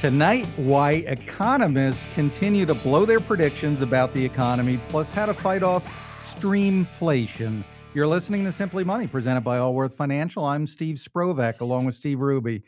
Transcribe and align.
Tonight, 0.00 0.44
why 0.56 0.92
economists 1.06 2.12
continue 2.14 2.66
to 2.66 2.74
blow 2.74 3.06
their 3.06 3.18
predictions 3.18 3.80
about 3.80 4.12
the 4.12 4.22
economy, 4.22 4.78
plus 4.90 5.10
how 5.10 5.24
to 5.24 5.32
fight 5.32 5.62
off 5.62 5.84
streamflation. 6.20 7.62
You're 7.94 8.06
listening 8.06 8.44
to 8.44 8.52
Simply 8.52 8.84
Money, 8.84 9.06
presented 9.06 9.40
by 9.40 9.56
Allworth 9.56 9.94
Financial. 9.94 10.44
I'm 10.44 10.66
Steve 10.66 10.96
Sprovach, 10.96 11.60
along 11.60 11.86
with 11.86 11.94
Steve 11.94 12.18
Hruby. 12.18 12.62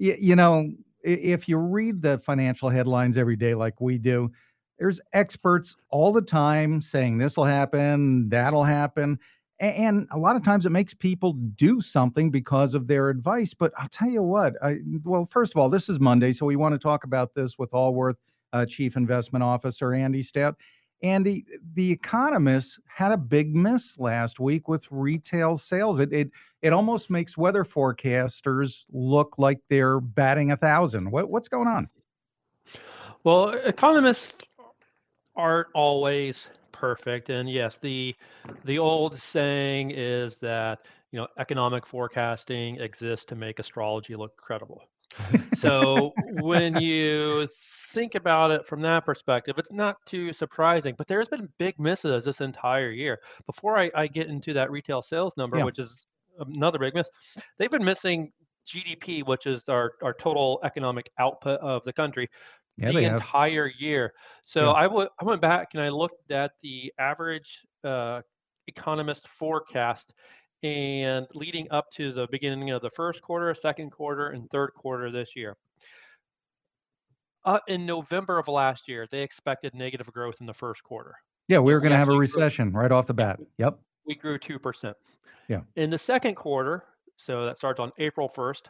Y- 0.00 0.16
you 0.18 0.34
know, 0.34 0.72
if 1.04 1.48
you 1.48 1.56
read 1.56 2.02
the 2.02 2.18
financial 2.18 2.68
headlines 2.68 3.16
every 3.16 3.36
day 3.36 3.54
like 3.54 3.80
we 3.80 3.96
do, 3.96 4.32
there's 4.76 5.00
experts 5.12 5.76
all 5.88 6.12
the 6.12 6.20
time 6.20 6.82
saying 6.82 7.16
this 7.16 7.36
will 7.36 7.44
happen, 7.44 8.28
that'll 8.28 8.64
happen. 8.64 9.20
And 9.62 10.08
a 10.10 10.18
lot 10.18 10.34
of 10.34 10.42
times 10.42 10.66
it 10.66 10.70
makes 10.70 10.92
people 10.92 11.34
do 11.34 11.80
something 11.80 12.32
because 12.32 12.74
of 12.74 12.88
their 12.88 13.10
advice. 13.10 13.54
But 13.54 13.72
I'll 13.78 13.88
tell 13.88 14.10
you 14.10 14.20
what, 14.20 14.54
I, 14.60 14.78
well, 15.04 15.24
first 15.24 15.54
of 15.54 15.58
all, 15.58 15.68
this 15.68 15.88
is 15.88 16.00
Monday, 16.00 16.32
so 16.32 16.46
we 16.46 16.56
want 16.56 16.74
to 16.74 16.80
talk 16.80 17.04
about 17.04 17.32
this 17.32 17.56
with 17.58 17.72
Allworth 17.72 18.16
uh, 18.52 18.66
Chief 18.66 18.96
Investment 18.96 19.44
Officer 19.44 19.94
Andy 19.94 20.20
Stout. 20.20 20.56
Andy, 21.04 21.44
the 21.74 21.92
economists 21.92 22.80
had 22.86 23.12
a 23.12 23.16
big 23.16 23.54
miss 23.54 24.00
last 24.00 24.40
week 24.40 24.66
with 24.66 24.86
retail 24.90 25.56
sales. 25.56 26.00
It 26.00 26.12
it 26.12 26.30
it 26.60 26.72
almost 26.72 27.08
makes 27.08 27.38
weather 27.38 27.64
forecasters 27.64 28.84
look 28.92 29.36
like 29.38 29.60
they're 29.68 30.00
batting 30.00 30.50
a 30.50 30.56
thousand. 30.56 31.10
What, 31.10 31.30
what's 31.30 31.48
going 31.48 31.68
on? 31.68 31.88
Well, 33.22 33.50
economists 33.50 34.46
aren't 35.36 35.68
always 35.72 36.48
perfect, 36.82 37.30
and 37.30 37.48
yes, 37.48 37.78
the 37.80 38.12
the 38.64 38.76
old 38.76 39.16
saying 39.20 39.92
is 39.92 40.36
that 40.38 40.80
you 41.12 41.18
know 41.20 41.28
economic 41.38 41.86
forecasting 41.86 42.80
exists 42.80 43.24
to 43.26 43.36
make 43.36 43.60
astrology 43.60 44.16
look 44.16 44.36
credible. 44.36 44.82
So 45.58 46.12
when 46.40 46.74
you 46.80 47.46
think 47.90 48.16
about 48.16 48.50
it 48.50 48.66
from 48.66 48.80
that 48.82 49.04
perspective, 49.04 49.58
it's 49.58 49.70
not 49.70 49.96
too 50.06 50.32
surprising. 50.32 50.96
But 50.98 51.06
there's 51.06 51.28
been 51.28 51.48
big 51.58 51.78
misses 51.78 52.24
this 52.24 52.40
entire 52.40 52.90
year. 52.90 53.20
Before 53.46 53.78
I, 53.78 53.88
I 53.94 54.08
get 54.08 54.26
into 54.26 54.52
that 54.54 54.72
retail 54.72 55.02
sales 55.02 55.34
number, 55.36 55.58
Yeah. 55.58 55.64
which 55.64 55.78
is 55.78 56.08
another 56.40 56.80
big 56.80 56.94
miss, 56.94 57.08
they've 57.58 57.70
been 57.70 57.84
missing 57.84 58.32
GDP, 58.66 59.24
which 59.24 59.46
is 59.46 59.68
our, 59.68 59.92
our 60.02 60.14
total 60.14 60.60
economic 60.64 61.10
output 61.18 61.60
of 61.60 61.84
the 61.84 61.92
country, 61.92 62.28
Yeah, 62.82 62.88
the 62.88 62.94
they 62.94 63.04
have. 63.04 63.14
entire 63.16 63.70
year. 63.78 64.12
So 64.44 64.64
Yeah. 64.66 64.70
I 64.72 64.86
went 65.24 65.40
back 65.40 65.68
and 65.74 65.82
I 65.82 65.88
looked 65.88 66.30
at 66.30 66.52
the 66.62 66.92
average 66.98 67.60
uh, 67.84 68.22
economist 68.66 69.28
forecast 69.28 70.12
and 70.62 71.26
leading 71.34 71.70
up 71.70 71.90
to 71.92 72.12
the 72.12 72.26
beginning 72.30 72.70
of 72.70 72.82
the 72.82 72.90
first 72.90 73.22
quarter, 73.22 73.52
second 73.54 73.90
quarter, 73.90 74.28
and 74.30 74.48
third 74.50 74.70
quarter 74.76 75.10
this 75.10 75.34
year. 75.34 75.56
Uh, 77.44 77.58
in 77.66 77.84
November 77.84 78.38
of 78.38 78.46
last 78.46 78.86
year, 78.88 79.06
they 79.10 79.22
expected 79.22 79.74
negative 79.74 80.06
growth 80.12 80.36
in 80.40 80.46
the 80.46 80.54
first 80.54 80.82
quarter. 80.84 81.16
Yeah, 81.48 81.58
we 81.58 81.72
were 81.72 81.80
going 81.80 81.90
to 81.90 81.96
have 81.96 82.08
a 82.08 82.12
actually 82.12 82.26
grew, 82.28 82.36
recession 82.42 82.72
right 82.72 82.92
off 82.92 83.06
the 83.08 83.14
bat. 83.14 83.40
Yep. 83.58 83.78
we 84.06 84.14
grew 84.14 84.38
2%. 84.38 84.94
Yeah. 85.48 85.60
In 85.74 85.90
the 85.90 85.98
second 85.98 86.36
quarter, 86.36 86.84
so 87.16 87.44
that 87.46 87.58
starts 87.58 87.80
on 87.80 87.90
April 87.98 88.28
1st, 88.28 88.62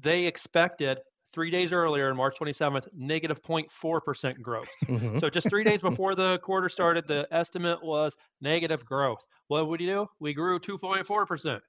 they 0.00 0.24
expected 0.24 0.98
three 1.36 1.50
days 1.50 1.70
earlier, 1.70 2.08
on 2.08 2.16
March 2.16 2.38
27th, 2.38 2.88
negative 2.94 3.42
0.4% 3.42 4.40
growth. 4.40 4.70
Mhm. 4.86 5.20
So 5.20 5.28
just 5.28 5.50
three 5.50 5.64
days 5.64 5.82
before 6.00 6.14
the 6.14 6.38
quarter 6.38 6.70
started, 6.70 7.06
the 7.06 7.28
estimate 7.30 7.82
was 7.82 8.16
negative 8.40 8.86
growth. 8.86 9.22
What 9.48 9.68
would 9.68 9.78
you 9.82 9.86
do? 9.86 10.06
We 10.18 10.32
grew 10.32 10.58
2.4%. 10.58 11.60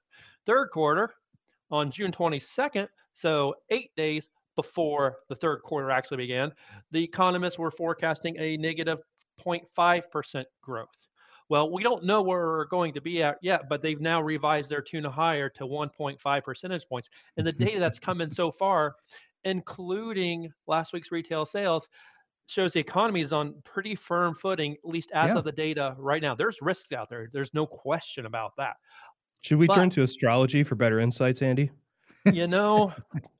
Third 0.46 0.70
quarter 0.70 1.12
on 1.70 1.90
June 1.90 2.12
22nd, 2.12 2.88
so 3.12 3.54
eight 3.68 3.90
days 3.94 4.30
before 4.56 5.18
the 5.28 5.34
third 5.36 5.60
quarter 5.62 5.90
actually 5.90 6.16
began, 6.16 6.50
the 6.90 7.04
economists 7.04 7.58
were 7.58 7.70
forecasting 7.70 8.36
a 8.38 8.56
negative 8.56 9.00
0.5% 9.38 10.44
growth. 10.62 10.88
Well, 11.48 11.70
we 11.72 11.82
don't 11.82 12.04
know 12.04 12.20
where 12.22 12.46
we're 12.46 12.66
going 12.66 12.92
to 12.94 13.00
be 13.00 13.22
at 13.22 13.38
yet, 13.42 13.68
but 13.68 13.80
they've 13.82 14.00
now 14.00 14.20
revised 14.20 14.70
their 14.70 14.82
tuna 14.82 15.10
higher 15.10 15.48
to 15.50 15.64
1.5 15.64 16.44
percentage 16.44 16.86
points. 16.88 17.08
And 17.36 17.46
the 17.46 17.52
data 17.52 17.78
that's 17.80 17.98
come 17.98 18.20
in 18.20 18.30
so 18.30 18.50
far, 18.50 18.96
including 19.44 20.52
last 20.66 20.92
week's 20.92 21.10
retail 21.10 21.46
sales, 21.46 21.88
shows 22.46 22.72
the 22.72 22.80
economy 22.80 23.20
is 23.22 23.32
on 23.32 23.54
pretty 23.64 23.94
firm 23.94 24.34
footing, 24.34 24.72
at 24.72 24.78
least 24.84 25.10
as 25.12 25.32
Yeah. 25.32 25.38
of 25.38 25.44
the 25.44 25.52
data 25.52 25.94
right 25.98 26.22
now. 26.22 26.34
There's 26.34 26.60
risks 26.60 26.92
out 26.92 27.08
there. 27.08 27.28
There's 27.32 27.52
no 27.54 27.66
question 27.66 28.26
about 28.26 28.52
that. 28.56 28.76
Should 29.42 29.58
we 29.58 29.68
turn 29.68 29.88
to 29.90 30.02
astrology 30.02 30.62
for 30.62 30.74
better 30.74 30.98
insights, 31.00 31.40
Andy? 31.42 31.70
you 32.32 32.46
know, 32.46 32.92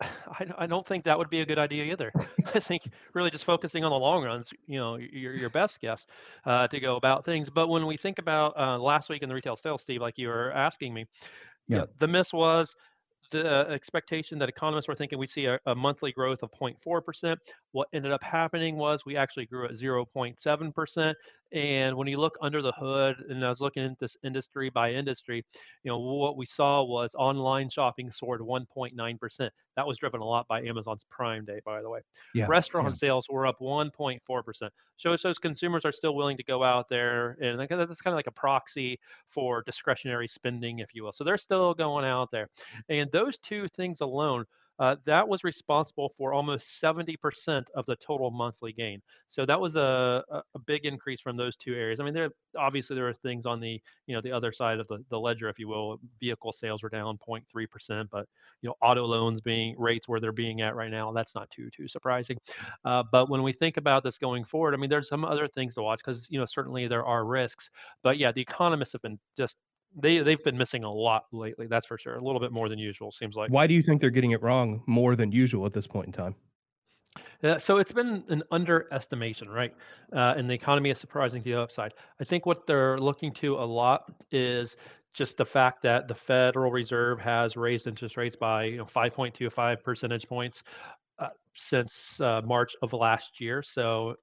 I, 0.00 0.46
I 0.58 0.66
don't 0.66 0.86
think 0.86 1.04
that 1.04 1.18
would 1.18 1.30
be 1.30 1.40
a 1.40 1.46
good 1.46 1.58
idea 1.58 1.84
either. 1.84 2.12
I 2.54 2.60
think 2.60 2.82
really 3.14 3.30
just 3.30 3.44
focusing 3.44 3.84
on 3.84 3.90
the 3.90 3.96
long 3.98 4.24
runs, 4.24 4.50
you 4.66 4.78
know, 4.78 4.96
your 4.96 5.34
your 5.34 5.50
best 5.50 5.80
guess 5.80 6.06
uh, 6.44 6.66
to 6.68 6.80
go 6.80 6.96
about 6.96 7.24
things. 7.24 7.50
But 7.50 7.68
when 7.68 7.86
we 7.86 7.96
think 7.96 8.18
about 8.18 8.56
uh, 8.58 8.78
last 8.78 9.08
week 9.08 9.22
in 9.22 9.28
the 9.28 9.34
retail 9.34 9.56
sales, 9.56 9.82
Steve, 9.82 10.00
like 10.00 10.18
you 10.18 10.28
were 10.28 10.52
asking 10.52 10.94
me, 10.94 11.06
Yeah. 11.68 11.78
yeah, 11.78 11.84
the 11.98 12.08
miss 12.08 12.32
was 12.32 12.74
the 13.34 13.68
uh, 13.68 13.72
expectation 13.72 14.38
that 14.38 14.48
economists 14.48 14.86
were 14.88 14.94
thinking 14.94 15.18
we'd 15.18 15.30
see 15.30 15.46
a, 15.46 15.58
a 15.66 15.74
monthly 15.74 16.12
growth 16.12 16.42
of 16.42 16.50
0.4%. 16.52 17.36
What 17.72 17.88
ended 17.92 18.12
up 18.12 18.22
happening 18.22 18.76
was 18.76 19.04
we 19.04 19.16
actually 19.16 19.46
grew 19.46 19.64
at 19.64 19.72
0.7%. 19.72 21.14
And 21.52 21.96
when 21.96 22.08
you 22.08 22.18
look 22.18 22.36
under 22.40 22.62
the 22.62 22.72
hood, 22.72 23.16
and 23.28 23.44
I 23.44 23.48
was 23.48 23.60
looking 23.60 23.84
at 23.84 23.98
this 23.98 24.16
industry 24.24 24.70
by 24.70 24.92
industry, 24.92 25.44
you 25.82 25.90
know, 25.90 25.98
what 25.98 26.36
we 26.36 26.46
saw 26.46 26.82
was 26.82 27.14
online 27.16 27.68
shopping 27.70 28.10
soared 28.10 28.40
1.9%. 28.40 29.50
That 29.76 29.86
was 29.86 29.98
driven 29.98 30.20
a 30.20 30.24
lot 30.24 30.46
by 30.48 30.62
Amazon's 30.62 31.04
Prime 31.10 31.44
Day, 31.44 31.60
by 31.64 31.82
the 31.82 31.90
way. 31.90 32.00
Yeah. 32.34 32.46
Restaurant 32.48 32.88
yeah. 32.88 32.94
sales 32.94 33.26
were 33.28 33.46
up 33.46 33.58
1.4%. 33.60 34.20
So 34.96 35.12
it 35.12 35.20
shows 35.20 35.22
those 35.22 35.38
consumers 35.38 35.84
are 35.84 35.92
still 35.92 36.14
willing 36.14 36.36
to 36.36 36.44
go 36.44 36.62
out 36.62 36.88
there, 36.88 37.36
and 37.40 37.58
that's 37.58 38.00
kind 38.00 38.14
of 38.14 38.16
like 38.16 38.28
a 38.28 38.32
proxy 38.32 38.98
for 39.28 39.62
discretionary 39.66 40.28
spending, 40.28 40.78
if 40.78 40.94
you 40.94 41.02
will. 41.02 41.12
So 41.12 41.24
they're 41.24 41.38
still 41.38 41.74
going 41.74 42.04
out 42.04 42.30
there, 42.30 42.48
and 42.88 43.10
those 43.10 43.23
two 43.32 43.68
things 43.68 44.00
alone. 44.00 44.44
Uh, 44.80 44.96
that 45.04 45.28
was 45.28 45.44
responsible 45.44 46.12
for 46.18 46.32
almost 46.32 46.80
70% 46.82 47.66
of 47.76 47.86
the 47.86 47.94
total 47.96 48.32
monthly 48.32 48.72
gain. 48.72 49.00
So 49.28 49.46
that 49.46 49.60
was 49.60 49.76
a, 49.76 50.24
a, 50.28 50.42
a 50.54 50.58
big 50.66 50.84
increase 50.84 51.20
from 51.20 51.36
those 51.36 51.56
two 51.56 51.74
areas. 51.74 52.00
I 52.00 52.04
mean, 52.04 52.12
there 52.12 52.30
obviously 52.58 52.96
there 52.96 53.08
are 53.08 53.14
things 53.14 53.46
on 53.46 53.60
the 53.60 53.80
you 54.06 54.14
know 54.14 54.20
the 54.20 54.32
other 54.32 54.52
side 54.52 54.80
of 54.80 54.88
the, 54.88 54.98
the 55.10 55.18
ledger, 55.18 55.48
if 55.48 55.60
you 55.60 55.68
will. 55.68 56.00
Vehicle 56.18 56.52
sales 56.52 56.82
were 56.82 56.88
down 56.88 57.18
0.3%, 57.18 58.08
but 58.10 58.26
you 58.62 58.68
know 58.68 58.74
auto 58.82 59.04
loans 59.04 59.40
being 59.40 59.76
rates 59.78 60.08
where 60.08 60.18
they're 60.18 60.32
being 60.32 60.60
at 60.60 60.74
right 60.74 60.90
now, 60.90 61.12
that's 61.12 61.36
not 61.36 61.48
too 61.50 61.70
too 61.70 61.86
surprising. 61.86 62.36
Uh, 62.84 63.02
but 63.12 63.28
when 63.30 63.42
we 63.42 63.52
think 63.52 63.76
about 63.76 64.02
this 64.02 64.18
going 64.18 64.44
forward, 64.44 64.74
I 64.74 64.76
mean, 64.76 64.90
there's 64.90 65.08
some 65.08 65.24
other 65.24 65.46
things 65.46 65.74
to 65.74 65.82
watch 65.82 66.00
because 66.04 66.26
you 66.30 66.38
know 66.38 66.46
certainly 66.46 66.88
there 66.88 67.04
are 67.04 67.24
risks. 67.24 67.70
But 68.02 68.18
yeah, 68.18 68.32
the 68.32 68.40
economists 68.42 68.92
have 68.92 69.02
been 69.02 69.18
just 69.36 69.56
they 69.96 70.18
they've 70.18 70.42
been 70.42 70.58
missing 70.58 70.84
a 70.84 70.92
lot 70.92 71.24
lately. 71.32 71.66
That's 71.66 71.86
for 71.86 71.98
sure. 71.98 72.16
A 72.16 72.22
little 72.22 72.40
bit 72.40 72.52
more 72.52 72.68
than 72.68 72.78
usual 72.78 73.12
seems 73.12 73.36
like. 73.36 73.50
Why 73.50 73.66
do 73.66 73.74
you 73.74 73.82
think 73.82 74.00
they're 74.00 74.10
getting 74.10 74.32
it 74.32 74.42
wrong 74.42 74.82
more 74.86 75.16
than 75.16 75.32
usual 75.32 75.66
at 75.66 75.72
this 75.72 75.86
point 75.86 76.06
in 76.06 76.12
time? 76.12 76.34
Yeah, 77.42 77.58
so 77.58 77.76
it's 77.76 77.92
been 77.92 78.24
an 78.28 78.42
underestimation, 78.50 79.48
right? 79.48 79.74
Uh, 80.12 80.34
and 80.36 80.48
the 80.48 80.54
economy 80.54 80.90
is 80.90 80.98
surprising 80.98 81.42
to 81.42 81.50
the 81.50 81.60
upside. 81.60 81.92
I 82.20 82.24
think 82.24 82.46
what 82.46 82.66
they're 82.66 82.98
looking 82.98 83.32
to 83.34 83.56
a 83.56 83.66
lot 83.66 84.10
is 84.32 84.76
just 85.12 85.36
the 85.36 85.44
fact 85.44 85.82
that 85.82 86.08
the 86.08 86.14
Federal 86.14 86.72
Reserve 86.72 87.20
has 87.20 87.56
raised 87.56 87.86
interest 87.86 88.16
rates 88.16 88.36
by 88.36 88.64
you 88.64 88.78
know 88.78 88.84
5.25 88.84 89.82
percentage 89.82 90.28
points 90.28 90.62
uh, 91.18 91.28
since 91.54 92.20
uh, 92.20 92.40
March 92.44 92.74
of 92.82 92.92
last 92.92 93.40
year. 93.40 93.62
So, 93.62 94.16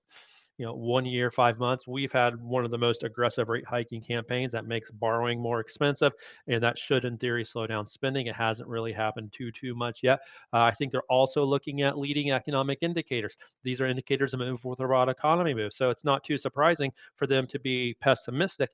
you 0.61 0.67
know, 0.67 0.75
one 0.75 1.07
year, 1.07 1.31
five 1.31 1.57
months, 1.57 1.87
we've 1.87 2.11
had 2.11 2.39
one 2.39 2.63
of 2.63 2.69
the 2.69 2.77
most 2.77 3.01
aggressive 3.01 3.49
rate 3.49 3.65
hiking 3.65 3.99
campaigns 3.99 4.51
that 4.51 4.67
makes 4.67 4.91
borrowing 4.91 5.41
more 5.41 5.59
expensive, 5.59 6.13
and 6.45 6.61
that 6.61 6.77
should, 6.77 7.03
in 7.03 7.17
theory, 7.17 7.43
slow 7.43 7.65
down 7.65 7.87
spending. 7.87 8.27
It 8.27 8.35
hasn't 8.35 8.69
really 8.69 8.93
happened 8.93 9.33
too 9.33 9.51
too 9.51 9.73
much 9.73 10.01
yet. 10.03 10.19
Uh, 10.53 10.59
I 10.59 10.69
think 10.69 10.91
they're 10.91 11.01
also 11.09 11.43
looking 11.43 11.81
at 11.81 11.97
leading 11.97 12.29
economic 12.29 12.77
indicators. 12.83 13.35
These 13.63 13.81
are 13.81 13.87
indicators 13.87 14.35
with 14.35 14.77
the 14.77 14.85
broad 14.85 15.09
economy 15.09 15.55
move. 15.55 15.73
So 15.73 15.89
it's 15.89 16.05
not 16.05 16.23
too 16.23 16.37
surprising 16.37 16.91
for 17.15 17.25
them 17.25 17.47
to 17.47 17.59
be 17.59 17.95
pessimistic, 17.99 18.69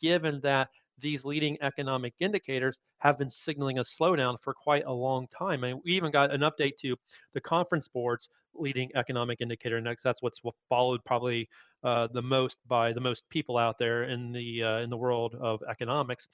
given 0.00 0.40
that 0.40 0.70
these 1.00 1.24
leading 1.24 1.56
economic 1.62 2.14
indicators 2.20 2.76
have 2.98 3.18
been 3.18 3.30
signaling 3.30 3.78
a 3.78 3.82
slowdown 3.82 4.36
for 4.40 4.54
quite 4.54 4.84
a 4.86 4.92
long 4.92 5.26
time. 5.28 5.64
And 5.64 5.80
we 5.84 5.92
even 5.92 6.10
got 6.10 6.32
an 6.32 6.40
update 6.40 6.76
to 6.82 6.96
the 7.34 7.40
conference 7.40 7.88
board's 7.88 8.28
leading 8.54 8.90
economic 8.94 9.40
indicator 9.40 9.78
index. 9.78 10.02
That's 10.02 10.22
what's 10.22 10.42
what 10.42 10.54
followed 10.68 11.04
probably 11.04 11.48
uh, 11.84 12.08
the 12.12 12.22
most 12.22 12.58
by 12.66 12.92
the 12.92 13.00
most 13.00 13.22
people 13.30 13.56
out 13.56 13.78
there 13.78 14.04
in 14.04 14.32
the 14.32 14.62
uh, 14.62 14.78
in 14.78 14.90
the 14.90 14.96
world 14.96 15.36
of 15.40 15.62
economics, 15.68 16.26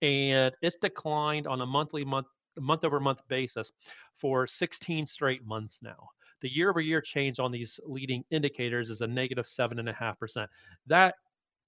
and 0.00 0.54
it's 0.62 0.76
declined 0.76 1.46
on 1.46 1.60
a 1.60 1.66
monthly 1.66 2.04
month 2.04 2.26
month 2.58 2.84
over 2.84 3.00
month 3.00 3.22
basis 3.28 3.72
for 4.16 4.46
16 4.46 5.06
straight 5.06 5.44
months 5.44 5.80
now. 5.82 6.08
The 6.42 6.52
year 6.52 6.70
over 6.70 6.80
year 6.80 7.00
change 7.00 7.38
on 7.38 7.50
these 7.50 7.80
leading 7.84 8.24
indicators 8.30 8.90
is 8.90 9.00
a 9.00 9.06
negative 9.06 9.46
seven 9.46 9.78
and 9.78 9.88
a 9.88 9.92
half 9.92 10.18
percent. 10.18 10.50
That 10.86 11.14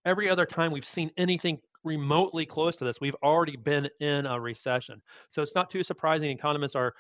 every 0.05 0.29
other 0.29 0.47
time 0.47 0.71
we've 0.71 0.85
seen 0.85 1.11
anything 1.17 1.59
remotely 1.85 2.47
close 2.47 2.77
to 2.77 2.85
this, 2.85 3.01
we've 3.01 3.17
already 3.23 3.57
been 3.57 3.89
in 4.01 4.27
a 4.27 4.41
recession. 4.41 5.01
So 5.29 5.43
it's 5.43 5.55
not 5.55 5.71
too 5.71 5.83
surprising 5.83 6.31
economists 6.31 6.75
are 6.75 6.95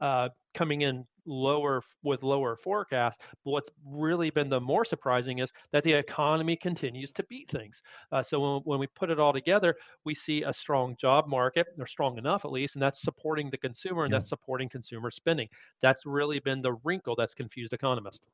uh, 0.00 0.28
coming 0.54 0.82
in 0.82 1.06
lower 1.26 1.82
with 2.02 2.22
lower 2.22 2.56
forecasts. 2.56 3.18
But 3.44 3.52
what's 3.52 3.70
really 3.86 4.30
been 4.30 4.48
the 4.48 4.60
more 4.60 4.84
surprising 4.84 5.38
is 5.38 5.50
that 5.72 5.82
the 5.82 5.92
economy 5.92 6.56
continues 6.56 7.12
to 7.12 7.24
beat 7.24 7.48
things. 7.48 7.80
Uh, 8.12 8.22
so 8.22 8.40
when, 8.40 8.62
when 8.64 8.78
we 8.78 8.86
put 8.88 9.10
it 9.10 9.18
all 9.18 9.32
together, 9.32 9.74
we 10.04 10.14
see 10.14 10.42
a 10.42 10.52
strong 10.52 10.96
job 11.00 11.26
market, 11.26 11.68
or 11.78 11.86
strong 11.86 12.18
enough 12.18 12.44
at 12.44 12.52
least, 12.52 12.76
and 12.76 12.82
that's 12.82 13.00
supporting 13.00 13.50
the 13.50 13.56
consumer 13.56 14.04
and 14.04 14.12
yeah. 14.12 14.18
that's 14.18 14.28
supporting 14.28 14.68
consumer 14.68 15.10
spending. 15.10 15.48
That's 15.80 16.04
really 16.04 16.40
been 16.40 16.60
the 16.60 16.74
wrinkle 16.84 17.14
that's 17.16 17.34
confused 17.34 17.72
economists. 17.72 18.26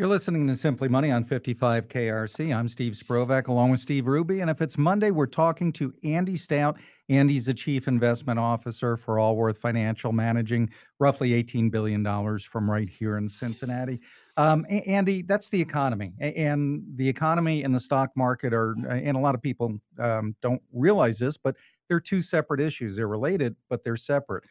You're 0.00 0.08
listening 0.08 0.48
to 0.48 0.56
Simply 0.56 0.88
Money 0.88 1.10
on 1.10 1.24
55 1.24 1.86
KRC. 1.88 2.56
I'm 2.56 2.70
Steve 2.70 2.94
Sprovach 2.94 3.48
along 3.48 3.72
with 3.72 3.80
Steve 3.80 4.04
Hruby. 4.04 4.40
And 4.40 4.48
if 4.48 4.62
it's 4.62 4.78
Monday, 4.78 5.10
we're 5.10 5.26
talking 5.26 5.74
to 5.74 5.92
Andy 6.02 6.36
Stout. 6.36 6.78
Andy's 7.10 7.44
the 7.44 7.52
Chief 7.52 7.86
Investment 7.86 8.38
Officer 8.38 8.96
for 8.96 9.18
Allworth 9.18 9.58
Financial, 9.58 10.10
managing 10.10 10.70
roughly 11.00 11.32
$18 11.44 11.70
billion 11.70 12.02
from 12.38 12.70
right 12.70 12.88
here 12.88 13.18
in 13.18 13.28
Cincinnati. 13.28 14.00
Um, 14.38 14.64
Andy, 14.70 15.20
that's 15.20 15.50
the 15.50 15.60
economy. 15.60 16.14
And 16.18 16.82
the 16.94 17.06
economy 17.06 17.62
and 17.62 17.74
the 17.74 17.80
stock 17.80 18.08
market 18.16 18.54
are, 18.54 18.74
and 18.88 19.18
a 19.18 19.20
lot 19.20 19.34
of 19.34 19.42
people 19.42 19.82
um, 19.98 20.34
don't 20.40 20.62
realize 20.72 21.18
this, 21.18 21.36
but 21.36 21.56
they're 21.90 22.00
two 22.00 22.22
separate 22.22 22.62
issues. 22.62 22.96
They're 22.96 23.06
related, 23.06 23.54
but 23.68 23.84
they're 23.84 23.96
separate 23.96 24.44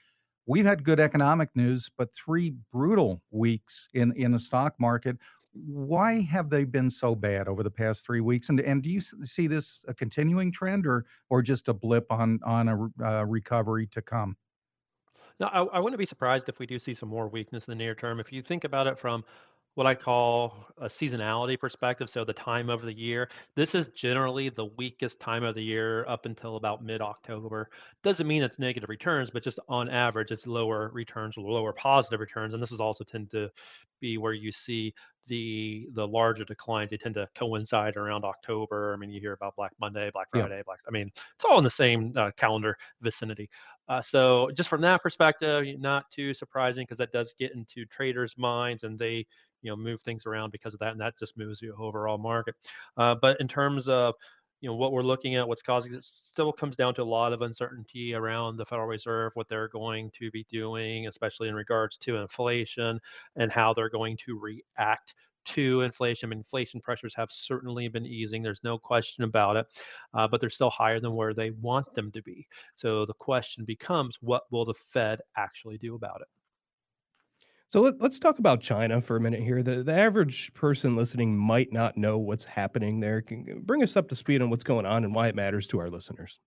we've 0.49 0.65
had 0.65 0.83
good 0.83 0.99
economic 0.99 1.49
news, 1.53 1.91
but 1.95 2.09
three 2.13 2.55
brutal 2.73 3.21
weeks 3.29 3.87
in 3.93 4.11
in 4.17 4.31
the 4.31 4.39
stock 4.39 4.73
market 4.79 5.15
why 5.53 6.21
have 6.21 6.49
they 6.49 6.63
been 6.63 6.89
so 6.89 7.15
bad 7.15 7.47
over 7.47 7.63
the 7.63 7.71
past 7.71 8.05
three 8.05 8.21
weeks? 8.21 8.49
And 8.49 8.59
and 8.59 8.83
do 8.83 8.89
you 8.89 9.01
see 9.01 9.47
this 9.47 9.83
a 9.87 9.93
continuing 9.93 10.51
trend 10.51 10.85
or 10.85 11.05
or 11.29 11.41
just 11.41 11.67
a 11.67 11.73
blip 11.73 12.11
on 12.11 12.39
on 12.43 12.67
a 12.67 13.03
uh, 13.03 13.25
recovery 13.25 13.87
to 13.87 14.01
come? 14.01 14.37
No, 15.39 15.47
I, 15.47 15.63
I 15.77 15.79
wouldn't 15.79 15.99
be 15.99 16.05
surprised 16.05 16.49
if 16.49 16.59
we 16.59 16.65
do 16.65 16.77
see 16.79 16.93
some 16.93 17.09
more 17.09 17.27
weakness 17.27 17.65
in 17.65 17.71
the 17.71 17.75
near 17.75 17.95
term. 17.95 18.19
If 18.19 18.31
you 18.31 18.41
think 18.41 18.63
about 18.65 18.87
it 18.87 18.99
from 18.99 19.23
what 19.75 19.87
I 19.87 19.95
call 19.95 20.67
a 20.79 20.87
seasonality 20.87 21.57
perspective, 21.57 22.09
so 22.09 22.25
the 22.25 22.33
time 22.33 22.69
of 22.69 22.81
the 22.81 22.91
year, 22.91 23.29
this 23.55 23.73
is 23.73 23.87
generally 23.87 24.49
the 24.49 24.65
weakest 24.65 25.19
time 25.21 25.43
of 25.43 25.55
the 25.55 25.63
year 25.63 26.05
up 26.07 26.25
until 26.25 26.57
about 26.57 26.83
mid 26.83 27.01
October. 27.01 27.69
Doesn't 28.03 28.27
mean 28.27 28.43
it's 28.43 28.59
negative 28.59 28.89
returns, 28.89 29.29
but 29.29 29.41
just 29.43 29.59
on 29.69 29.89
average, 29.89 30.31
it's 30.31 30.45
lower 30.45 30.89
returns, 30.93 31.37
lower 31.37 31.71
positive 31.71 32.19
returns. 32.19 32.53
And 32.53 32.61
this 32.61 32.73
is 32.73 32.81
also 32.81 33.05
tend 33.05 33.31
to 33.31 33.49
be 34.01 34.17
where 34.17 34.33
you 34.33 34.51
see 34.51 34.93
the 35.29 35.87
the 35.93 36.05
larger 36.05 36.43
declines 36.43 36.89
they 36.89 36.97
tend 36.97 37.15
to 37.15 37.27
coincide 37.35 37.95
around 37.95 38.25
October. 38.25 38.93
I 38.93 38.97
mean, 38.97 39.11
you 39.11 39.21
hear 39.21 39.33
about 39.33 39.55
Black 39.55 39.71
Monday, 39.79 40.09
Black 40.13 40.27
Friday, 40.31 40.57
yeah. 40.57 40.63
Black. 40.65 40.79
I 40.87 40.91
mean, 40.91 41.09
it's 41.35 41.45
all 41.45 41.57
in 41.57 41.63
the 41.63 41.69
same 41.69 42.11
uh, 42.17 42.31
calendar 42.35 42.75
vicinity. 43.01 43.49
Uh, 43.87 44.01
so 44.01 44.49
just 44.53 44.67
from 44.67 44.81
that 44.81 45.01
perspective, 45.01 45.65
not 45.79 46.11
too 46.11 46.33
surprising 46.33 46.83
because 46.83 46.97
that 46.97 47.11
does 47.13 47.33
get 47.39 47.53
into 47.53 47.85
traders' 47.85 48.35
minds 48.37 48.83
and 48.83 48.99
they 48.99 49.25
you 49.61 49.69
know 49.69 49.75
move 49.75 50.01
things 50.01 50.25
around 50.25 50.51
because 50.51 50.73
of 50.73 50.79
that, 50.79 50.91
and 50.91 50.99
that 50.99 51.17
just 51.17 51.37
moves 51.37 51.59
the 51.59 51.71
overall 51.77 52.17
market. 52.17 52.55
Uh, 52.97 53.15
but 53.21 53.39
in 53.39 53.47
terms 53.47 53.87
of 53.87 54.15
you 54.61 54.69
know 54.69 54.75
what 54.75 54.91
we're 54.91 55.01
looking 55.01 55.35
at 55.35 55.47
what's 55.47 55.61
causing 55.61 55.93
it 55.93 56.03
still 56.03 56.51
comes 56.51 56.75
down 56.75 56.93
to 56.93 57.01
a 57.01 57.03
lot 57.03 57.33
of 57.33 57.41
uncertainty 57.41 58.13
around 58.13 58.57
the 58.57 58.65
federal 58.65 58.87
reserve 58.87 59.31
what 59.35 59.47
they're 59.47 59.69
going 59.69 60.11
to 60.11 60.29
be 60.31 60.45
doing 60.49 61.07
especially 61.07 61.47
in 61.47 61.55
regards 61.55 61.97
to 61.97 62.17
inflation 62.17 62.99
and 63.35 63.51
how 63.51 63.73
they're 63.73 63.89
going 63.89 64.17
to 64.17 64.37
react 64.39 65.15
to 65.45 65.81
inflation. 65.81 66.31
Inflation 66.31 66.79
pressures 66.79 67.13
have 67.15 67.31
certainly 67.31 67.87
been 67.87 68.05
easing. 68.05 68.41
There's 68.41 68.63
no 68.63 68.77
question 68.77 69.23
about 69.23 69.55
it, 69.55 69.65
uh, 70.13 70.27
but 70.27 70.39
they're 70.39 70.49
still 70.49 70.69
higher 70.69 70.99
than 70.99 71.15
where 71.15 71.33
they 71.33 71.51
want 71.51 71.91
them 71.93 72.11
to 72.11 72.21
be. 72.21 72.47
So 72.75 73.05
the 73.05 73.13
question 73.13 73.65
becomes, 73.65 74.17
what 74.21 74.43
will 74.51 74.65
the 74.65 74.75
Fed 74.91 75.21
actually 75.37 75.77
do 75.77 75.95
about 75.95 76.21
it? 76.21 76.27
So 77.71 77.81
let, 77.81 78.01
us 78.01 78.17
talk 78.17 78.39
about 78.39 78.61
China 78.61 78.99
for 78.99 79.15
a 79.15 79.21
minute 79.21 79.41
here. 79.41 79.61
The, 79.61 79.83
the 79.83 79.93
average 79.93 80.51
person 80.55 80.95
listening 80.95 81.37
might 81.37 81.71
not 81.71 81.97
know 81.97 82.17
what's 82.17 82.43
happening 82.43 82.99
there. 82.99 83.21
Can 83.21 83.61
bring 83.63 83.83
us 83.83 83.95
up 83.95 84.07
to 84.09 84.15
speed 84.15 84.41
on 84.41 84.49
what's 84.49 84.63
going 84.63 84.87
on 84.87 85.03
and 85.03 85.13
why 85.13 85.27
it 85.27 85.35
matters 85.35 85.67
to 85.67 85.79
our 85.79 85.89
listeners. 85.89 86.39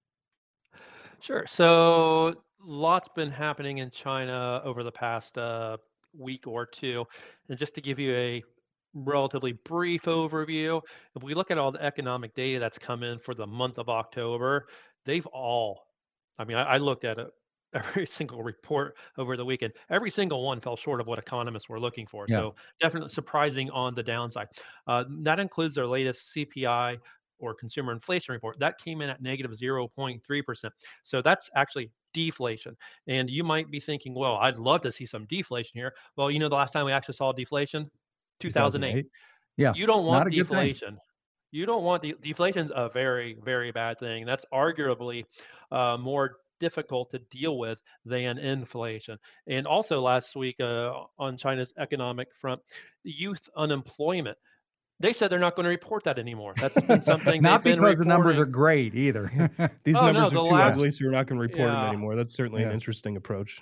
Sure. 1.21 1.47
So 1.47 2.35
lots 2.61 3.09
been 3.15 3.31
happening 3.31 3.79
in 3.79 3.91
China 3.91 4.61
over 4.65 4.83
the 4.83 4.91
past 4.91 5.39
uh, 5.39 5.77
week 6.13 6.49
or 6.49 6.67
two. 6.67 7.05
And 7.49 7.57
just 7.57 7.77
to 7.77 7.81
give 7.81 8.01
you 8.01 8.13
a 8.17 8.43
relatively 8.93 9.53
brief 9.53 10.03
overview, 10.03 10.83
if 11.15 11.23
we 11.23 11.35
look 11.35 11.53
at 11.53 11.59
all 11.59 11.71
the 11.71 11.85
economic 11.85 12.35
data 12.35 12.59
that's 12.59 12.79
come 12.79 13.05
in 13.05 13.21
for 13.21 13.35
the 13.35 13.47
month 13.47 13.79
of 13.79 13.89
October, 13.89 14.67
they've 15.05 15.27
all, 15.27 15.87
I 16.37 16.45
mean, 16.45 16.57
I, 16.57 16.65
I 16.65 16.77
looked 16.79 17.05
at 17.05 17.19
it 17.19 17.29
every 17.75 18.07
single 18.07 18.43
report 18.43 18.97
over 19.19 19.37
the 19.37 19.45
weekend. 19.45 19.73
Every 19.91 20.11
single 20.11 20.45
one 20.45 20.61
fell 20.61 20.77
short 20.77 21.01
of 21.01 21.07
what 21.07 21.19
economists 21.19 21.69
were 21.69 21.81
looking 21.81 22.07
for. 22.07 22.27
Yeah. 22.29 22.37
So 22.37 22.55
definitely 22.81 23.11
surprising 23.11 23.71
on 23.71 23.95
the 23.95 24.03
downside. 24.03 24.49
Uh, 24.87 25.05
that 25.23 25.41
includes 25.41 25.75
their 25.75 25.87
latest 25.87 26.35
CPI 26.37 26.99
or 27.39 27.55
consumer 27.55 27.93
inflation 27.93 28.33
report. 28.33 28.59
That 28.59 28.79
came 28.79 29.03
in 29.03 29.11
at 29.11 29.23
negative 29.23 29.51
0.3%. 29.53 30.71
So 31.03 31.23
that's 31.23 31.51
actually 31.57 31.91
deflation. 32.15 32.77
And 33.09 33.29
you 33.29 33.43
might 33.43 33.71
be 33.71 33.81
thinking, 33.81 34.15
well, 34.15 34.37
I'd 34.37 34.59
love 34.59 34.81
to 34.83 34.93
see 34.93 35.07
some 35.07 35.27
deflation 35.27 35.73
here. 35.75 35.93
Well, 36.17 36.31
you 36.31 36.39
know, 36.39 36.49
the 36.49 36.55
last 36.55 36.73
time 36.73 36.87
we 36.87 36.93
actually 36.93 37.15
saw 37.15 37.33
deflation, 37.33 37.91
2008. 38.41 38.91
2008. 38.91 39.07
Yeah. 39.57 39.73
You 39.75 39.87
don't 39.87 40.07
want 40.07 40.31
deflation. 40.31 40.99
You 41.51 41.67
don't 41.67 41.83
want 41.83 42.03
de- 42.03 42.15
deflation's 42.15 42.71
a 42.75 42.89
very, 42.89 43.37
very 43.45 43.73
bad 43.73 43.99
thing. 43.99 44.25
That's 44.25 44.47
arguably 44.55 45.25
uh, 45.71 45.99
more 45.99 46.37
difficult 46.63 47.11
to 47.11 47.19
deal 47.19 47.59
with 47.59 47.83
than 48.07 48.39
inflation. 48.39 49.19
And 49.49 49.67
also 49.67 50.01
last 50.01 50.37
week 50.37 50.61
uh, 50.61 50.93
on 51.19 51.37
China's 51.37 51.75
economic 51.77 52.29
front, 52.41 52.61
youth 53.03 53.49
unemployment. 53.57 54.39
They 55.01 55.13
said 55.13 55.33
they're 55.33 55.41
not 55.41 55.57
going 55.57 55.65
to 55.65 55.71
report 55.71 56.05
that 56.05 56.21
anymore. 56.21 56.55
That's 56.57 56.81
been 56.81 57.03
something 57.13 57.43
not 57.43 57.65
because 57.65 57.99
the 57.99 58.05
numbers 58.05 58.39
are 58.39 58.47
great 58.47 58.95
either. 58.95 59.51
These 59.85 59.97
oh, 59.97 60.13
numbers 60.13 60.33
no, 60.33 60.43
are 60.43 60.49
too 60.49 60.55
last, 60.55 60.75
ugly, 60.75 60.91
so 60.93 60.99
you're 61.03 61.11
not 61.11 61.27
going 61.27 61.39
to 61.39 61.43
report 61.43 61.69
yeah. 61.69 61.81
them 61.81 61.89
anymore. 61.89 62.15
That's 62.15 62.33
certainly 62.33 62.63
yeah. 62.63 62.69
an 62.69 62.75
interesting 62.75 63.17
approach. 63.17 63.61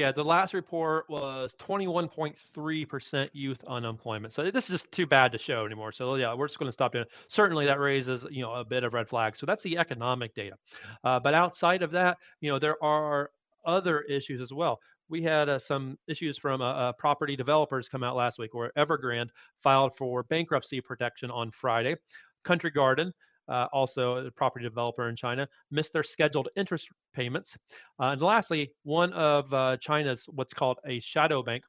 Yeah, 0.00 0.12
the 0.12 0.24
last 0.24 0.54
report 0.54 1.04
was 1.10 1.52
21.3% 1.58 3.28
youth 3.34 3.62
unemployment. 3.68 4.32
So 4.32 4.50
this 4.50 4.64
is 4.64 4.70
just 4.70 4.90
too 4.90 5.06
bad 5.06 5.30
to 5.32 5.36
show 5.36 5.66
anymore. 5.66 5.92
So 5.92 6.14
yeah, 6.14 6.32
we're 6.32 6.46
just 6.46 6.58
going 6.58 6.70
to 6.70 6.72
stop 6.72 6.92
doing 6.92 7.02
it. 7.02 7.10
Certainly 7.28 7.66
that 7.66 7.78
raises, 7.78 8.24
you 8.30 8.40
know, 8.40 8.54
a 8.54 8.64
bit 8.64 8.82
of 8.82 8.94
red 8.94 9.10
flag. 9.10 9.36
So 9.36 9.44
that's 9.44 9.62
the 9.62 9.76
economic 9.76 10.34
data. 10.34 10.56
Uh, 11.04 11.20
but 11.20 11.34
outside 11.34 11.82
of 11.82 11.90
that, 11.90 12.16
you 12.40 12.50
know, 12.50 12.58
there 12.58 12.82
are 12.82 13.30
other 13.66 14.00
issues 14.00 14.40
as 14.40 14.54
well. 14.54 14.80
We 15.10 15.22
had 15.22 15.50
uh, 15.50 15.58
some 15.58 15.98
issues 16.08 16.38
from 16.38 16.62
uh, 16.62 16.72
uh 16.72 16.92
property 16.92 17.36
developers 17.36 17.86
come 17.90 18.02
out 18.02 18.16
last 18.16 18.38
week 18.38 18.54
where 18.54 18.72
Evergrande 18.78 19.28
filed 19.62 19.94
for 19.98 20.22
bankruptcy 20.22 20.80
protection 20.80 21.30
on 21.30 21.50
Friday. 21.50 21.96
Country 22.42 22.70
Garden 22.70 23.12
uh, 23.50 23.66
also 23.72 24.26
a 24.26 24.30
property 24.30 24.64
developer 24.64 25.08
in 25.08 25.16
China, 25.16 25.46
missed 25.70 25.92
their 25.92 26.02
scheduled 26.02 26.48
interest 26.56 26.88
payments. 27.14 27.56
Uh, 28.00 28.06
and 28.06 28.22
lastly, 28.22 28.70
one 28.84 29.12
of 29.12 29.52
uh, 29.52 29.76
China's 29.78 30.24
what's 30.28 30.54
called 30.54 30.78
a 30.86 31.00
shadow 31.00 31.42
bank, 31.42 31.62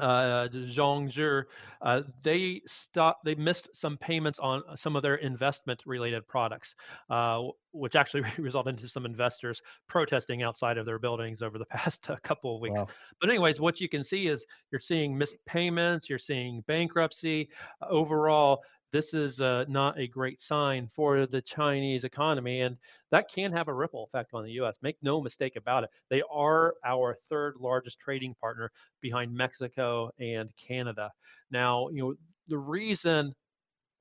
uh, 0.00 0.48
Zhongzhi, 0.48 1.44
uh, 1.82 2.02
they 2.22 2.60
stopped. 2.66 3.24
They 3.24 3.36
missed 3.36 3.68
some 3.72 3.96
payments 3.98 4.38
on 4.40 4.62
some 4.76 4.96
of 4.96 5.02
their 5.02 5.16
investment-related 5.16 6.26
products, 6.26 6.74
uh, 7.10 7.42
which 7.72 7.94
actually 7.94 8.24
resulted 8.38 8.76
into 8.76 8.88
some 8.88 9.06
investors 9.06 9.60
protesting 9.88 10.42
outside 10.42 10.78
of 10.78 10.86
their 10.86 10.98
buildings 10.98 11.42
over 11.42 11.58
the 11.58 11.64
past 11.70 12.10
uh, 12.10 12.16
couple 12.24 12.56
of 12.56 12.60
weeks. 12.60 12.78
Wow. 12.78 12.88
But 13.20 13.30
anyways, 13.30 13.60
what 13.60 13.80
you 13.80 13.88
can 13.88 14.02
see 14.02 14.26
is 14.26 14.44
you're 14.72 14.80
seeing 14.80 15.16
missed 15.16 15.36
payments, 15.46 16.08
you're 16.10 16.18
seeing 16.18 16.62
bankruptcy. 16.66 17.48
overall, 17.88 18.62
this 18.94 19.12
is 19.12 19.40
uh, 19.40 19.64
not 19.66 19.98
a 19.98 20.06
great 20.06 20.40
sign 20.40 20.88
for 20.94 21.26
the 21.26 21.42
Chinese 21.42 22.04
economy, 22.04 22.60
and 22.60 22.76
that 23.10 23.28
can 23.28 23.50
have 23.50 23.66
a 23.66 23.74
ripple 23.74 24.04
effect 24.04 24.30
on 24.34 24.44
the 24.44 24.52
U.S. 24.52 24.76
Make 24.82 24.96
no 25.02 25.20
mistake 25.20 25.56
about 25.56 25.82
it. 25.82 25.90
They 26.10 26.22
are 26.32 26.74
our 26.86 27.18
third 27.28 27.56
largest 27.58 27.98
trading 27.98 28.36
partner 28.40 28.70
behind 29.00 29.34
Mexico 29.34 30.10
and 30.20 30.48
Canada. 30.56 31.10
Now, 31.50 31.88
you 31.88 32.02
know 32.02 32.14
the 32.46 32.56
reason 32.56 33.34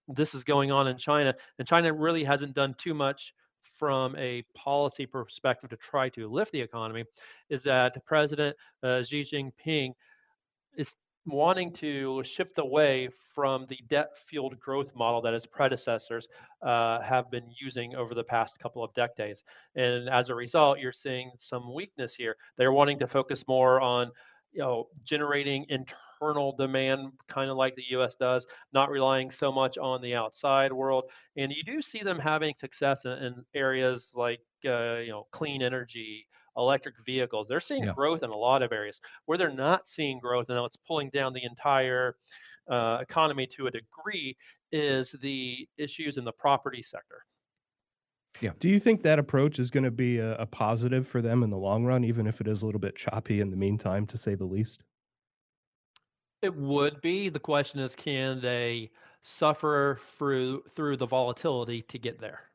this 0.08 0.36
is 0.36 0.44
going 0.44 0.72
on 0.72 0.88
in 0.88 0.96
China, 0.96 1.34
and 1.58 1.68
China 1.68 1.92
really 1.92 2.24
hasn't 2.24 2.54
done 2.54 2.76
too 2.78 2.94
much 2.94 3.34
from 3.80 4.16
a 4.16 4.44
policy 4.56 5.08
perspective 5.08 5.72
to 5.72 5.78
try 5.78 6.08
to 6.10 6.28
lift 6.28 6.52
the 6.52 6.62
economy, 6.62 7.04
is 7.50 7.64
that 7.64 7.98
President 8.06 8.56
uh, 8.84 9.02
Xi 9.02 9.24
Jinping 9.24 9.94
is 10.78 10.94
wanting 11.26 11.72
to 11.72 12.24
shift 12.24 12.58
away 12.58 13.10
from 13.34 13.66
the 13.68 13.80
debt 13.88 14.18
fueled 14.28 14.60
growth 14.60 14.94
model 14.96 15.22
that 15.22 15.34
his 15.34 15.46
predecessors 15.46 16.28
uh, 16.62 17.02
have 17.02 17.32
been 17.32 17.50
using 17.60 17.96
over 17.96 18.14
the 18.14 18.24
past 18.24 18.60
couple 18.60 18.84
of 18.84 18.94
decades. 18.94 19.44
And 19.76 20.10
as 20.10 20.30
a 20.30 20.36
result, 20.36 20.80
you're 20.80 20.92
seeing 20.92 21.32
some 21.38 21.74
weakness 21.74 22.14
here. 22.14 22.36
They're 22.58 22.74
wanting 22.74 23.00
to 23.00 23.08
focus 23.08 23.46
more 23.48 23.80
on 23.80 24.12
you 24.52 24.62
know 24.62 24.88
generating 25.04 25.66
internal 25.70 26.56
demand 26.56 27.12
kind 27.28 27.50
of 27.50 27.58
like 27.58 27.76
the 27.76 27.98
US 27.98 28.16
does 28.16 28.46
not 28.72 28.90
relying 28.90 29.32
so 29.32 29.52
much 29.52 29.78
on 29.78 30.02
the 30.02 30.16
outside 30.16 30.72
world 30.72 31.06
and 31.38 31.52
you 31.52 31.64
do 31.64 31.82
see 31.82 32.04
them 32.04 32.20
having 32.20 32.54
success 32.58 33.06
in, 33.06 33.12
in 33.14 33.46
areas 33.56 34.14
like 34.16 34.40
uh, 34.66 34.98
you 34.98 35.10
know 35.10 35.26
clean 35.32 35.64
energy 35.64 36.28
electric 36.58 36.96
vehicles. 37.06 37.48
They're 37.48 37.60
seeing 37.60 37.84
Yeah. 37.84 37.94
growth 37.94 38.24
in 38.24 38.30
a 38.30 38.38
lot 38.38 38.62
of 38.62 38.72
areas. 38.72 39.00
Where 39.26 39.38
they're 39.38 39.52
not 39.52 39.88
seeing 39.88 40.20
growth, 40.20 40.50
and 40.50 40.60
it's 40.66 40.78
pulling 40.78 41.10
down 41.10 41.34
the 41.34 41.44
entire 41.44 42.16
uh, 42.70 43.00
economy 43.02 43.46
to 43.48 43.68
a 43.68 43.72
degree, 43.72 44.38
is 44.72 45.12
the 45.22 45.68
issues 45.78 46.18
in 46.18 46.24
the 46.24 46.32
property 46.32 46.82
sector. 46.82 47.26
Yeah. 48.42 48.52
Do 48.60 48.68
you 48.70 48.80
think 48.80 49.04
that 49.04 49.20
approach 49.20 49.60
is 49.60 49.70
going 49.70 49.84
to 49.84 49.92
be 49.92 50.18
a, 50.18 50.36
a 50.38 50.46
positive 50.46 51.08
for 51.08 51.22
them 51.22 51.44
in 51.44 51.50
the 51.50 51.58
long 51.58 51.86
run, 51.86 52.04
even 52.04 52.26
if 52.26 52.42
it 52.42 52.48
is 52.48 52.62
a 52.62 52.66
little 52.66 52.80
bit 52.82 52.96
choppy 52.96 53.42
in 53.42 53.52
the 53.52 53.58
meantime, 53.58 54.08
to 54.08 54.18
say 54.18 54.34
the 54.36 54.46
least? 54.46 54.84
It 56.42 56.56
would 56.56 57.00
be. 57.02 57.30
The 57.30 57.40
question 57.40 57.80
is, 57.80 57.96
can 57.96 58.42
they 58.42 58.92
suffer 59.22 60.00
through 60.18 60.64
through 60.76 60.98
the 60.98 61.06
volatility 61.06 61.82
to 61.84 62.00
get 62.00 62.20
there? 62.20 62.50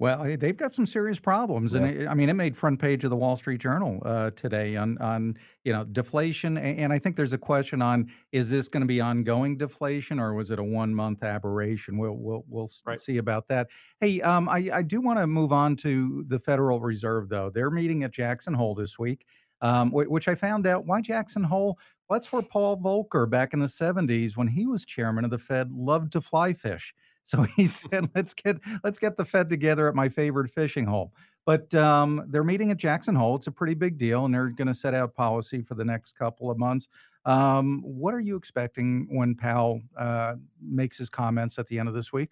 Well, 0.00 0.24
eh, 0.24 0.36
they've 0.36 0.56
got 0.56 0.72
some 0.72 0.86
serious 0.86 1.20
problems, 1.20 1.74
and 1.74 1.86
it, 1.86 2.08
I 2.08 2.14
mean, 2.14 2.30
it 2.30 2.32
made 2.32 2.56
front 2.56 2.80
page 2.80 3.04
of 3.04 3.10
the 3.10 3.16
Wall 3.16 3.36
Street 3.36 3.60
Journal 3.60 4.02
uh, 4.06 4.30
today 4.30 4.74
on 4.74 4.96
on 4.96 5.36
you 5.62 5.74
know 5.74 5.84
deflation, 5.84 6.56
and 6.56 6.90
I 6.90 6.98
think 6.98 7.16
there's 7.16 7.34
a 7.34 7.38
question 7.38 7.82
on 7.82 8.10
is 8.32 8.48
this 8.48 8.66
going 8.66 8.80
to 8.80 8.86
be 8.86 9.02
ongoing 9.02 9.58
deflation 9.58 10.18
or 10.18 10.32
was 10.32 10.50
it 10.50 10.58
a 10.58 10.64
one 10.64 10.94
month 10.94 11.22
aberration? 11.22 11.98
We'll 11.98 12.16
we'll 12.16 12.44
we'll 12.48 12.70
Right. 12.86 12.98
see 12.98 13.18
about 13.18 13.48
that. 13.48 13.68
Hey, 14.00 14.22
um, 14.22 14.48
I 14.48 14.70
I 14.72 14.82
do 14.82 15.02
want 15.02 15.18
to 15.18 15.26
move 15.26 15.52
on 15.52 15.76
to 15.76 16.24
the 16.28 16.38
Federal 16.38 16.80
Reserve 16.80 17.28
though. 17.28 17.50
They're 17.50 17.70
meeting 17.70 18.02
at 18.02 18.10
Jackson 18.12 18.54
Hole 18.54 18.74
this 18.74 18.98
week, 18.98 19.26
um, 19.60 19.90
which 19.92 20.28
I 20.28 20.34
found 20.34 20.66
out 20.66 20.86
why 20.86 21.02
Jackson 21.02 21.44
Hole. 21.44 21.78
Well, 22.08 22.18
that's 22.18 22.32
where 22.32 22.42
Paul 22.42 22.78
Volcker 22.78 23.28
back 23.30 23.52
in 23.52 23.60
the 23.60 23.68
70s 23.68 24.36
when 24.36 24.48
he 24.48 24.66
was 24.66 24.84
chairman 24.84 25.24
of 25.26 25.30
the 25.30 25.38
Fed 25.38 25.70
loved 25.70 26.12
to 26.12 26.20
fly 26.20 26.54
fish. 26.54 26.92
So 27.24 27.42
he 27.42 27.66
said, 27.66 28.10
"Let's 28.14 28.34
get 28.34 28.58
let's 28.84 28.98
get 28.98 29.16
the 29.16 29.24
Fed 29.24 29.48
together 29.48 29.88
at 29.88 29.94
my 29.94 30.08
favorite 30.08 30.50
fishing 30.50 30.86
hole." 30.86 31.12
But 31.46 31.74
um, 31.74 32.26
they're 32.28 32.44
meeting 32.44 32.70
at 32.70 32.76
Jackson 32.76 33.14
Hole. 33.14 33.34
It's 33.36 33.46
a 33.46 33.52
pretty 33.52 33.74
big 33.74 33.98
deal, 33.98 34.24
and 34.24 34.34
they're 34.34 34.50
going 34.50 34.68
to 34.68 34.74
set 34.74 34.94
out 34.94 35.14
policy 35.14 35.62
for 35.62 35.74
the 35.74 35.84
next 35.84 36.12
couple 36.12 36.50
of 36.50 36.58
months. 36.58 36.86
Um, 37.24 37.82
what 37.82 38.14
are 38.14 38.20
you 38.20 38.36
expecting 38.36 39.08
when 39.10 39.34
Powell 39.34 39.80
uh, 39.98 40.34
makes 40.62 40.98
his 40.98 41.10
comments 41.10 41.58
at 41.58 41.66
the 41.66 41.78
end 41.78 41.88
of 41.88 41.94
this 41.94 42.12
week? 42.12 42.30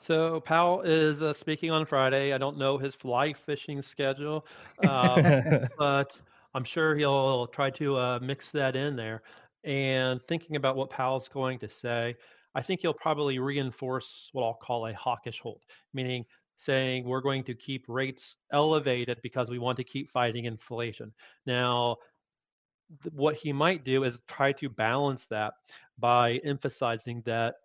So 0.00 0.40
Powell 0.40 0.82
is 0.82 1.22
uh, 1.22 1.32
speaking 1.32 1.70
on 1.70 1.86
Friday. 1.86 2.34
I 2.34 2.38
don't 2.38 2.58
know 2.58 2.76
his 2.76 2.94
fly 2.94 3.32
fishing 3.32 3.80
schedule, 3.80 4.46
um, 4.86 5.22
but 5.78 6.14
I'm 6.54 6.64
sure 6.64 6.94
he'll 6.94 7.46
try 7.46 7.70
to 7.70 7.96
uh, 7.96 8.18
mix 8.20 8.50
that 8.50 8.76
in 8.76 8.96
there. 8.96 9.22
And 9.64 10.22
thinking 10.22 10.56
about 10.56 10.76
what 10.76 10.90
Powell's 10.90 11.26
going 11.26 11.58
to 11.60 11.70
say, 11.70 12.16
I 12.54 12.62
think 12.62 12.80
he'll 12.80 12.94
probably 12.94 13.38
reinforce 13.38 14.28
what 14.32 14.44
I'll 14.44 14.54
call 14.54 14.86
a 14.86 14.94
hawkish 14.94 15.40
hold, 15.40 15.62
meaning 15.92 16.24
saying 16.56 17.04
we're 17.04 17.20
going 17.20 17.44
to 17.44 17.54
keep 17.54 17.84
rates 17.88 18.36
elevated 18.52 19.18
because 19.22 19.50
we 19.50 19.58
want 19.58 19.76
to 19.78 19.84
keep 19.84 20.10
fighting 20.10 20.44
inflation. 20.44 21.12
Now, 21.46 21.96
th- 23.02 23.12
what 23.12 23.34
he 23.34 23.52
might 23.52 23.84
do 23.84 24.04
is 24.04 24.20
try 24.28 24.52
to 24.52 24.68
balance 24.68 25.26
that 25.30 25.54
by 25.98 26.40
emphasizing 26.44 27.22
that 27.26 27.56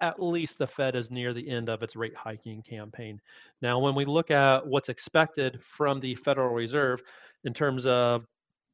at 0.00 0.22
least 0.22 0.58
the 0.58 0.66
Fed 0.66 0.94
is 0.94 1.10
near 1.10 1.34
the 1.34 1.48
end 1.48 1.68
of 1.68 1.82
its 1.82 1.96
rate 1.96 2.14
hiking 2.16 2.62
campaign. 2.62 3.20
Now, 3.60 3.78
when 3.80 3.94
we 3.94 4.04
look 4.04 4.30
at 4.30 4.66
what's 4.66 4.88
expected 4.88 5.60
from 5.62 6.00
the 6.00 6.14
Federal 6.14 6.54
Reserve 6.54 7.02
in 7.44 7.52
terms 7.52 7.84
of 7.84 8.26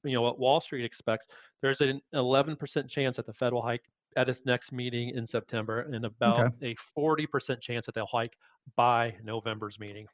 you 0.04 0.12
know 0.12 0.22
what 0.22 0.38
Wall 0.38 0.60
Street 0.60 0.84
expects, 0.84 1.26
there's 1.62 1.80
an 1.80 2.00
11% 2.14 2.88
chance 2.88 3.16
that 3.16 3.26
the 3.26 3.32
Fed 3.32 3.52
will 3.52 3.62
hike 3.62 3.84
at 4.16 4.28
its 4.28 4.42
next 4.44 4.72
meeting 4.72 5.10
in 5.10 5.26
September 5.26 5.80
and 5.80 6.04
about 6.04 6.52
a 6.62 6.74
40% 6.96 7.60
chance 7.60 7.86
that 7.86 7.94
they'll 7.94 8.06
hike 8.06 8.36
by 8.76 9.14
November's 9.22 9.78
meeting. 9.78 10.06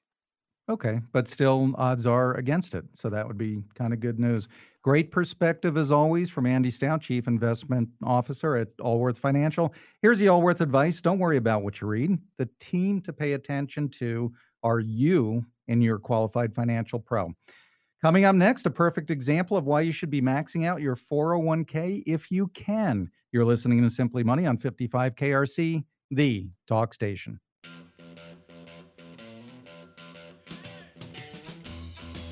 Okay, 0.68 1.00
but 1.12 1.26
still, 1.26 1.74
odds 1.76 2.06
are 2.06 2.34
against 2.34 2.76
it. 2.76 2.84
So 2.94 3.10
that 3.10 3.26
would 3.26 3.38
be 3.38 3.64
kind 3.74 3.92
of 3.92 3.98
good 3.98 4.20
news. 4.20 4.46
Great 4.82 5.10
perspective 5.10 5.76
as 5.76 5.90
always 5.90 6.30
from 6.30 6.46
Andy 6.46 6.70
Stout, 6.70 7.00
Chief 7.00 7.26
Investment 7.26 7.88
Officer 8.04 8.56
at 8.56 8.68
Allworth 8.80 9.18
Financial. 9.18 9.74
Here's 10.00 10.18
the 10.20 10.28
Allworth 10.28 10.60
advice 10.60 11.00
don't 11.00 11.18
worry 11.18 11.38
about 11.38 11.64
what 11.64 11.80
you 11.80 11.88
read. 11.88 12.16
The 12.38 12.48
team 12.60 13.00
to 13.02 13.12
pay 13.12 13.32
attention 13.32 13.88
to 13.98 14.32
are 14.62 14.78
you 14.78 15.44
and 15.66 15.82
your 15.82 15.98
qualified 15.98 16.54
financial 16.54 17.00
pro. 17.00 17.34
Coming 18.00 18.24
up 18.24 18.34
next, 18.34 18.64
a 18.64 18.70
perfect 18.70 19.10
example 19.10 19.56
of 19.56 19.66
why 19.66 19.82
you 19.82 19.92
should 19.92 20.08
be 20.08 20.22
maxing 20.22 20.66
out 20.66 20.80
your 20.80 20.96
401k 20.96 22.04
if 22.06 22.30
you 22.30 22.48
can. 22.48 23.10
You're 23.32 23.44
listening 23.44 23.80
to 23.82 23.90
Simply 23.90 24.24
Money 24.24 24.44
on 24.44 24.56
55 24.56 25.14
KRC, 25.14 25.84
the 26.10 26.48
talk 26.66 26.92
station. 26.92 27.38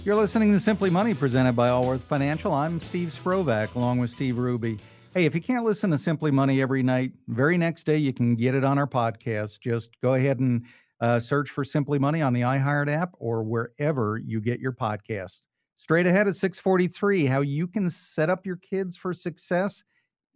You're 0.05 0.17
listening 0.17 0.51
to 0.53 0.59
Simply 0.59 0.91
Money 0.91 1.15
presented 1.15 1.53
by 1.53 1.69
Allworth 1.69 2.03
Financial. 2.03 2.53
I'm 2.53 2.81
Steve 2.81 3.11
Sprovach 3.11 3.77
along 3.77 4.01
with 4.01 4.11
Steve 4.11 4.35
Hruby. 4.35 4.81
Hey, 5.15 5.25
if 5.25 5.37
you 5.37 5.41
can't 5.41 5.65
listen 5.65 5.93
to 5.93 5.99
Simply 5.99 6.33
Money 6.33 6.61
every 6.61 6.83
night, 6.83 7.13
very 7.29 7.57
next 7.57 7.85
day 7.85 7.99
you 7.99 8.13
can 8.13 8.35
get 8.35 8.57
it 8.57 8.65
on 8.65 8.77
our 8.77 8.89
podcast. 8.89 9.61
Just 9.61 10.01
go 10.01 10.15
ahead 10.15 10.41
and 10.41 10.65
uh, 11.01 11.21
search 11.21 11.51
for 11.51 11.63
Simply 11.63 12.01
Money 12.01 12.23
on 12.23 12.33
the 12.33 12.41
iHeart 12.41 12.89
app 12.91 13.13
or 13.21 13.45
wherever 13.45 14.19
you 14.19 14.41
get 14.41 14.59
your 14.59 14.73
podcasts. 14.73 15.45
Straight 15.77 16.09
ahead 16.09 16.27
at 16.27 16.35
643, 16.35 17.27
how 17.27 17.41
you 17.41 17.69
can 17.69 17.89
set 17.89 18.29
up 18.29 18.45
your 18.45 18.57
kids 18.57 18.97
for 18.97 19.13
success 19.13 19.85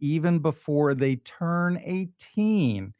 even 0.02 0.40
before 0.40 0.94
they 0.94 1.16
turn 1.16 1.80
18. 1.82 2.92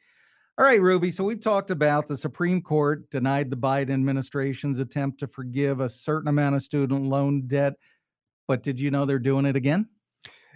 All 0.57 0.65
right, 0.65 0.81
Hruby. 0.81 1.13
So 1.13 1.25
we've 1.25 1.41
talked 1.41 1.71
about 1.71 2.07
the 2.07 2.17
Supreme 2.17 2.63
Court 2.63 3.11
denied 3.11 3.51
the 3.51 3.57
Biden 3.57 3.91
administration's 3.91 4.79
attempt 4.79 5.19
to 5.21 5.27
forgive 5.27 5.81
a 5.81 5.89
certain 5.89 6.29
amount 6.29 6.55
of 6.55 6.63
student 6.63 7.05
loan 7.07 7.47
debt. 7.47 7.75
But 8.47 8.63
did 8.63 8.79
you 8.79 8.91
know 8.91 9.05
they're 9.05 9.19
doing 9.19 9.47
it 9.47 9.57
again? 9.57 9.89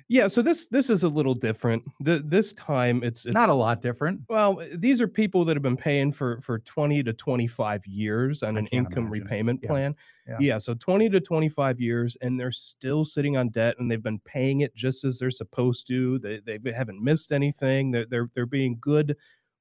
Yeah, 0.08 0.28
so 0.28 0.40
this 0.40 0.68
this 0.68 0.88
is 0.88 1.02
a 1.02 1.08
little 1.08 1.34
different. 1.34 1.82
Th- 2.04 2.22
this 2.24 2.52
time 2.52 3.02
it's, 3.02 3.26
it's 3.26 3.34
Not 3.34 3.48
a 3.48 3.54
lot 3.54 3.82
different. 3.82 4.20
Well, 4.28 4.60
uh, 4.60 4.66
these 4.76 5.00
are 5.00 5.08
people 5.08 5.44
that 5.46 5.56
have 5.56 5.64
been 5.64 5.76
paying 5.76 6.12
for 6.12 6.40
for 6.40 6.60
20 6.60 7.02
to 7.02 7.12
25 7.12 7.84
years 7.86 8.44
on 8.44 8.56
I 8.56 8.60
an 8.60 8.66
income 8.68 9.08
imagine. 9.08 9.10
repayment 9.10 9.60
Yeah. 9.64 9.68
plan. 9.68 9.94
Yeah. 10.28 10.36
Yeah. 10.40 10.58
so 10.58 10.74
20 10.74 11.08
to 11.10 11.20
25 11.20 11.80
years 11.80 12.16
and 12.20 12.38
they're 12.38 12.52
still 12.52 13.04
sitting 13.04 13.36
on 13.36 13.48
debt 13.48 13.76
and 13.78 13.90
they've 13.90 14.02
been 14.02 14.20
paying 14.20 14.60
it 14.60 14.74
just 14.76 15.04
as 15.04 15.18
they're 15.18 15.30
supposed 15.32 15.88
to. 15.88 16.20
They 16.20 16.40
they 16.56 16.72
haven't 16.72 17.02
missed 17.02 17.32
anything. 17.32 17.90
They're 17.90 18.06
they're 18.06 18.30
they're 18.34 18.46
being 18.46 18.78
good 18.80 19.16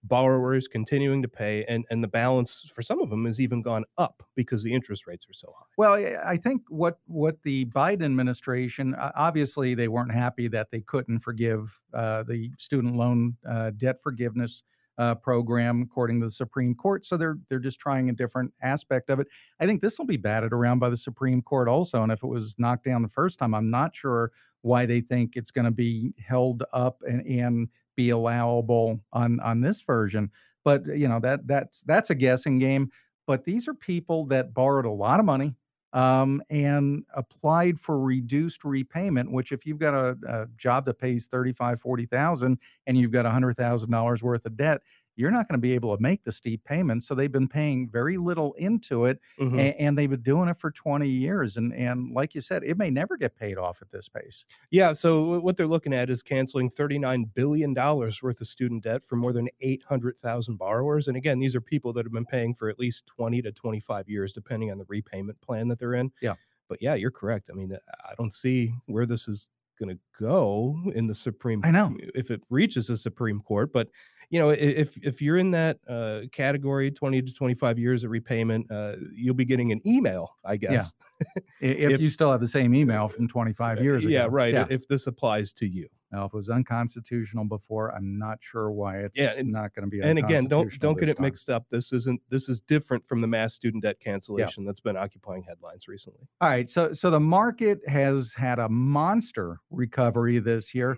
borrowers 0.07 0.67
continuing 0.67 1.21
to 1.21 1.27
pay 1.27 1.65
and 1.65 1.85
and 1.89 2.03
the 2.03 2.07
balance 2.07 2.69
for 2.73 2.81
some 2.81 3.01
of 3.01 3.09
them 3.09 3.25
has 3.25 3.39
even 3.39 3.61
gone 3.61 3.83
up 3.97 4.23
because 4.35 4.63
the 4.63 4.73
interest 4.73 5.07
rates 5.07 5.25
are 5.29 5.33
so 5.33 5.53
high. 5.57 5.65
Well, 5.77 5.93
I- 5.93 6.37
think 6.37 6.61
what 6.69 6.99
what 7.07 7.41
the 7.43 7.65
Biden 7.65 8.05
administration 8.05 8.95
obviously 9.15 9.73
they 9.73 9.87
weren't 9.87 10.13
happy 10.13 10.47
that 10.49 10.69
they 10.71 10.81
couldn't 10.81 11.19
forgive 11.19 11.81
uh, 11.93 12.23
the 12.23 12.51
student 12.57 12.95
loan 12.95 13.37
uh, 13.47 13.71
debt 13.75 13.99
forgiveness 14.01 14.63
uh, 14.97 15.15
program 15.15 15.81
according 15.81 16.19
to 16.19 16.27
the 16.27 16.31
Supreme 16.31 16.75
Court. 16.75 17.05
So 17.05 17.17
they're 17.17 17.37
they're 17.49 17.59
just 17.59 17.79
trying 17.79 18.09
a 18.09 18.13
different 18.13 18.53
aspect 18.61 19.09
of 19.09 19.19
it. 19.19 19.27
I 19.59 19.65
think 19.65 19.81
this 19.81 19.97
will 19.97 20.05
be 20.05 20.17
batted 20.17 20.53
around 20.53 20.79
by 20.79 20.89
the 20.89 20.97
Supreme 20.97 21.41
Court 21.41 21.67
also. 21.67 22.03
And 22.03 22.11
if 22.11 22.23
it 22.23 22.27
was 22.27 22.55
knocked 22.57 22.85
down 22.85 23.01
the 23.01 23.09
first 23.09 23.39
time, 23.39 23.53
I'm 23.53 23.69
not 23.69 23.95
sure 23.95 24.31
why 24.61 24.85
they 24.85 25.01
think 25.01 25.35
it's 25.35 25.51
going 25.51 25.65
to 25.65 25.71
be 25.71 26.13
held 26.19 26.63
up 26.73 27.01
and, 27.07 27.25
and 27.27 27.69
be 27.95 28.09
allowable 28.09 28.99
on 29.13 29.39
on 29.39 29.61
this 29.61 29.81
version. 29.81 30.31
But 30.63 30.85
you 30.87 31.07
know 31.07 31.19
that 31.19 31.47
that's 31.47 31.81
that's 31.83 32.09
a 32.09 32.15
guessing 32.15 32.59
game. 32.59 32.91
But 33.27 33.43
these 33.43 33.67
are 33.67 33.73
people 33.73 34.25
that 34.27 34.53
borrowed 34.53 34.85
a 34.85 34.91
lot 34.91 35.19
of 35.19 35.25
money 35.25 35.55
um, 35.93 36.43
and 36.49 37.03
applied 37.15 37.79
for 37.79 37.99
reduced 37.99 38.63
repayment. 38.63 39.31
Which, 39.31 39.51
if 39.51 39.65
you've 39.65 39.79
got 39.79 39.93
a, 39.93 40.17
a 40.27 40.47
job 40.57 40.85
that 40.85 40.99
pays 40.99 41.27
thirty 41.27 41.53
five 41.53 41.81
forty 41.81 42.05
thousand 42.05 42.59
and 42.85 42.97
you've 42.97 43.11
got 43.11 43.25
a 43.25 43.31
hundred 43.31 43.57
thousand 43.57 43.91
dollars 43.91 44.21
worth 44.21 44.45
of 44.45 44.57
debt, 44.57 44.81
you're 45.15 45.31
not 45.31 45.47
going 45.47 45.57
to 45.57 45.61
be 45.61 45.73
able 45.73 45.95
to 45.95 46.01
make 46.01 46.23
the 46.23 46.31
steep 46.31 46.63
payments. 46.63 47.07
So 47.07 47.15
they've 47.15 47.31
been 47.31 47.47
paying 47.47 47.89
very 47.89 48.17
little 48.17 48.53
into 48.55 49.05
it, 49.05 49.19
Mhm. 49.39 49.59
a- 49.59 49.79
and, 49.81 49.97
they've 49.97 50.09
been 50.09 50.21
doing 50.21 50.49
it 50.49 50.57
for 50.57 50.71
twenty 50.71 51.09
years. 51.09 51.57
And 51.57 51.73
and 51.73 52.11
like 52.11 52.35
you 52.35 52.41
said, 52.41 52.63
it 52.63 52.77
may 52.77 52.89
never 52.89 53.17
get 53.17 53.35
paid 53.35 53.57
off 53.57 53.81
at 53.81 53.91
this 53.91 54.09
pace. 54.09 54.45
Yeah, 54.71 54.93
so 54.93 55.39
what 55.39 55.57
they're 55.57 55.67
looking 55.67 55.93
at 55.93 56.09
is 56.09 56.21
canceling 56.23 56.69
$39 56.69 57.25
billion 57.33 57.73
worth 57.73 58.41
of 58.41 58.47
student 58.47 58.83
debt 58.83 59.03
for 59.03 59.15
more 59.15 59.31
than 59.33 59.47
800,000 59.61 60.57
borrowers. 60.57 61.07
And 61.07 61.15
again, 61.17 61.39
these 61.39 61.55
are 61.55 61.61
people 61.61 61.93
that 61.93 62.05
have 62.05 62.13
been 62.13 62.25
paying 62.25 62.53
for 62.53 62.69
at 62.69 62.79
least 62.79 63.05
20 63.05 63.41
to 63.43 63.51
25 63.51 64.09
years, 64.09 64.33
depending 64.33 64.71
on 64.71 64.77
the 64.77 64.85
repayment 64.87 65.39
plan 65.41 65.67
that 65.69 65.79
they're 65.79 65.93
in. 65.93 66.11
Yeah. 66.21 66.35
But 66.67 66.81
yeah, 66.81 66.95
you're 66.95 67.11
correct. 67.11 67.49
I 67.51 67.53
mean, 67.53 67.77
I 68.03 68.15
don't 68.17 68.33
see 68.33 68.73
where 68.87 69.05
this 69.05 69.27
is 69.27 69.47
going 69.79 69.95
to 69.95 69.99
go 70.19 70.75
in 70.93 71.07
the 71.07 71.13
Supreme 71.15 71.61
I 71.63 71.71
know. 71.71 71.95
if 72.13 72.31
it 72.31 72.41
reaches 72.49 72.87
the 72.87 72.97
Supreme 72.97 73.39
Court. 73.41 73.71
But 73.73 73.89
you 74.29 74.39
know, 74.39 74.49
if 74.49 74.97
if 74.97 75.21
you're 75.21 75.37
in 75.37 75.51
that 75.51 75.77
uh, 75.87 76.21
category, 76.31 76.89
20 76.89 77.21
to 77.21 77.33
25 77.33 77.77
years 77.77 78.03
of 78.03 78.09
repayment, 78.11 78.71
uh, 78.71 78.93
you'll 79.13 79.35
be 79.35 79.45
getting 79.45 79.71
an 79.71 79.81
email, 79.85 80.35
I 80.43 80.57
guess. 80.57 80.93
I- 81.21 81.25
If, 81.61 81.91
If- 81.91 82.01
you 82.01 82.09
still 82.09 82.31
have 82.31 82.39
the 82.41 82.47
same 82.47 82.73
email 82.73 83.07
from 83.07 83.27
25 83.27 83.83
years 83.83 84.03
ago. 84.03 84.11
Yeah, 84.11 84.27
right. 84.29 84.53
Yeah. 84.53 84.65
If 84.69 84.87
this 84.87 85.07
applies 85.07 85.53
to 85.53 85.67
you. 85.67 85.87
Now, 86.15 86.23
if 86.25 86.33
it 86.33 86.37
was 86.37 86.49
unconstitutional 86.49 87.43
before, 87.43 87.93
I'm 87.93 88.17
not 88.17 88.37
sure 88.41 88.71
why 88.71 88.99
it's 88.99 89.17
Yeah, 89.17 89.33
and- 89.37 89.51
not 89.51 89.75
going 89.75 89.83
to 89.83 89.89
be. 89.89 89.99
and 90.01 90.17
again 90.17 90.45
don't 90.45 90.71
don't 90.79 90.97
get 90.97 91.09
it 91.09 91.17
time. 91.17 91.23
mixed 91.23 91.49
up 91.49 91.65
this 91.69 91.91
isn't 91.91 92.21
this 92.29 92.47
is 92.47 92.61
different 92.61 93.05
from 93.05 93.19
the 93.21 93.27
mass 93.27 93.53
student 93.53 93.83
debt 93.83 93.99
cancellation 93.99 94.63
that's 94.63 94.79
been 94.79 94.95
occupying 94.95 95.43
headlines 95.43 95.87
recently 95.89 96.21
All 96.39 96.49
right, 96.49 96.69
so 96.69 96.93
so 96.93 97.09
the 97.09 97.19
market 97.19 97.79
has 97.87 98.33
had 98.33 98.59
a 98.59 98.69
monster 98.69 99.59
recovery 99.69 100.39
this 100.39 100.73
year, 100.73 100.97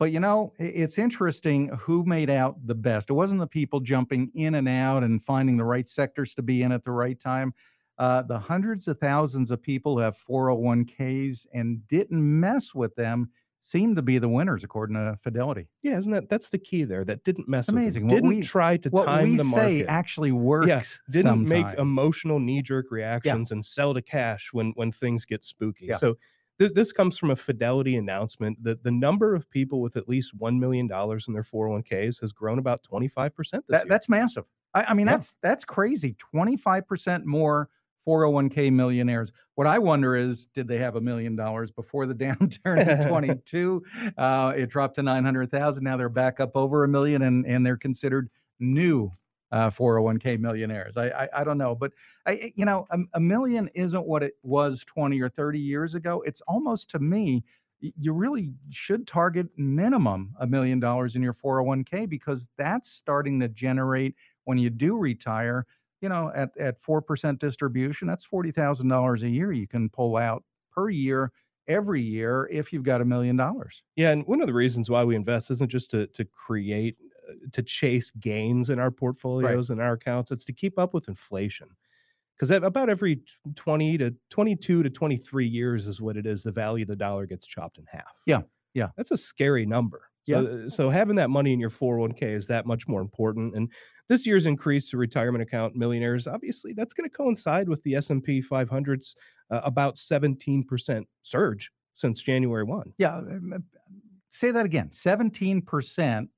but 0.00 0.10
you 0.10 0.18
know 0.18 0.52
it's 0.58 0.98
interesting 0.98 1.68
who 1.78 2.04
made 2.04 2.28
out 2.30 2.56
the 2.66 2.74
best. 2.74 3.10
It 3.10 3.14
wasn't 3.14 3.40
the 3.40 3.46
people 3.46 3.78
jumping 3.80 4.30
in 4.34 4.56
and 4.56 4.68
out 4.68 5.04
and 5.04 5.22
finding 5.22 5.56
the 5.56 5.64
right 5.64 5.88
sectors 5.88 6.34
to 6.34 6.42
be 6.42 6.62
in 6.62 6.72
at 6.72 6.82
the 6.84 6.90
right 6.92 7.18
time. 7.18 7.54
Uh, 7.98 8.22
the 8.22 8.38
hundreds 8.38 8.86
of 8.88 8.98
thousands 8.98 9.50
of 9.50 9.60
people 9.60 9.94
who 9.96 9.98
have 10.00 10.16
401ks 10.18 11.46
and 11.52 11.86
didn't 11.88 12.40
mess 12.40 12.72
with 12.74 12.94
them 12.94 13.28
seem 13.60 13.94
to 13.96 14.02
be 14.02 14.18
the 14.18 14.28
winners, 14.28 14.64
according 14.64 14.94
to 14.96 15.18
Fidelity. 15.22 15.68
yeah 15.82 15.98
isn't 15.98 16.12
that 16.12 16.28
that's 16.28 16.48
the 16.50 16.58
key 16.58 16.84
there 16.84 17.04
that 17.04 17.24
didn't 17.24 17.48
mess 17.48 17.66
with 17.66 17.76
amazing. 17.76 18.04
What 18.06 18.14
didn't 18.14 18.28
we- 18.30 18.42
try 18.42 18.76
to 18.78 18.88
What 18.90 19.06
time 19.06 19.24
we 19.24 19.36
the 19.36 19.44
say 19.44 19.50
market 19.78 19.86
actually 19.88 20.32
works. 20.32 20.68
Yes, 20.68 21.00
didn't 21.10 21.48
make 21.48 21.66
emotional 21.78 22.38
knee-jerk 22.38 22.86
reactions 22.90 23.50
and 23.50 23.64
sell 23.64 23.94
to 23.94 24.02
cash 24.02 24.50
when 24.52 24.72
when 24.76 24.92
things 24.92 25.24
get 25.24 25.44
spooky. 25.44 25.86
Yeah. 25.86 25.96
So 25.96 26.16
th- 26.58 26.72
this 26.74 26.92
comes 26.92 27.18
from 27.18 27.30
a 27.30 27.36
Fidelity 27.36 27.96
announcement 27.96 28.62
that 28.64 28.82
the 28.84 28.90
number 28.90 29.34
of 29.34 29.50
people 29.50 29.80
with 29.80 29.96
at 29.96 30.08
least 30.08 30.32
one 30.34 30.58
million 30.60 30.86
dollars 30.86 31.26
in 31.28 31.34
their 31.34 31.42
401ks 31.42 32.20
has 32.20 32.32
grown 32.32 32.58
about 32.58 32.82
25 32.84 33.34
percent 33.34 33.64
this 33.68 33.74
That, 33.74 33.84
year. 33.86 33.90
that's 33.90 34.08
massive. 34.08 34.44
I, 34.74 34.84
I 34.88 34.94
mean, 34.94 35.06
Yeah. 35.06 35.12
that's 35.12 35.36
that's 35.42 35.64
crazy. 35.64 36.14
Twenty 36.18 36.56
five 36.56 36.86
percent 36.86 37.26
more 37.26 37.68
401k 38.08 38.72
millionaires. 38.72 39.32
What 39.54 39.66
I 39.66 39.78
wonder 39.78 40.16
is, 40.16 40.46
did 40.46 40.66
they 40.66 40.78
have 40.78 40.96
a 40.96 41.00
million 41.00 41.36
dollars 41.36 41.70
before 41.70 42.06
the 42.06 42.14
downturn 42.14 43.02
in 43.02 43.08
22? 43.08 43.84
Uh, 44.16 44.54
it 44.56 44.70
dropped 44.70 44.94
to 44.94 45.02
900,000. 45.02 45.84
Now 45.84 45.96
they're 45.96 46.08
back 46.08 46.40
up 46.40 46.56
over 46.56 46.84
a 46.84 46.88
million, 46.88 47.22
and 47.22 47.44
and 47.46 47.66
they're 47.66 47.76
considered 47.76 48.30
new 48.58 49.12
uh, 49.52 49.70
401k 49.70 50.38
millionaires. 50.38 50.96
I, 50.96 51.08
I 51.08 51.28
I 51.40 51.44
don't 51.44 51.58
know, 51.58 51.74
but 51.74 51.92
I 52.26 52.52
you 52.54 52.64
know 52.64 52.86
a, 52.90 52.98
a 53.14 53.20
million 53.20 53.68
isn't 53.74 54.06
what 54.06 54.22
it 54.22 54.34
was 54.42 54.84
20 54.84 55.20
or 55.20 55.28
30 55.28 55.58
years 55.58 55.94
ago. 55.94 56.22
It's 56.26 56.40
almost 56.42 56.90
to 56.90 56.98
me. 56.98 57.44
You 57.80 58.12
really 58.12 58.50
should 58.70 59.06
target 59.06 59.46
minimum 59.56 60.34
a 60.40 60.48
million 60.48 60.80
dollars 60.80 61.14
in 61.14 61.22
your 61.22 61.32
401k 61.32 62.08
because 62.08 62.48
that's 62.56 62.90
starting 62.90 63.38
to 63.38 63.48
generate 63.48 64.16
when 64.46 64.58
you 64.58 64.68
do 64.68 64.96
retire, 64.96 65.64
you 66.00 66.08
know, 66.08 66.30
at 66.34 66.50
at 66.58 66.78
four 66.78 67.02
percent 67.02 67.40
distribution, 67.40 68.08
that's 68.08 68.24
forty 68.24 68.50
thousand 68.50 68.88
dollars 68.88 69.22
a 69.22 69.28
year 69.28 69.52
you 69.52 69.66
can 69.66 69.88
pull 69.88 70.16
out 70.16 70.44
per 70.70 70.88
year 70.88 71.32
every 71.66 72.02
year 72.02 72.48
if 72.50 72.72
you've 72.72 72.82
got 72.82 73.00
a 73.00 73.04
million 73.04 73.36
dollars. 73.36 73.82
Yeah, 73.96 74.10
and 74.10 74.26
one 74.26 74.40
of 74.40 74.46
the 74.46 74.54
reasons 74.54 74.88
why 74.90 75.04
we 75.04 75.16
invest 75.16 75.50
isn't 75.50 75.70
just 75.70 75.90
to 75.92 76.06
to 76.08 76.24
create 76.24 76.96
uh, 77.28 77.34
to 77.52 77.62
chase 77.62 78.10
gains 78.12 78.70
in 78.70 78.78
our 78.78 78.90
portfolios 78.90 79.70
and 79.70 79.80
our 79.80 79.92
accounts. 79.92 80.30
It's 80.30 80.44
to 80.46 80.52
keep 80.52 80.78
up 80.78 80.94
with 80.94 81.08
inflation. 81.08 81.68
Because 82.36 82.50
about 82.52 82.88
every 82.88 83.22
20 83.56 83.98
to 83.98 84.14
22 84.30 84.84
to 84.84 84.90
23 84.90 85.46
years 85.46 85.88
is 85.88 86.00
what 86.00 86.16
it 86.16 86.24
is. 86.24 86.44
The 86.44 86.52
value 86.52 86.82
of 86.82 86.88
the 86.88 86.94
dollar 86.94 87.26
gets 87.26 87.48
chopped 87.48 87.78
in 87.78 87.84
half. 87.88 88.14
Yeah, 88.26 88.42
yeah. 88.74 88.90
That's 88.96 89.10
a 89.10 89.16
scary 89.16 89.66
number. 89.66 90.02
So, 90.28 90.64
uh, 90.66 90.68
so 90.68 90.90
having 90.90 91.16
that 91.16 91.30
money 91.30 91.52
in 91.52 91.58
your 91.60 91.70
401k 91.70 92.36
is 92.36 92.46
that 92.48 92.66
much 92.66 92.86
more 92.86 93.00
important. 93.00 93.56
And 93.56 93.72
this 94.08 94.26
year's 94.26 94.46
increase 94.46 94.90
to 94.90 94.96
retirement 94.96 95.42
account 95.42 95.76
millionaires, 95.76 96.26
obviously, 96.26 96.72
that's 96.72 96.94
going 96.94 97.08
to 97.08 97.14
coincide 97.14 97.68
with 97.68 97.82
the 97.82 97.94
S&P 97.96 98.42
500's 98.42 99.14
uh, 99.50 99.60
about 99.64 99.96
17% 99.96 101.04
surge 101.22 101.70
since 101.94 102.22
January 102.22 102.64
1. 102.64 102.94
Yeah, 102.98 103.16
uh, 103.18 103.58
say 104.30 104.50
that 104.50 104.66
again. 104.66 104.92
Seventeen 104.92 105.62
percent 105.62 106.30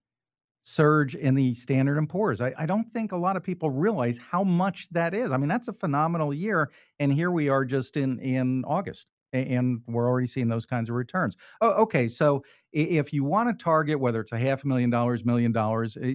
surge 0.63 1.15
in 1.15 1.35
the 1.35 1.55
Standard 1.55 1.99
and 1.99 2.09
Poor's. 2.09 2.41
I, 2.41 2.53
I 2.57 2.67
don't 2.67 2.91
think 2.93 3.13
a 3.13 3.17
lot 3.17 3.37
of 3.37 3.43
people 3.43 3.71
realize 3.71 4.19
how 4.19 4.45
much 4.45 4.89
that 4.91 5.15
is. 5.15 5.31
I 5.31 5.37
mean, 5.37 5.49
that's 5.49 5.69
a 5.69 5.73
phenomenal 5.73 6.35
year, 6.35 6.71
and 6.99 7.13
here 7.13 7.31
we 7.31 7.49
are 7.49 7.65
just 7.65 7.97
in 7.97 8.19
in 8.21 8.65
August, 8.65 9.07
and 9.33 9.81
we're 9.87 10.09
already 10.09 10.27
seeing 10.27 10.49
those 10.49 10.67
kinds 10.67 10.89
of 10.91 10.97
returns. 10.97 11.37
Oh, 11.61 11.71
okay. 11.83 12.09
So 12.09 12.45
if 12.73 13.13
you 13.13 13.25
want 13.25 13.57
to 13.57 13.63
target 13.63 14.01
whether 14.01 14.21
it's 14.21 14.33
a 14.33 14.39
half 14.39 14.65
a 14.65 14.67
million 14.67 14.91
dollars, 14.91 15.25
million 15.25 15.53
dollars, 15.53 15.97
eh, 16.03 16.15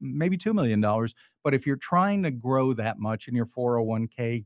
maybe 0.00 0.36
two 0.36 0.54
million 0.54 0.80
dollars, 0.80 1.14
but 1.42 1.54
if 1.54 1.66
you're 1.66 1.76
trying 1.76 2.22
to 2.22 2.30
grow 2.30 2.72
that 2.74 2.98
much 2.98 3.28
in 3.28 3.34
your 3.34 3.46
401k, 3.46 4.44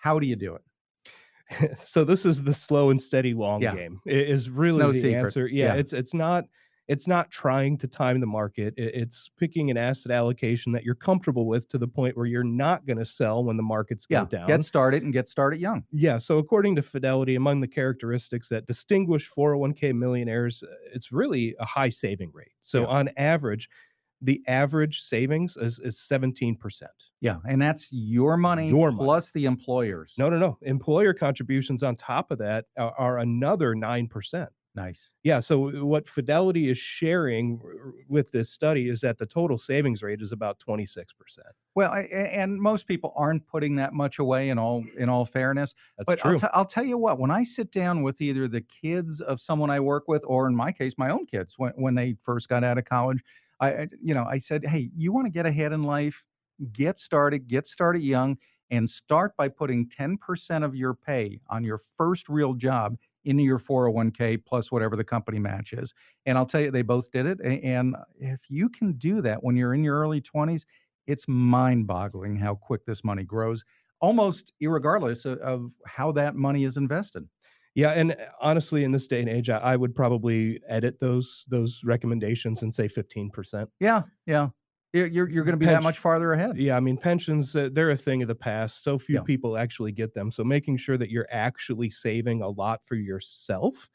how 0.00 0.18
do 0.18 0.26
you 0.26 0.36
do 0.36 0.54
it? 0.56 1.78
so 1.78 2.04
this 2.04 2.24
is 2.24 2.42
the 2.44 2.54
slow 2.54 2.90
and 2.90 3.00
steady 3.00 3.34
long 3.34 3.60
Yeah. 3.62 3.74
game. 3.74 4.00
It 4.06 4.28
is 4.28 4.48
really 4.50 4.78
no 4.78 4.92
the 4.92 5.00
secret. 5.00 5.24
answer. 5.24 5.46
Yeah, 5.46 5.66
Yeah. 5.66 5.74
it's 5.80 5.92
it's 5.92 6.14
not 6.14 6.44
it's 6.86 7.06
not 7.06 7.30
trying 7.30 7.78
to 7.78 7.88
time 7.88 8.20
the 8.20 8.26
market. 8.26 8.74
It's 8.76 9.30
picking 9.38 9.70
an 9.70 9.76
asset 9.78 10.12
allocation 10.12 10.72
that 10.72 10.84
you're 10.84 10.94
comfortable 10.94 11.46
with 11.46 11.68
to 11.70 11.78
the 11.78 11.88
point 11.88 12.16
where 12.16 12.26
you're 12.26 12.44
not 12.44 12.84
going 12.86 12.98
to 12.98 13.04
sell 13.06 13.42
when 13.42 13.56
the 13.56 13.62
markets 13.62 14.04
go 14.06 14.18
Yeah, 14.18 14.24
down. 14.26 14.46
get 14.48 14.62
started 14.64 15.02
and 15.02 15.12
get 15.12 15.28
started 15.28 15.60
young. 15.60 15.84
Yeah. 15.92 16.18
So 16.18 16.38
according 16.38 16.76
to 16.76 16.82
Fidelity, 16.82 17.36
among 17.36 17.60
the 17.62 17.68
characteristics 17.68 18.48
that 18.50 18.66
distinguish 18.66 19.30
401k 19.30 19.94
millionaires, 19.94 20.62
uh, 20.62 20.66
it's 20.92 21.10
really 21.10 21.54
a 21.58 21.64
high 21.64 21.88
saving 21.88 22.30
rate. 22.34 22.52
So 22.60 22.80
Yeah. 22.82 22.86
on 22.88 23.08
average, 23.16 23.68
the 24.20 24.42
average 24.46 25.00
savings 25.00 25.56
is, 25.56 25.78
is 25.78 25.98
17%. 25.98 26.56
Yeah, 27.20 27.38
and 27.46 27.60
that's 27.60 27.88
your 27.90 28.36
money 28.36 28.68
Your 28.68 28.90
money. 28.90 29.04
plus 29.06 29.32
the 29.32 29.44
employers. 29.46 30.14
No, 30.18 30.28
no, 30.30 30.38
no. 30.38 30.58
Employer 30.62 31.12
contributions 31.14 31.82
on 31.82 31.96
top 31.96 32.30
of 32.30 32.38
that 32.38 32.66
are, 32.78 32.92
are 32.98 33.18
another 33.18 33.74
9%. 33.74 34.48
Nice. 34.74 35.12
Yeah. 35.22 35.40
So 35.40 35.68
uh, 35.68 35.84
what 35.84 36.06
Fidelity 36.06 36.68
is 36.68 36.78
sharing 36.78 37.60
with 38.08 38.32
this 38.32 38.50
study 38.50 38.88
is 38.88 39.00
that 39.02 39.18
the 39.18 39.26
total 39.26 39.58
savings 39.58 40.02
rate 40.02 40.20
is 40.20 40.32
about 40.32 40.58
26%. 40.58 41.54
Well, 41.74 41.90
I- 41.92 42.02
and 42.02 42.60
most 42.60 42.86
people 42.86 43.12
aren't 43.16 43.46
putting 43.46 43.76
that 43.76 43.92
much 43.92 44.18
away. 44.18 44.48
In 44.48 44.58
all 44.58 44.84
in 44.98 45.08
all 45.08 45.24
fairness, 45.24 45.74
That's 45.98 46.06
but 46.06 46.18
true. 46.18 46.32
I'll, 46.32 46.38
t- 46.38 46.46
I'll 46.52 46.64
tell 46.64 46.84
you 46.84 46.98
what. 46.98 47.18
When 47.18 47.30
I 47.30 47.44
sit 47.44 47.70
down 47.72 48.02
with 48.02 48.20
either 48.20 48.46
the 48.48 48.60
kids 48.60 49.20
of 49.20 49.40
someone 49.40 49.70
I 49.70 49.80
work 49.80 50.04
with, 50.08 50.22
or 50.26 50.46
in 50.46 50.54
my 50.54 50.72
case, 50.72 50.94
my 50.98 51.10
own 51.10 51.26
kids, 51.26 51.54
when 51.58 51.72
when 51.76 51.94
they 51.94 52.16
first 52.20 52.48
got 52.48 52.64
out 52.64 52.78
of 52.78 52.84
college, 52.84 53.22
I, 53.60 53.68
I 53.72 53.88
you 54.02 54.14
know 54.14 54.24
I 54.24 54.38
said, 54.38 54.64
hey, 54.66 54.90
you 54.94 55.12
want 55.12 55.26
to 55.26 55.30
get 55.30 55.46
ahead 55.46 55.72
in 55.72 55.82
life, 55.82 56.22
get 56.72 56.98
started, 56.98 57.48
get 57.48 57.66
started 57.66 58.02
young, 58.02 58.38
and 58.70 58.88
start 58.88 59.36
by 59.36 59.48
putting 59.48 59.88
ten 59.88 60.16
percent 60.16 60.64
of 60.64 60.74
your 60.76 60.94
pay 60.94 61.40
on 61.48 61.64
your 61.64 61.78
first 61.78 62.28
real 62.28 62.54
job 62.54 62.96
into 63.24 63.42
your 63.42 63.58
401k 63.58 64.44
plus 64.44 64.70
whatever 64.70 64.96
the 64.96 65.04
company 65.04 65.38
match 65.38 65.72
is. 65.72 65.92
And 66.26 66.36
I'll 66.38 66.46
tell 66.46 66.60
you, 66.60 66.70
they 66.70 66.82
both 66.82 67.10
did 67.10 67.26
it. 67.26 67.40
And 67.42 67.96
if 68.18 68.40
you 68.48 68.68
can 68.68 68.92
do 68.92 69.20
that 69.22 69.42
when 69.42 69.56
you're 69.56 69.74
in 69.74 69.84
your 69.84 69.98
early 69.98 70.20
20s, 70.20 70.64
it's 71.06 71.26
mind 71.28 71.86
boggling 71.86 72.36
how 72.36 72.54
quick 72.54 72.84
this 72.86 73.04
money 73.04 73.24
grows, 73.24 73.64
almost 74.00 74.52
irregardless 74.62 75.26
of, 75.26 75.72
how 75.86 76.12
that 76.12 76.34
money 76.34 76.64
is 76.64 76.76
invested. 76.76 77.28
Yeah, 77.74 77.90
and 77.90 78.12
uh, 78.12 78.16
honestly, 78.40 78.84
in 78.84 78.92
this 78.92 79.06
day 79.08 79.20
and 79.20 79.28
age, 79.28 79.50
I, 79.50 79.58
I 79.58 79.76
would 79.76 79.94
probably 79.94 80.60
edit 80.68 81.00
those 81.00 81.44
those 81.48 81.80
recommendations 81.84 82.62
and 82.62 82.72
say 82.72 82.86
fifteen 82.86 83.30
percent. 83.30 83.68
Yeah, 83.80 84.02
yeah. 84.26 84.50
You're, 84.94 85.06
you're, 85.08 85.28
you're 85.28 85.44
going 85.44 85.54
to 85.54 85.58
be 85.58 85.66
that 85.66 85.82
much 85.82 85.98
farther 85.98 86.32
ahead. 86.32 86.56
Yeah, 86.56 86.76
I 86.76 86.80
mean 86.80 86.96
pensions 86.96 87.54
uh, 87.56 87.68
they're 87.72 87.90
a 87.90 87.96
thing 87.96 88.22
of 88.22 88.28
the 88.28 88.34
past. 88.34 88.84
So 88.84 88.96
few 88.98 89.16
Yeah. 89.16 89.22
people 89.22 89.56
actually 89.58 89.92
get 89.92 90.14
them. 90.14 90.30
So 90.30 90.44
making 90.44 90.76
sure 90.76 90.96
that 90.96 91.10
you're 91.10 91.26
actually 91.30 91.90
saving 91.90 92.42
a 92.42 92.48
lot 92.48 92.84
for 92.84 92.94
yourself 92.94 93.90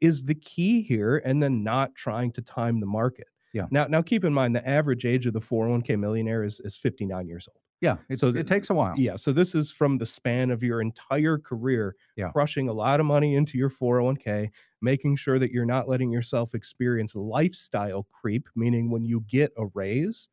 is 0.00 0.24
the 0.24 0.34
key 0.34 0.82
here, 0.82 1.18
and 1.24 1.42
then 1.42 1.62
not 1.64 1.94
trying 1.96 2.30
to 2.32 2.42
time 2.42 2.78
the 2.80 2.86
market. 2.86 3.28
Yeah. 3.52 3.66
Now, 3.70 3.86
now 3.86 4.02
keep 4.02 4.24
in 4.24 4.32
mind 4.34 4.54
the 4.54 4.66
average 4.68 5.04
age 5.04 5.26
of 5.26 5.32
the 5.32 5.40
401k 5.40 5.98
millionaire 5.98 6.44
is 6.44 6.60
is 6.60 6.76
59 6.76 7.26
years 7.26 7.48
old. 7.48 7.58
Yeah, 7.80 7.98
it's, 8.08 8.20
So 8.20 8.28
it 8.28 8.46
takes 8.46 8.70
a 8.70 8.74
while. 8.74 8.94
Yeah. 8.96 9.16
So 9.16 9.32
this 9.32 9.54
is 9.54 9.70
from 9.70 9.98
the 9.98 10.06
span 10.06 10.50
of 10.50 10.62
your 10.62 10.80
entire 10.80 11.36
career, 11.38 11.96
Yeah. 12.16 12.30
crushing 12.32 12.68
a 12.68 12.72
lot 12.72 12.98
of 13.00 13.06
money 13.06 13.34
into 13.34 13.58
your 13.58 13.68
401k, 13.68 14.50
making 14.80 15.16
sure 15.16 15.38
that 15.38 15.50
you're 15.50 15.66
not 15.66 15.88
letting 15.88 16.10
yourself 16.10 16.54
experience 16.54 17.14
lifestyle 17.14 18.04
creep, 18.04 18.48
meaning 18.56 18.90
when 18.90 19.04
you 19.04 19.20
get 19.28 19.52
a 19.58 19.66
raise, 19.74 20.28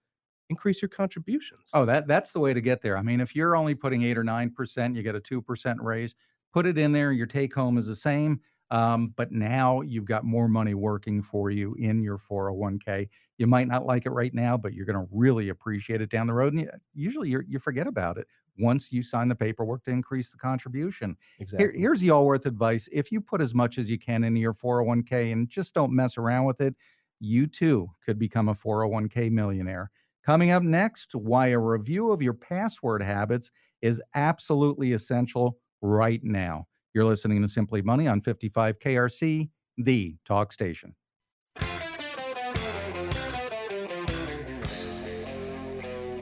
increase 0.52 0.82
your 0.82 0.90
contributions. 0.90 1.64
Oh, 1.74 1.86
that 1.86 2.08
that's 2.08 2.32
the 2.32 2.40
way 2.40 2.54
to 2.54 2.62
get 2.62 2.82
there. 2.82 2.98
I 2.98 3.02
mean, 3.02 3.22
if 3.22 3.36
you're 3.36 3.56
only 3.56 3.74
putting 3.74 4.04
eight 4.04 4.18
or 4.18 4.24
nine 4.24 4.52
percent, 4.52 4.96
you 4.96 5.04
get 5.04 5.16
a 5.16 5.20
two 5.20 5.42
percent 5.42 5.82
raise. 5.82 6.16
Put 6.54 6.66
it 6.66 6.78
in 6.78 6.92
there. 6.92 7.12
Your 7.12 7.28
take 7.28 7.54
home 7.54 7.78
is 7.78 7.88
the 7.88 7.96
same, 7.96 8.42
um, 8.70 9.14
but 9.16 9.32
now 9.32 9.82
you've 9.82 10.06
got 10.06 10.26
more 10.26 10.50
money 10.50 10.74
working 10.74 11.22
for 11.24 11.50
you 11.50 11.74
in 11.76 12.02
your 12.02 12.18
401k. 12.18 13.08
You 13.38 13.48
might 13.48 13.70
not 13.70 13.86
like 13.86 14.06
it 14.06 14.12
right 14.12 14.34
now, 14.34 14.58
but 14.58 14.74
you're 14.74 14.86
going 14.86 15.00
to 15.00 15.08
really 15.12 15.48
appreciate 15.48 16.02
it 16.02 16.10
down 16.10 16.28
the 16.28 16.34
road. 16.34 16.54
And 16.54 16.64
you, 16.64 16.70
usually, 16.94 17.30
you 17.30 17.42
you 17.48 17.58
forget 17.60 17.88
about 17.88 18.18
it 18.18 18.28
once 18.60 18.92
you 18.92 19.02
sign 19.02 19.30
the 19.30 19.36
paperwork 19.36 19.84
to 19.86 19.92
increase 19.92 20.32
the 20.32 20.38
contribution. 20.38 21.16
exactly. 21.40 21.64
Here, 21.64 21.74
here's 21.74 22.02
the 22.02 22.10
Allworth 22.12 22.46
advice: 22.46 22.90
if 22.92 23.12
you 23.12 23.22
put 23.22 23.42
as 23.42 23.54
much 23.54 23.78
as 23.78 23.90
you 23.90 23.98
can 23.98 24.24
into 24.26 24.42
your 24.42 24.54
401k 24.54 25.32
and 25.32 25.50
just 25.50 25.74
don't 25.74 25.94
mess 25.94 26.18
around 26.18 26.46
with 26.46 26.60
it, 26.62 26.76
you 27.20 27.48
too 27.48 27.90
could 28.04 28.20
become 28.20 28.50
a 28.50 28.56
401k 28.56 29.32
millionaire. 29.32 29.92
Coming 30.24 30.52
up 30.52 30.62
next, 30.62 31.16
why 31.16 31.48
a 31.48 31.58
review 31.58 32.12
of 32.12 32.22
your 32.22 32.34
password 32.34 33.02
habits 33.02 33.50
is 33.82 34.00
absolutely 34.14 34.94
essential 34.94 35.58
right 35.82 36.24
now. 36.24 36.68
You're 36.94 37.06
listening 37.06 37.42
to 37.42 37.48
Simply 37.48 37.82
Money 37.82 38.08
on 38.08 38.22
55 38.22 38.78
KRC, 38.78 39.50
the 39.80 40.16
talk 40.24 40.54
station. 40.54 40.94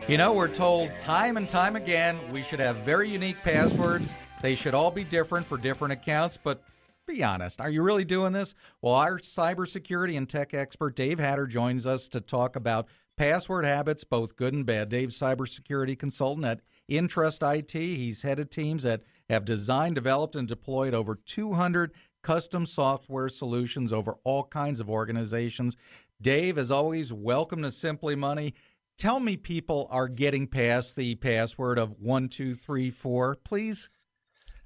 You 0.07 0.17
know, 0.17 0.31
we're 0.31 0.47
told 0.47 0.97
time 0.97 1.35
and 1.35 1.47
time 1.49 1.75
again 1.75 2.17
we 2.31 2.41
should 2.41 2.61
have 2.61 2.77
very 2.77 3.09
unique 3.09 3.41
passwords. 3.43 4.15
They 4.41 4.55
should 4.55 4.73
all 4.73 4.91
be 4.91 5.03
different 5.03 5.45
for 5.45 5.57
different 5.57 5.91
accounts, 5.91 6.39
but 6.41 6.63
be 7.05 7.21
honest, 7.21 7.59
are 7.59 7.69
you 7.69 7.83
really 7.83 8.05
doing 8.05 8.31
this? 8.31 8.55
Well, 8.81 8.93
our 8.93 9.19
cybersecurity 9.19 10.15
and 10.15 10.29
tech 10.29 10.53
expert 10.53 10.95
Dave 10.95 11.19
Hatter 11.19 11.47
joins 11.47 11.85
us 11.85 12.07
to 12.09 12.21
talk 12.21 12.55
about 12.55 12.87
password 13.19 13.65
habits, 13.65 14.05
both 14.05 14.37
good 14.37 14.53
and 14.53 14.65
bad. 14.65 14.87
Dave's 14.87 15.19
cybersecurity 15.19 15.99
consultant 15.99 16.45
at 16.45 16.61
Intrust 16.89 17.43
IT. 17.43 17.73
He's 17.73 18.21
headed 18.21 18.49
teams 18.49 18.83
that 18.83 19.01
have 19.29 19.43
designed, 19.43 19.95
developed, 19.95 20.37
and 20.37 20.47
deployed 20.47 20.93
over 20.93 21.15
200 21.15 21.91
custom 22.23 22.65
software 22.65 23.27
solutions 23.27 23.91
over 23.91 24.15
all 24.23 24.45
kinds 24.45 24.79
of 24.79 24.89
organizations. 24.89 25.75
Dave, 26.21 26.57
as 26.57 26.71
always, 26.71 27.11
welcome 27.11 27.61
to 27.63 27.71
Simply 27.71 28.15
Money. 28.15 28.53
Tell 28.97 29.19
me 29.19 29.35
people 29.35 29.89
are 29.91 30.07
getting 30.07 30.47
past 30.47 30.95
the 30.95 31.15
password 31.15 31.77
of 31.77 31.99
one, 31.99 32.29
two, 32.29 32.55
three, 32.55 32.89
four, 32.89 33.35
please. 33.43 33.89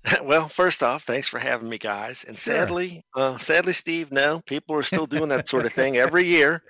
Well, 0.24 0.48
first 0.50 0.84
off, 0.84 1.06
thanks 1.06 1.28
for 1.30 1.40
having 1.40 1.70
me, 1.70 1.78
guys. 1.80 2.24
And 2.28 2.38
Sure. 2.38 2.60
sadly, 2.60 3.02
uh, 3.16 3.38
sadly, 3.40 3.74
Steve, 3.74 4.12
no, 4.12 4.42
people 4.46 4.76
are 4.76 4.84
still 4.84 5.06
doing 5.08 5.30
that 5.30 5.48
sort 5.48 5.66
of 5.66 5.72
thing 5.74 5.96
every 5.98 6.26
year. 6.26 6.62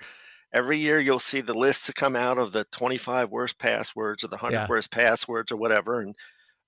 Every 0.54 0.78
year, 0.78 1.00
you'll 1.00 1.18
see 1.20 1.40
the 1.40 1.52
lists 1.52 1.88
that 1.88 1.96
come 1.96 2.14
out 2.16 2.38
of 2.38 2.52
the 2.52 2.64
25 2.70 3.28
worst 3.30 3.58
passwords 3.58 4.22
or 4.24 4.28
the 4.28 4.36
100 4.36 4.52
Yeah. 4.54 4.66
worst 4.68 4.90
passwords 4.90 5.50
or 5.52 5.56
whatever, 5.56 6.00
and 6.00 6.14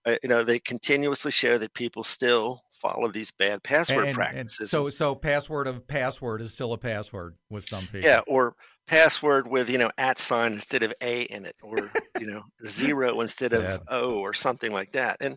uh, 0.04 0.16
you 0.22 0.28
know 0.28 0.42
they 0.44 0.58
continuously 0.58 1.30
show 1.30 1.56
that 1.58 1.72
people 1.74 2.02
still 2.04 2.60
follow 2.82 3.08
these 3.10 3.30
bad 3.30 3.62
password 3.62 3.98
And- 4.00 4.06
and 4.08 4.16
practices. 4.16 4.70
so, 4.70 4.88
so 4.90 5.14
password 5.14 5.66
of 5.66 5.86
password 5.88 6.42
is 6.42 6.52
still 6.52 6.72
a 6.72 6.78
password 6.78 7.36
with 7.48 7.66
some 7.68 7.86
people. 7.86 8.02
Yeah, 8.10 8.20
or 8.26 8.54
password 8.86 9.48
with 9.48 9.68
you 9.70 9.78
know 9.78 9.90
at 9.98 10.18
sign 10.18 10.52
instead 10.52 10.82
of 10.82 10.92
a 11.00 11.22
in 11.22 11.44
it, 11.46 11.56
or 11.62 11.90
you 12.20 12.26
know 12.26 12.42
zero 12.66 13.20
instead 13.20 13.52
Sad. 13.52 13.62
of 13.64 13.82
o, 13.88 14.18
or 14.18 14.34
something 14.34 14.72
like 14.72 14.92
that. 14.92 15.16
And 15.20 15.36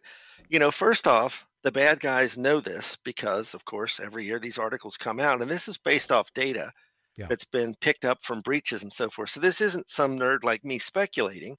you 0.50 0.58
know, 0.60 0.72
first 0.72 1.08
off, 1.08 1.48
the 1.64 1.72
bad 1.72 2.00
guys 2.00 2.38
know 2.38 2.60
this 2.60 2.96
because, 3.04 3.54
of 3.54 3.64
course, 3.66 4.00
every 4.00 4.26
year 4.26 4.40
these 4.40 4.58
articles 4.58 4.98
come 4.98 5.20
out, 5.20 5.42
and 5.42 5.50
this 5.50 5.68
is 5.68 5.78
based 5.78 6.12
off 6.12 6.34
data 6.34 6.72
Yeah. 7.20 7.30
that's 7.30 7.46
been 7.46 7.76
picked 7.82 8.06
up 8.06 8.24
from 8.24 8.42
breaches 8.42 8.84
and 8.84 8.92
so 8.94 9.10
forth. 9.10 9.30
So 9.32 9.40
this 9.40 9.62
isn't 9.62 9.90
some 9.90 10.18
nerd 10.18 10.44
like 10.44 10.64
me 10.64 10.80
speculating. 10.80 11.58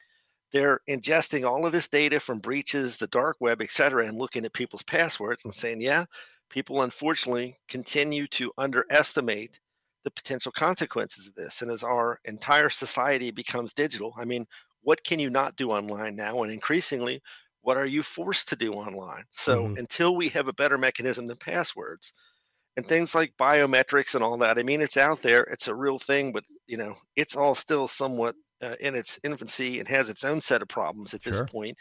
They're 0.53 0.81
ingesting 0.89 1.49
all 1.49 1.67
of 1.67 1.73
this 1.73 1.89
data 1.89 2.21
from 2.21 2.41
breaches, 2.41 2.97
the 2.97 3.07
dark 3.09 3.37
web, 3.41 3.63
et 3.63 3.71
cetera, 3.71 4.07
and 4.07 4.17
looking 4.19 4.45
at 4.45 4.53
people's 4.55 4.83
passwords 4.83 5.45
and 5.45 5.55
saying, 5.55 5.81
yeah, 5.81 6.07
people 6.51 6.83
unfortunately 6.83 7.57
continue 7.69 8.27
to 8.29 8.53
underestimate 8.59 9.61
the 10.05 10.11
potential 10.11 10.53
consequences 10.53 11.27
of 11.29 11.35
this. 11.35 11.63
And 11.63 11.71
as 11.71 11.83
our 11.85 12.19
entire 12.25 12.71
society 12.71 13.31
becomes 13.31 13.73
digital, 13.75 14.13
I 14.19 14.25
mean, 14.25 14.47
what 14.83 15.05
can 15.05 15.19
you 15.19 15.31
not 15.31 15.57
do 15.57 15.71
online 15.71 16.17
now? 16.17 16.43
And 16.43 16.53
increasingly, 16.53 17.23
what 17.63 17.77
are 17.77 17.87
you 17.87 18.03
forced 18.03 18.49
to 18.49 18.57
do 18.57 18.73
online? 18.73 19.25
So 19.33 19.69
Mhm. 19.69 19.77
until 19.77 20.17
we 20.17 20.29
have 20.31 20.49
a 20.49 20.53
better 20.53 20.79
mechanism 20.79 21.27
than 21.27 21.37
passwords 21.37 22.13
and 22.77 22.87
things 22.87 23.15
like 23.15 23.37
biometrics 23.39 24.15
and 24.15 24.25
all 24.25 24.39
that, 24.39 24.59
I 24.59 24.63
mean, 24.63 24.81
it's 24.81 24.97
out 24.97 25.23
there, 25.23 25.43
it's 25.45 25.69
a 25.69 25.75
real 25.75 25.99
thing, 25.99 26.33
but 26.33 26.45
you 26.67 26.77
know, 26.77 26.95
it's 27.17 27.37
all 27.37 27.55
still 27.55 27.89
somewhat 27.89 28.35
uh, 28.63 28.77
in 28.81 28.95
its 28.95 29.19
infancy 29.25 29.79
and 29.79 29.89
has 29.89 30.09
its 30.11 30.25
own 30.25 30.41
set 30.41 30.63
of 30.63 30.69
problems 30.69 31.15
at 31.15 31.23
this 31.23 31.41
Sure. 31.41 31.41
point. 31.41 31.77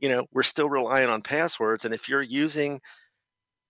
You 0.00 0.10
know, 0.10 0.26
we're 0.32 0.42
still 0.42 0.68
relying 0.68 1.08
on 1.08 1.22
passwords, 1.22 1.84
and 1.84 1.94
if 1.94 2.08
you're 2.08 2.22
using 2.22 2.80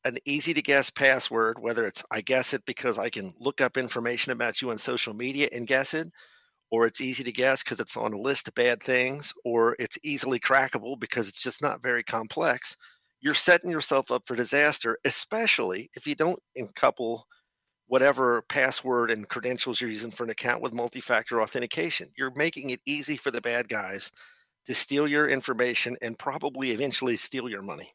an 0.04 0.18
easy 0.26 0.52
to 0.54 0.62
guess 0.62 0.90
password, 0.90 1.58
whether 1.58 1.84
it's 1.86 2.04
I 2.10 2.20
guess 2.20 2.52
it 2.54 2.64
because 2.66 2.98
I 2.98 3.08
can 3.10 3.32
look 3.38 3.60
up 3.60 3.76
information 3.76 4.32
about 4.32 4.60
you 4.60 4.70
on 4.70 4.78
social 4.78 5.14
media 5.14 5.48
and 5.52 5.66
guess 5.66 5.94
it, 5.94 6.08
or 6.70 6.86
it's 6.86 7.00
easy 7.00 7.24
to 7.24 7.32
guess 7.32 7.62
because 7.62 7.80
it's 7.80 7.96
on 7.96 8.12
a 8.14 8.18
list 8.18 8.48
of 8.48 8.54
bad 8.54 8.82
things, 8.82 9.34
or 9.44 9.76
it's 9.78 9.98
easily 10.04 10.40
crackable 10.40 10.98
because 10.98 11.28
it's 11.28 11.42
just 11.42 11.62
not 11.62 11.82
very 11.82 12.02
complex, 12.04 12.76
you're 13.24 13.34
setting 13.34 13.70
yourself 13.70 14.10
up 14.10 14.22
for 14.26 14.36
disaster, 14.36 14.98
especially 15.04 15.90
if 15.96 16.06
you 16.06 16.14
don't 16.14 16.38
couple 16.76 17.24
whatever 17.86 18.42
password 18.42 19.10
and 19.10 19.26
credentials 19.28 19.80
you're 19.80 19.90
using 19.90 20.10
for 20.10 20.24
an 20.24 20.30
account 20.30 20.62
with 20.62 20.74
multi 20.74 21.00
factor 21.00 21.40
authentication. 21.40 22.10
You're 22.16 22.34
making 22.36 22.70
it 22.70 22.80
easy 22.84 23.16
for 23.16 23.30
the 23.30 23.40
bad 23.40 23.66
guys 23.66 24.12
to 24.66 24.74
steal 24.74 25.08
your 25.08 25.26
information 25.26 25.96
and 26.02 26.18
probably 26.18 26.72
eventually 26.72 27.16
steal 27.16 27.48
your 27.48 27.62
money. 27.62 27.94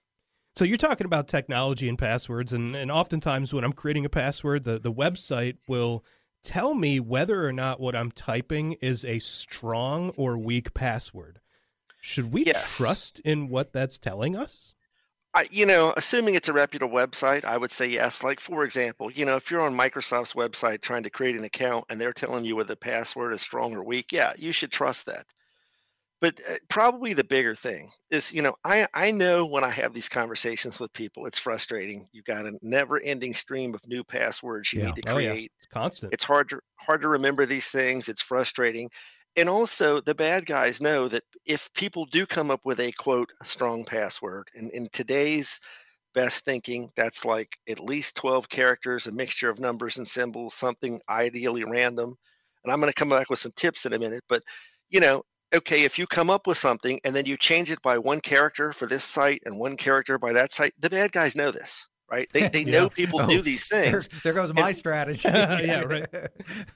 So 0.55 0.65
you're 0.65 0.77
talking 0.77 1.05
about 1.05 1.27
technology 1.27 1.87
and 1.87 1.97
passwords, 1.97 2.51
and, 2.51 2.75
and 2.75 2.91
oftentimes 2.91 3.53
when 3.53 3.63
I'm 3.63 3.73
creating 3.73 4.05
a 4.05 4.09
password, 4.09 4.63
the, 4.63 4.79
the 4.79 4.91
website 4.91 5.57
will 5.67 6.03
tell 6.43 6.73
me 6.73 6.99
whether 6.99 7.45
or 7.45 7.53
not 7.53 7.79
what 7.79 7.95
I'm 7.95 8.11
typing 8.11 8.73
is 8.81 9.05
a 9.05 9.19
strong 9.19 10.09
or 10.17 10.39
weak 10.39 10.73
password. 10.73 11.39
Should 12.01 12.33
we 12.33 12.45
Yes. 12.45 12.77
trust 12.77 13.19
in 13.19 13.47
what 13.47 13.73
that's 13.73 13.99
telling 13.99 14.35
us? 14.35 14.73
I, 15.33 15.47
you 15.51 15.65
know, 15.67 15.93
assuming 15.95 16.35
it's 16.35 16.49
a 16.49 16.53
reputable 16.53 16.95
website, 16.97 17.45
I 17.45 17.57
would 17.57 17.71
say 17.71 17.87
yes. 17.87 18.23
Like, 18.23 18.39
for 18.39 18.63
example, 18.63 19.11
you 19.11 19.25
know, 19.25 19.35
if 19.35 19.51
you're 19.51 19.61
on 19.61 19.75
Microsoft's 19.77 20.33
website 20.33 20.81
trying 20.81 21.03
to 21.03 21.09
create 21.11 21.35
an 21.35 21.43
account 21.43 21.85
and 21.89 22.01
they're 22.01 22.13
telling 22.13 22.45
you 22.45 22.55
whether 22.55 22.69
the 22.69 22.75
password 22.75 23.33
is 23.33 23.41
strong 23.41 23.75
or 23.75 23.83
weak, 23.83 24.11
yeah, 24.11 24.33
you 24.37 24.51
should 24.51 24.71
trust 24.71 25.05
that. 25.05 25.25
But 26.21 26.41
uh, 26.49 26.55
probably 26.67 27.13
the 27.13 27.23
bigger 27.23 27.53
thing 27.55 27.89
is, 28.09 28.31
you 28.31 28.41
know, 28.41 28.55
I, 28.65 28.87
I 28.93 29.11
know 29.11 29.45
when 29.45 29.63
I 29.63 29.69
have 29.69 29.93
these 29.93 30.09
conversations 30.09 30.79
with 30.79 30.91
people, 30.93 31.25
it's 31.25 31.39
frustrating. 31.39 32.07
You've 32.11 32.25
got 32.25 32.45
a 32.45 32.57
never 32.61 32.99
ending 32.99 33.33
stream 33.33 33.73
of 33.73 33.81
new 33.87 34.03
passwords 34.03 34.73
you 34.73 34.79
Yeah. 34.79 34.87
need 34.87 34.95
to 34.97 35.03
Oh, 35.07 35.17
yeah. 35.17 35.33
create. 35.33 35.51
It's 35.59 35.67
constant. 35.71 36.13
It's 36.13 36.23
hard 36.23 36.49
to 36.49 36.59
hard 36.77 37.01
to 37.01 37.09
remember 37.09 37.45
these 37.45 37.69
things. 37.69 38.09
It's 38.09 38.21
frustrating. 38.21 38.89
And 39.35 39.47
also 39.47 40.01
the 40.01 40.15
bad 40.15 40.45
guys 40.45 40.81
know 40.81 41.07
that 41.07 41.23
if 41.45 41.71
people 41.73 42.05
do 42.05 42.25
come 42.25 42.51
up 42.51 42.61
with 42.65 42.79
a 42.79 42.91
quote 42.93 43.31
strong 43.43 43.85
password, 43.85 44.47
and 44.55 44.69
in 44.71 44.87
today's 44.91 45.59
best 46.13 46.43
thinking, 46.43 46.89
that's 46.95 47.25
like 47.25 47.57
at 47.67 47.79
least 47.79 48.15
12 48.15 48.49
characters, 48.49 49.07
a 49.07 49.11
mixture 49.11 49.49
of 49.49 49.59
numbers 49.59 49.97
and 49.97 50.07
symbols, 50.07 50.53
something 50.53 50.99
ideally 51.09 51.63
random. 51.63 52.15
And 52.63 52.73
I'm 52.73 52.79
going 52.79 52.91
to 52.91 52.99
come 52.99 53.09
back 53.09 53.29
with 53.29 53.39
some 53.39 53.53
tips 53.55 53.85
in 53.85 53.93
a 53.93 53.99
minute, 53.99 54.23
but 54.27 54.43
you 54.89 54.99
know, 54.99 55.23
okay, 55.53 55.83
if 55.83 55.97
you 55.97 56.07
come 56.07 56.29
up 56.29 56.47
with 56.47 56.57
something 56.57 56.99
and 57.03 57.15
then 57.15 57.25
you 57.25 57.37
change 57.37 57.71
it 57.71 57.81
by 57.81 57.97
one 57.97 58.19
character 58.21 58.73
for 58.73 58.85
this 58.85 59.03
site 59.03 59.41
and 59.45 59.57
one 59.57 59.77
character 59.77 60.17
by 60.17 60.33
that 60.33 60.53
site, 60.53 60.73
the 60.79 60.89
bad 60.89 61.11
guys 61.11 61.35
know 61.35 61.51
this, 61.51 61.87
right? 62.11 62.27
They 62.33 62.49
they 62.49 62.61
Yeah. 62.61 62.71
know 62.81 62.89
people 62.89 63.19
do 63.27 63.39
Oh, 63.39 63.41
these 63.43 63.65
things. 63.67 64.09
There, 64.23 64.33
goes 64.33 64.53
my 64.53 64.71
strategy. 64.71 65.27
Yeah, 65.29 65.81
right. 65.81 66.07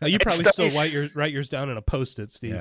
Now, 0.01 0.07
you 0.07 0.13
And 0.15 0.21
probably 0.21 0.45
still 0.45 0.69
write, 0.71 0.91
your, 0.91 1.07
write 1.15 1.31
yours 1.31 1.49
down 1.49 1.69
in 1.69 1.77
a 1.77 1.81
post-it, 1.81 2.31
Steve. 2.31 2.55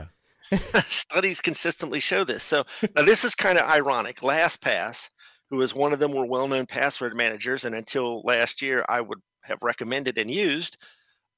Yeah. 0.53 0.81
studies 0.83 1.41
consistently 1.41 2.01
show 2.01 2.25
this. 2.25 2.43
So 2.43 2.65
now 2.95 3.03
this 3.05 3.25
is 3.25 3.35
kind 3.35 3.59
of 3.59 3.69
ironic. 3.69 4.21
LastPass, 4.21 5.09
who 5.51 5.61
is 5.63 5.75
one 5.75 5.93
of 5.93 5.99
the 5.99 6.09
more 6.09 6.27
well-known 6.27 6.67
password 6.67 7.17
managers, 7.17 7.65
and 7.65 7.75
until 7.75 8.21
last 8.23 8.61
year 8.63 8.85
I 8.89 9.01
would 9.01 9.19
have 9.45 9.59
recommended 9.63 10.19
and 10.19 10.31
used, 10.31 10.77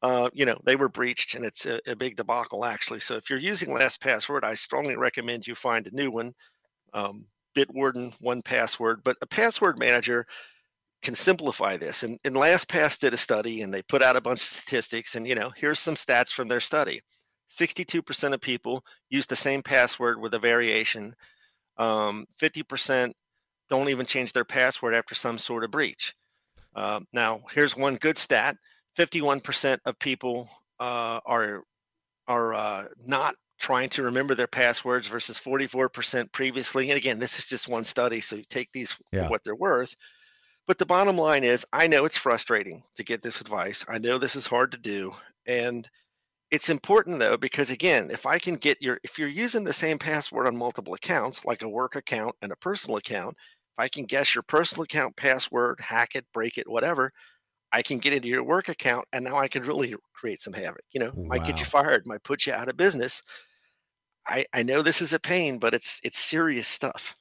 uh, 0.02 0.28
you 0.34 0.44
know, 0.44 0.58
they 0.64 0.76
were 0.76 0.88
breached, 0.88 1.34
and 1.34 1.44
it's 1.44 1.64
a, 1.66 1.80
a 1.86 1.96
big 1.96 2.16
debacle 2.16 2.64
actually. 2.64 3.00
So 3.00 3.14
if 3.14 3.30
you're 3.30 3.38
using 3.38 3.70
LastPassword, 3.70 4.44
I 4.44 4.54
strongly 4.54 4.96
recommend 4.96 5.46
you 5.46 5.54
find 5.54 5.86
a 5.86 5.94
new 5.94 6.10
one. 6.10 6.32
Um, 6.92 7.26
Bitwarden, 7.56 8.16
1Password, 8.20 8.96
but 9.04 9.16
a 9.22 9.26
password 9.26 9.78
manager 9.78 10.26
can 11.04 11.14
simplify 11.14 11.76
this. 11.76 12.02
And, 12.02 12.18
and 12.24 12.34
LastPass 12.34 12.98
did 12.98 13.14
a 13.14 13.16
study, 13.16 13.62
and 13.62 13.72
they 13.72 13.82
put 13.82 14.02
out 14.02 14.16
a 14.16 14.20
bunch 14.20 14.40
of 14.40 14.46
statistics. 14.46 15.14
And 15.14 15.28
you 15.28 15.34
know, 15.34 15.50
here's 15.54 15.78
some 15.78 15.94
stats 15.94 16.32
from 16.32 16.48
their 16.48 16.60
study: 16.60 17.00
62% 17.50 18.32
of 18.32 18.40
people 18.40 18.84
use 19.10 19.26
the 19.26 19.36
same 19.36 19.62
password 19.62 20.20
with 20.20 20.34
a 20.34 20.38
variation. 20.38 21.14
Um, 21.76 22.24
50% 22.40 23.12
don't 23.68 23.88
even 23.88 24.06
change 24.06 24.32
their 24.32 24.44
password 24.44 24.94
after 24.94 25.14
some 25.14 25.38
sort 25.38 25.64
of 25.64 25.70
breach. 25.70 26.14
Um, 26.74 27.06
now, 27.12 27.40
here's 27.52 27.76
one 27.76 27.96
good 27.96 28.18
stat: 28.18 28.56
51% 28.98 29.78
of 29.84 29.98
people 29.98 30.48
uh, 30.80 31.20
are 31.24 31.62
are 32.26 32.54
uh, 32.54 32.84
not 33.06 33.34
trying 33.58 33.88
to 33.90 34.02
remember 34.04 34.34
their 34.34 34.46
passwords 34.46 35.06
versus 35.06 35.38
44% 35.38 36.32
previously. 36.32 36.90
And 36.90 36.96
again, 36.96 37.18
this 37.18 37.38
is 37.38 37.46
just 37.46 37.68
one 37.68 37.84
study, 37.84 38.20
so 38.20 38.36
you 38.36 38.42
take 38.48 38.70
these 38.72 38.96
Yeah. 39.12 39.24
for 39.24 39.30
what 39.30 39.44
they're 39.44 39.54
worth. 39.54 39.94
But 40.66 40.78
the 40.78 40.86
bottom 40.86 41.16
line 41.16 41.44
is, 41.44 41.66
I 41.72 41.86
know 41.86 42.04
it's 42.04 42.18
frustrating 42.18 42.82
to 42.96 43.04
get 43.04 43.22
this 43.22 43.40
advice. 43.40 43.84
I 43.88 43.98
know 43.98 44.18
this 44.18 44.36
is 44.36 44.46
hard 44.46 44.72
to 44.72 44.78
do, 44.78 45.12
and 45.46 45.88
it's 46.50 46.70
important 46.70 47.18
though 47.18 47.36
because 47.38 47.70
again, 47.70 48.10
if 48.10 48.26
I 48.26 48.38
can 48.38 48.56
get 48.56 48.82
your 48.82 49.00
if 49.04 49.18
you're 49.18 49.28
using 49.28 49.64
the 49.64 49.72
same 49.72 49.98
password 49.98 50.46
on 50.46 50.56
multiple 50.56 50.94
accounts, 50.94 51.44
like 51.44 51.62
a 51.62 51.68
work 51.68 51.96
account 51.96 52.36
and 52.42 52.52
a 52.52 52.56
personal 52.56 52.98
account, 52.98 53.36
if 53.38 53.78
I 53.78 53.88
can 53.88 54.04
guess 54.06 54.34
your 54.34 54.42
personal 54.44 54.84
account 54.84 55.16
password, 55.16 55.80
hack 55.80 56.16
it, 56.16 56.26
break 56.32 56.58
it, 56.58 56.68
whatever, 56.68 57.12
I 57.72 57.82
can 57.82 57.98
get 57.98 58.14
into 58.14 58.28
your 58.28 58.44
work 58.44 58.68
account 58.68 59.06
and 59.12 59.24
now 59.24 59.36
I 59.38 59.48
can 59.48 59.64
really 59.64 59.94
create 60.14 60.42
some 60.42 60.54
havoc. 60.54 60.82
You 60.92 61.00
know, 61.00 61.12
might 61.28 61.44
get 61.44 61.60
you 61.60 61.66
fired, 61.66 62.06
might 62.06 62.24
put 62.24 62.46
you 62.46 62.52
out 62.54 62.68
of 62.68 62.76
business. 62.76 63.22
I, 64.26 64.46
I 64.52 64.62
know 64.62 64.82
this 64.82 65.02
is 65.02 65.12
a 65.14 65.20
pain, 65.20 65.58
but 65.58 65.74
it's 65.74 66.00
it's 66.04 66.18
serious 66.18 66.68
stuff. 66.68 67.16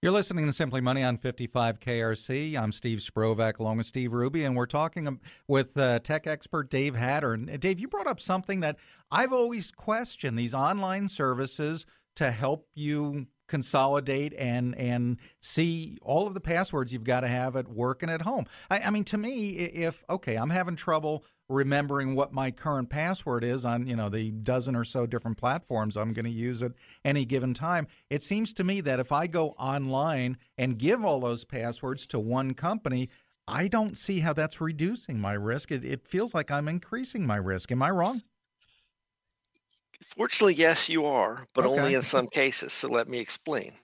You're 0.00 0.12
listening 0.12 0.46
to 0.46 0.52
Simply 0.52 0.80
Money 0.80 1.02
on 1.02 1.16
55 1.16 1.80
KRC. 1.80 2.56
I'm 2.56 2.70
Steve 2.70 3.00
Sprovach 3.00 3.58
along 3.58 3.78
with 3.78 3.86
Steve 3.86 4.12
Hruby, 4.12 4.46
and 4.46 4.54
we're 4.54 4.66
talking 4.66 5.18
with 5.48 5.76
uh, 5.76 5.98
tech 5.98 6.24
expert 6.28 6.70
Dave 6.70 6.94
Hatter. 6.94 7.32
And 7.32 7.50
uh, 7.50 7.56
Dave, 7.56 7.80
you 7.80 7.88
brought 7.88 8.06
up 8.06 8.20
something 8.20 8.60
that 8.60 8.76
I've 9.10 9.32
always 9.32 9.72
questioned 9.72 10.38
these 10.38 10.54
online 10.54 11.08
services 11.08 11.84
to 12.14 12.30
help 12.30 12.68
you 12.76 13.26
consolidate 13.48 14.34
and 14.38 14.76
and 14.76 15.18
see 15.42 15.98
all 16.00 16.28
of 16.28 16.34
the 16.34 16.40
passwords 16.40 16.92
you've 16.92 17.02
got 17.02 17.20
to 17.20 17.28
have 17.28 17.56
at 17.56 17.66
work 17.66 18.00
and 18.00 18.12
at 18.12 18.22
home. 18.22 18.44
I, 18.70 18.78
I 18.78 18.90
mean, 18.90 19.02
to 19.04 19.18
me, 19.18 19.56
if 19.56 20.04
okay, 20.08 20.36
I'm 20.36 20.50
having 20.50 20.76
trouble 20.76 21.24
remembering 21.48 22.14
what 22.14 22.32
my 22.32 22.50
current 22.50 22.90
password 22.90 23.42
is 23.42 23.64
on 23.64 23.86
you 23.86 23.96
know 23.96 24.08
the 24.08 24.30
dozen 24.30 24.76
or 24.76 24.84
so 24.84 25.06
different 25.06 25.38
platforms 25.38 25.96
I'm 25.96 26.12
going 26.12 26.24
to 26.26 26.30
use 26.30 26.62
at 26.62 26.72
any 27.04 27.24
given 27.24 27.54
time. 27.54 27.86
It 28.10 28.22
seems 28.22 28.52
to 28.54 28.64
me 28.64 28.80
that 28.82 29.00
if 29.00 29.12
I 29.12 29.26
go 29.26 29.50
online 29.58 30.36
and 30.58 30.78
give 30.78 31.04
all 31.04 31.20
those 31.20 31.44
passwords 31.44 32.06
to 32.08 32.18
one 32.18 32.54
company, 32.54 33.08
I 33.46 33.68
don't 33.68 33.96
see 33.96 34.20
how 34.20 34.34
that's 34.34 34.60
reducing 34.60 35.18
my 35.20 35.32
risk. 35.32 35.72
It, 35.72 35.84
it 35.84 36.06
feels 36.06 36.34
like 36.34 36.50
I'm 36.50 36.68
increasing 36.68 37.26
my 37.26 37.36
risk. 37.36 37.72
Am 37.72 37.82
I 37.82 37.90
wrong? 37.90 38.22
Fortunately, 40.04 40.54
yes, 40.54 40.88
you 40.88 41.06
are, 41.06 41.46
but 41.54 41.64
Okay. 41.64 41.66
only 41.66 41.94
in 41.94 42.02
some 42.02 42.26
cases. 42.26 42.72
So 42.72 42.88
let 42.88 43.08
me 43.08 43.20
explain. 43.20 43.78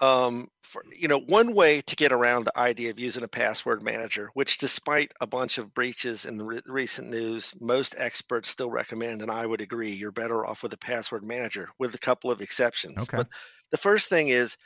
Um, 0.00 0.48
for, 0.62 0.82
you 0.96 1.08
know, 1.08 1.18
one 1.18 1.54
way 1.54 1.82
to 1.82 1.96
get 1.96 2.12
around 2.12 2.44
the 2.44 2.58
idea 2.58 2.90
of 2.90 2.98
using 2.98 3.22
a 3.22 3.28
password 3.28 3.82
manager, 3.82 4.30
which 4.34 4.58
despite 4.58 5.12
a 5.20 5.26
bunch 5.26 5.58
of 5.58 5.74
breaches 5.74 6.24
in 6.24 6.38
the 6.38 6.44
re- 6.44 6.62
recent 6.66 7.10
news, 7.10 7.52
most 7.60 7.94
experts 7.98 8.48
still 8.48 8.70
recommend, 8.70 9.20
and 9.20 9.30
I 9.30 9.44
would 9.44 9.60
agree, 9.60 9.90
you're 9.90 10.12
better 10.12 10.46
off 10.46 10.62
with 10.62 10.72
a 10.72 10.78
password 10.78 11.24
manager, 11.24 11.68
with 11.78 11.94
a 11.94 11.98
couple 11.98 12.30
of 12.30 12.40
exceptions. 12.40 12.96
Okay. 12.98 13.16
But 13.18 13.28
the 13.72 13.78
first 13.78 14.08
thing 14.08 14.28
is, 14.28 14.56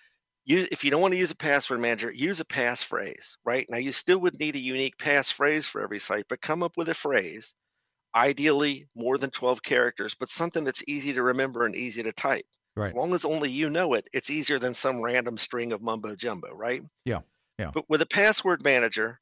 use 0.44 0.68
if 0.70 0.84
you 0.84 0.90
don't 0.90 1.00
want 1.00 1.12
to 1.14 1.18
use 1.18 1.30
a 1.30 1.36
password 1.36 1.80
manager, 1.80 2.12
use 2.12 2.40
a 2.40 2.44
passphrase. 2.44 3.36
Right 3.44 3.66
now, 3.68 3.78
you 3.78 3.92
still 3.92 4.20
would 4.20 4.38
need 4.38 4.56
a 4.56 4.60
unique 4.60 4.98
passphrase 4.98 5.66
for 5.66 5.80
every 5.82 5.98
site, 5.98 6.26
but 6.28 6.40
come 6.42 6.62
up 6.62 6.76
with 6.76 6.88
a 6.90 6.94
phrase 6.94 7.54
ideally 8.14 8.88
more 8.94 9.18
than 9.18 9.30
12 9.30 9.62
characters, 9.62 10.14
but 10.14 10.30
something 10.30 10.64
that's 10.64 10.84
easy 10.86 11.12
to 11.14 11.22
remember 11.22 11.64
and 11.64 11.74
easy 11.74 12.02
to 12.02 12.12
type. 12.12 12.46
Right. 12.76 12.88
As 12.88 12.94
long 12.94 13.14
as 13.14 13.24
only 13.24 13.50
you 13.50 13.70
know 13.70 13.94
it, 13.94 14.08
it's 14.12 14.30
easier 14.30 14.58
than 14.58 14.74
some 14.74 15.00
random 15.00 15.38
string 15.38 15.72
of 15.72 15.80
mumbo 15.80 16.16
jumbo, 16.16 16.52
right? 16.52 16.82
Yeah, 17.04 17.20
yeah. 17.58 17.70
But 17.72 17.88
with 17.88 18.02
a 18.02 18.06
password 18.06 18.64
manager, 18.64 19.20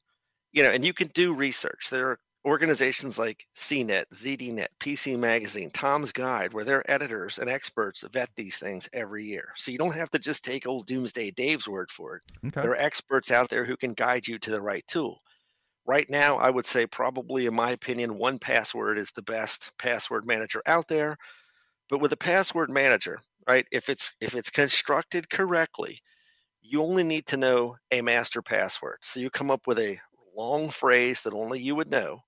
you 0.51 0.63
know, 0.63 0.71
and 0.71 0.83
you 0.83 0.93
can 0.93 1.07
do 1.09 1.33
research. 1.35 1.89
There 1.91 2.09
are 2.09 2.19
organizations 2.45 3.17
like 3.17 3.45
CNET, 3.55 4.05
ZDNet, 4.13 4.67
PC 4.79 5.17
Magazine, 5.17 5.69
Tom's 5.71 6.11
Guide, 6.11 6.53
where 6.53 6.63
their 6.63 6.89
editors 6.91 7.39
and 7.39 7.49
experts 7.49 8.03
vet 8.11 8.29
these 8.35 8.57
things 8.57 8.89
every 8.91 9.25
year. 9.25 9.49
So 9.55 9.71
you 9.71 9.77
don't 9.77 9.95
have 9.95 10.11
to 10.11 10.19
just 10.19 10.43
take 10.43 10.67
old 10.67 10.87
Doomsday 10.87 11.31
Dave's 11.31 11.67
word 11.67 11.89
for 11.89 12.17
it. 12.17 12.21
Okay. 12.47 12.61
There 12.61 12.71
are 12.71 12.75
experts 12.75 13.31
out 13.31 13.49
there 13.49 13.65
who 13.65 13.77
can 13.77 13.93
guide 13.93 14.27
you 14.27 14.39
to 14.39 14.51
the 14.51 14.61
right 14.61 14.85
tool. 14.87 15.21
Right 15.85 16.09
now, 16.09 16.37
I 16.37 16.49
would 16.49 16.65
say 16.65 16.85
probably, 16.85 17.45
in 17.45 17.53
my 17.53 17.71
opinion, 17.71 18.15
1Password 18.15 18.97
is 18.97 19.11
the 19.11 19.21
best 19.21 19.71
password 19.77 20.25
manager 20.25 20.61
out 20.65 20.87
there. 20.87 21.17
But 21.89 21.99
with 21.99 22.13
a 22.13 22.17
password 22.17 22.69
manager, 22.69 23.19
right, 23.47 23.65
if 23.71 23.89
it's 23.89 24.15
if 24.21 24.35
it's 24.35 24.49
constructed 24.49 25.29
correctly, 25.29 25.99
you 26.61 26.81
only 26.81 27.03
need 27.03 27.25
to 27.27 27.37
know 27.37 27.75
a 27.91 28.01
master 28.01 28.41
password. 28.41 28.97
So 29.01 29.19
you 29.19 29.29
come 29.29 29.51
up 29.51 29.67
with 29.67 29.79
a 29.79 29.97
long 30.35 30.69
phrase 30.69 31.21
that 31.21 31.33
only 31.33 31.59
you 31.61 31.75
would 31.75 31.89
know. 31.91 32.19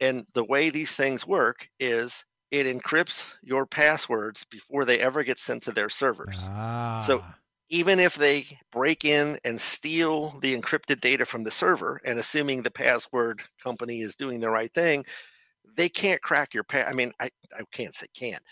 And 0.00 0.26
the 0.34 0.44
way 0.44 0.70
these 0.70 0.92
things 0.92 1.26
work 1.26 1.68
is 1.78 2.24
it 2.50 2.66
encrypts 2.66 3.34
your 3.42 3.66
passwords 3.66 4.44
before 4.44 4.84
they 4.84 5.00
ever 5.00 5.22
get 5.22 5.38
sent 5.38 5.62
to 5.64 5.72
their 5.72 5.88
servers 5.88 6.46
Ah. 6.48 6.98
So 6.98 7.24
even 7.68 7.98
if 7.98 8.16
they 8.16 8.46
break 8.70 9.04
in 9.04 9.38
and 9.44 9.58
steal 9.58 10.38
the 10.40 10.54
encrypted 10.54 11.00
data 11.00 11.24
from 11.24 11.42
the 11.42 11.50
server, 11.50 12.00
and 12.04 12.18
assuming 12.18 12.62
the 12.62 12.70
password 12.70 13.42
company 13.62 14.02
is 14.02 14.14
doing 14.14 14.40
the 14.40 14.50
right 14.50 14.72
thing, 14.74 15.04
they 15.74 15.88
can't 15.88 16.20
crack 16.20 16.52
your 16.52 16.64
pass. 16.64 16.86
I 16.86 16.92
mean, 16.92 17.12
I, 17.18 17.30
I 17.58 17.62
can't 17.72 17.94
say 17.94 18.06
can't. 18.14 18.42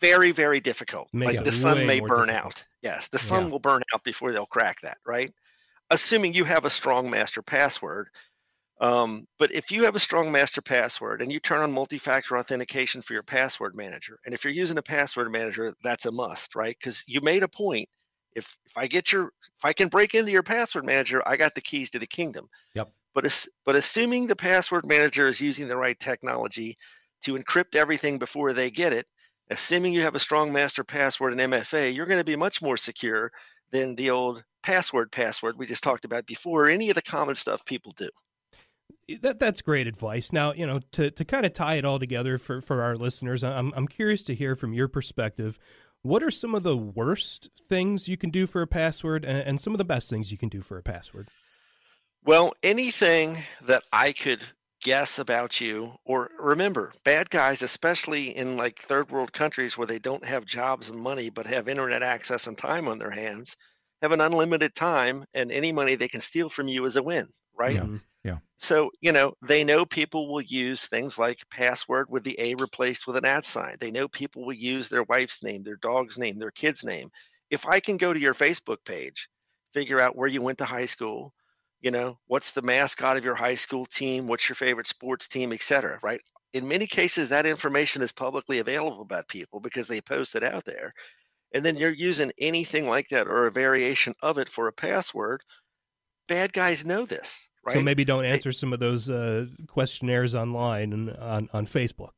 Very, 0.00 0.30
very 0.30 0.60
difficult. 0.60 1.08
Makes 1.12 1.38
like 1.38 1.44
the 1.44 1.52
sun 1.52 1.86
may 1.86 2.00
burn 2.00 2.28
difficult. 2.28 2.30
out. 2.30 2.64
Yes, 2.82 3.08
the 3.08 3.18
sun 3.18 3.44
Yeah. 3.44 3.50
will 3.50 3.58
burn 3.58 3.82
out 3.92 4.04
before 4.04 4.32
they'll 4.32 4.46
crack 4.46 4.80
that, 4.82 4.98
right? 5.04 5.32
Assuming 5.90 6.34
you 6.34 6.44
have 6.44 6.64
a 6.64 6.70
strong 6.70 7.10
master 7.10 7.42
password. 7.42 8.08
Um, 8.80 9.26
but 9.38 9.52
if 9.52 9.72
you 9.72 9.84
have 9.84 9.96
a 9.96 10.00
strong 10.00 10.30
master 10.30 10.62
password 10.62 11.20
and 11.20 11.32
you 11.32 11.40
turn 11.40 11.62
on 11.62 11.72
multi-factor 11.72 12.38
authentication 12.38 13.02
for 13.02 13.12
your 13.12 13.24
password 13.24 13.74
manager, 13.74 14.20
and 14.24 14.32
if 14.32 14.44
you're 14.44 14.52
using 14.52 14.78
a 14.78 14.82
password 14.82 15.32
manager, 15.32 15.74
that's 15.82 16.06
a 16.06 16.12
must, 16.12 16.54
right? 16.54 16.76
Because 16.78 17.02
you 17.08 17.20
made 17.20 17.42
a 17.42 17.48
point. 17.48 17.88
If 18.36 18.56
if 18.66 18.76
I 18.76 18.86
get 18.86 19.10
your 19.10 19.32
if 19.40 19.64
I 19.64 19.72
can 19.72 19.88
break 19.88 20.14
into 20.14 20.30
your 20.30 20.44
password 20.44 20.84
manager, 20.84 21.22
I 21.26 21.36
got 21.36 21.56
the 21.56 21.60
keys 21.60 21.90
to 21.90 21.98
the 21.98 22.06
kingdom. 22.06 22.46
Yep. 22.74 22.92
But 23.14 23.26
as, 23.26 23.48
but 23.64 23.74
assuming 23.74 24.28
the 24.28 24.36
password 24.36 24.86
manager 24.86 25.26
is 25.26 25.40
using 25.40 25.66
the 25.66 25.76
right 25.76 25.98
technology 25.98 26.76
to 27.24 27.34
encrypt 27.36 27.74
everything 27.74 28.18
before 28.18 28.52
they 28.52 28.70
get 28.70 28.92
it, 28.92 29.06
assuming 29.50 29.92
you 29.92 30.02
have 30.02 30.14
a 30.14 30.20
strong 30.20 30.52
master 30.52 30.84
password 30.84 31.32
and 31.32 31.52
MFA, 31.52 31.94
you're 31.94 32.06
going 32.06 32.20
to 32.20 32.24
be 32.24 32.36
much 32.36 32.62
more 32.62 32.76
secure 32.76 33.32
than 33.70 33.94
the 33.94 34.10
old 34.10 34.42
password 34.62 35.10
password 35.12 35.56
we 35.58 35.66
just 35.66 35.82
talked 35.82 36.04
about 36.04 36.26
before, 36.26 36.66
or 36.66 36.68
any 36.68 36.88
of 36.88 36.94
the 36.94 37.02
common 37.02 37.34
stuff 37.34 37.64
people 37.64 37.92
do. 37.96 38.08
Eh, 39.08 39.16
that 39.22 39.38
that's 39.38 39.62
great 39.62 39.86
advice. 39.86 40.32
Now, 40.32 40.52
you 40.52 40.66
know, 40.66 40.80
to 40.92 41.10
to 41.10 41.24
kind 41.24 41.46
of 41.46 41.52
tie 41.52 41.76
it 41.76 41.84
all 41.84 41.98
together 41.98 42.38
for 42.38 42.60
for 42.60 42.82
our 42.82 42.96
listeners, 42.96 43.42
I'm 43.44 43.72
I'm 43.74 43.88
curious 43.88 44.22
to 44.24 44.34
hear 44.34 44.54
from 44.54 44.72
your 44.72 44.88
perspective. 44.88 45.58
What 46.02 46.22
are 46.22 46.30
some 46.30 46.54
of 46.54 46.62
the 46.62 46.76
worst 46.76 47.48
things 47.60 48.08
you 48.08 48.16
can 48.16 48.30
do 48.30 48.46
for 48.46 48.62
a 48.62 48.66
password, 48.66 49.24
and, 49.24 49.38
and 49.38 49.60
some 49.60 49.74
of 49.74 49.78
the 49.78 49.84
best 49.84 50.08
things 50.08 50.30
you 50.30 50.38
can 50.38 50.48
do 50.48 50.60
for 50.60 50.78
a 50.78 50.82
password? 50.82 51.28
Well, 52.24 52.52
anything 52.62 53.38
that 53.62 53.82
I 53.92 54.12
could 54.12 54.44
guess 54.80 55.18
about 55.18 55.60
you, 55.60 55.92
or 56.04 56.30
remember, 56.38 56.92
bad 57.04 57.30
guys, 57.30 57.62
especially 57.62 58.36
in 58.36 58.56
like 58.56 58.80
third 58.80 59.10
world 59.10 59.32
countries 59.32 59.76
where 59.76 59.86
they 59.86 59.98
don't 59.98 60.24
have 60.24 60.44
jobs 60.44 60.90
and 60.90 61.00
money 61.00 61.30
but 61.30 61.46
have 61.46 61.68
internet 61.68 62.02
access 62.02 62.46
and 62.46 62.56
time 62.58 62.88
on 62.88 62.98
their 62.98 63.10
hands, 63.10 63.56
have 64.02 64.12
an 64.12 64.20
unlimited 64.20 64.74
time, 64.74 65.24
and 65.34 65.52
any 65.52 65.72
money 65.72 65.94
they 65.94 66.08
can 66.08 66.20
steal 66.20 66.48
from 66.48 66.68
you 66.68 66.84
is 66.84 66.96
a 66.96 67.02
win, 67.02 67.26
right? 67.54 67.74
Yeah. 67.74 67.84
Mhm. 67.84 68.02
So, 68.58 68.90
you 69.00 69.12
know, 69.12 69.34
they 69.42 69.64
know 69.64 69.86
people 69.86 70.28
will 70.32 70.42
use 70.42 70.86
things 70.86 71.18
like 71.18 71.48
password 71.50 72.08
with 72.10 72.24
the 72.24 72.38
A 72.40 72.54
replaced 72.56 73.06
with 73.06 73.16
an 73.16 73.24
at 73.24 73.44
sign. 73.44 73.76
They 73.80 73.90
know 73.90 74.08
people 74.08 74.44
will 74.46 74.54
use 74.54 74.88
their 74.88 75.04
wife's 75.04 75.42
name, 75.42 75.62
their 75.62 75.76
dog's 75.76 76.18
name, 76.18 76.38
their 76.38 76.50
kid's 76.50 76.84
name. 76.84 77.10
If 77.50 77.66
I 77.66 77.80
can 77.80 77.96
go 77.98 78.12
to 78.12 78.20
your 78.20 78.34
Facebook 78.34 78.84
page, 78.84 79.28
figure 79.74 80.00
out 80.00 80.16
where 80.16 80.28
you 80.28 80.42
went 80.42 80.58
to 80.58 80.64
high 80.64 80.86
school, 80.86 81.34
you 81.80 81.90
know, 81.90 82.18
what's 82.26 82.52
the 82.52 82.62
mascot 82.62 83.16
of 83.16 83.24
your 83.24 83.34
high 83.34 83.54
school 83.54 83.86
team, 83.86 84.26
what's 84.26 84.48
your 84.48 84.56
favorite 84.56 84.86
sports 84.86 85.28
team, 85.28 85.52
et 85.52 85.62
cetera, 85.62 85.98
right? 86.02 86.20
In 86.52 86.66
many 86.66 86.86
cases, 86.86 87.28
that 87.28 87.46
information 87.46 88.02
is 88.02 88.10
publicly 88.12 88.58
available 88.58 89.02
about 89.02 89.28
people 89.28 89.60
because 89.60 89.86
they 89.86 90.00
post 90.00 90.34
it 90.34 90.42
out 90.42 90.64
there. 90.64 90.92
And 91.54 91.64
then 91.64 91.76
you're 91.76 91.90
using 91.90 92.32
anything 92.38 92.88
like 92.88 93.08
that 93.08 93.26
or 93.26 93.46
a 93.46 93.52
variation 93.52 94.14
of 94.22 94.38
it 94.38 94.48
for 94.48 94.68
a 94.68 94.72
password. 94.72 95.42
Bad 96.26 96.52
guys 96.52 96.84
know 96.84 97.06
this, 97.06 97.48
right? 97.64 97.74
So 97.74 97.80
maybe 97.80 98.04
don't 98.04 98.24
answer 98.24 98.52
some 98.52 98.72
of 98.72 98.80
those 98.80 99.08
uh, 99.08 99.46
questionnaires 99.66 100.34
online 100.34 100.92
and 100.92 101.10
on 101.16 101.48
on 101.52 101.66
Facebook. 101.66 102.10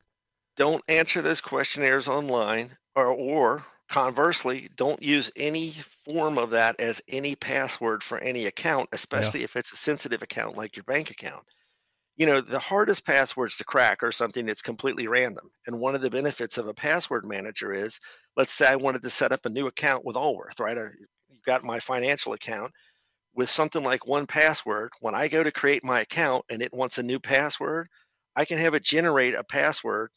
don't 0.57 0.83
answer 0.87 1.21
those 1.21 1.41
questionnaires 1.41 2.07
online 2.07 2.69
or, 2.95 3.07
or 3.07 3.65
conversely 3.91 4.69
don't 4.77 5.03
use 5.03 5.29
any 5.35 5.73
form 6.05 6.37
of 6.37 6.51
that 6.51 6.79
as 6.79 7.01
any 7.09 7.35
password 7.35 8.01
for 8.01 8.17
any 8.19 8.45
account 8.45 8.87
especially 8.93 9.43
if 9.43 9.57
it's 9.57 9.73
a 9.73 9.75
sensitive 9.75 10.21
account 10.21 10.55
like 10.55 10.77
your 10.77 10.85
bank 10.85 11.11
account. 11.11 11.43
You 12.15 12.25
know 12.25 12.39
the 12.39 12.57
hardest 12.57 13.05
passwords 13.05 13.57
to 13.57 13.65
crack 13.65 14.01
are 14.01 14.13
something 14.13 14.45
that's 14.45 14.61
completely 14.61 15.07
random 15.07 15.45
and 15.67 15.81
one 15.81 15.93
of 15.93 16.01
the 16.01 16.09
benefits 16.09 16.57
of 16.57 16.69
a 16.69 16.73
password 16.73 17.25
manager 17.25 17.73
is 17.73 17.99
let's 18.37 18.53
say 18.53 18.67
i 18.67 18.77
wanted 18.77 19.01
to 19.01 19.09
set 19.09 19.33
up 19.33 19.45
a 19.45 19.49
new 19.49 19.67
account 19.67 20.05
with 20.05 20.15
allworth 20.15 20.61
right? 20.61 20.77
I, 20.77 20.85
you've 21.29 21.43
got 21.45 21.65
my 21.65 21.79
financial 21.79 22.31
account. 22.31 22.71
With 23.33 23.49
something 23.49 23.83
like 23.83 24.01
1Password 24.01 24.89
when 25.01 25.15
i 25.15 25.27
go 25.27 25.43
to 25.43 25.51
create 25.51 25.83
my 25.83 25.99
account 25.99 26.45
and 26.49 26.61
it 26.61 26.73
wants 26.73 26.97
a 26.97 27.03
new 27.03 27.19
password 27.19 27.89
i 28.37 28.45
can 28.45 28.57
have 28.57 28.73
it 28.73 28.85
generate 28.85 29.35
a 29.35 29.43
password 29.43 30.11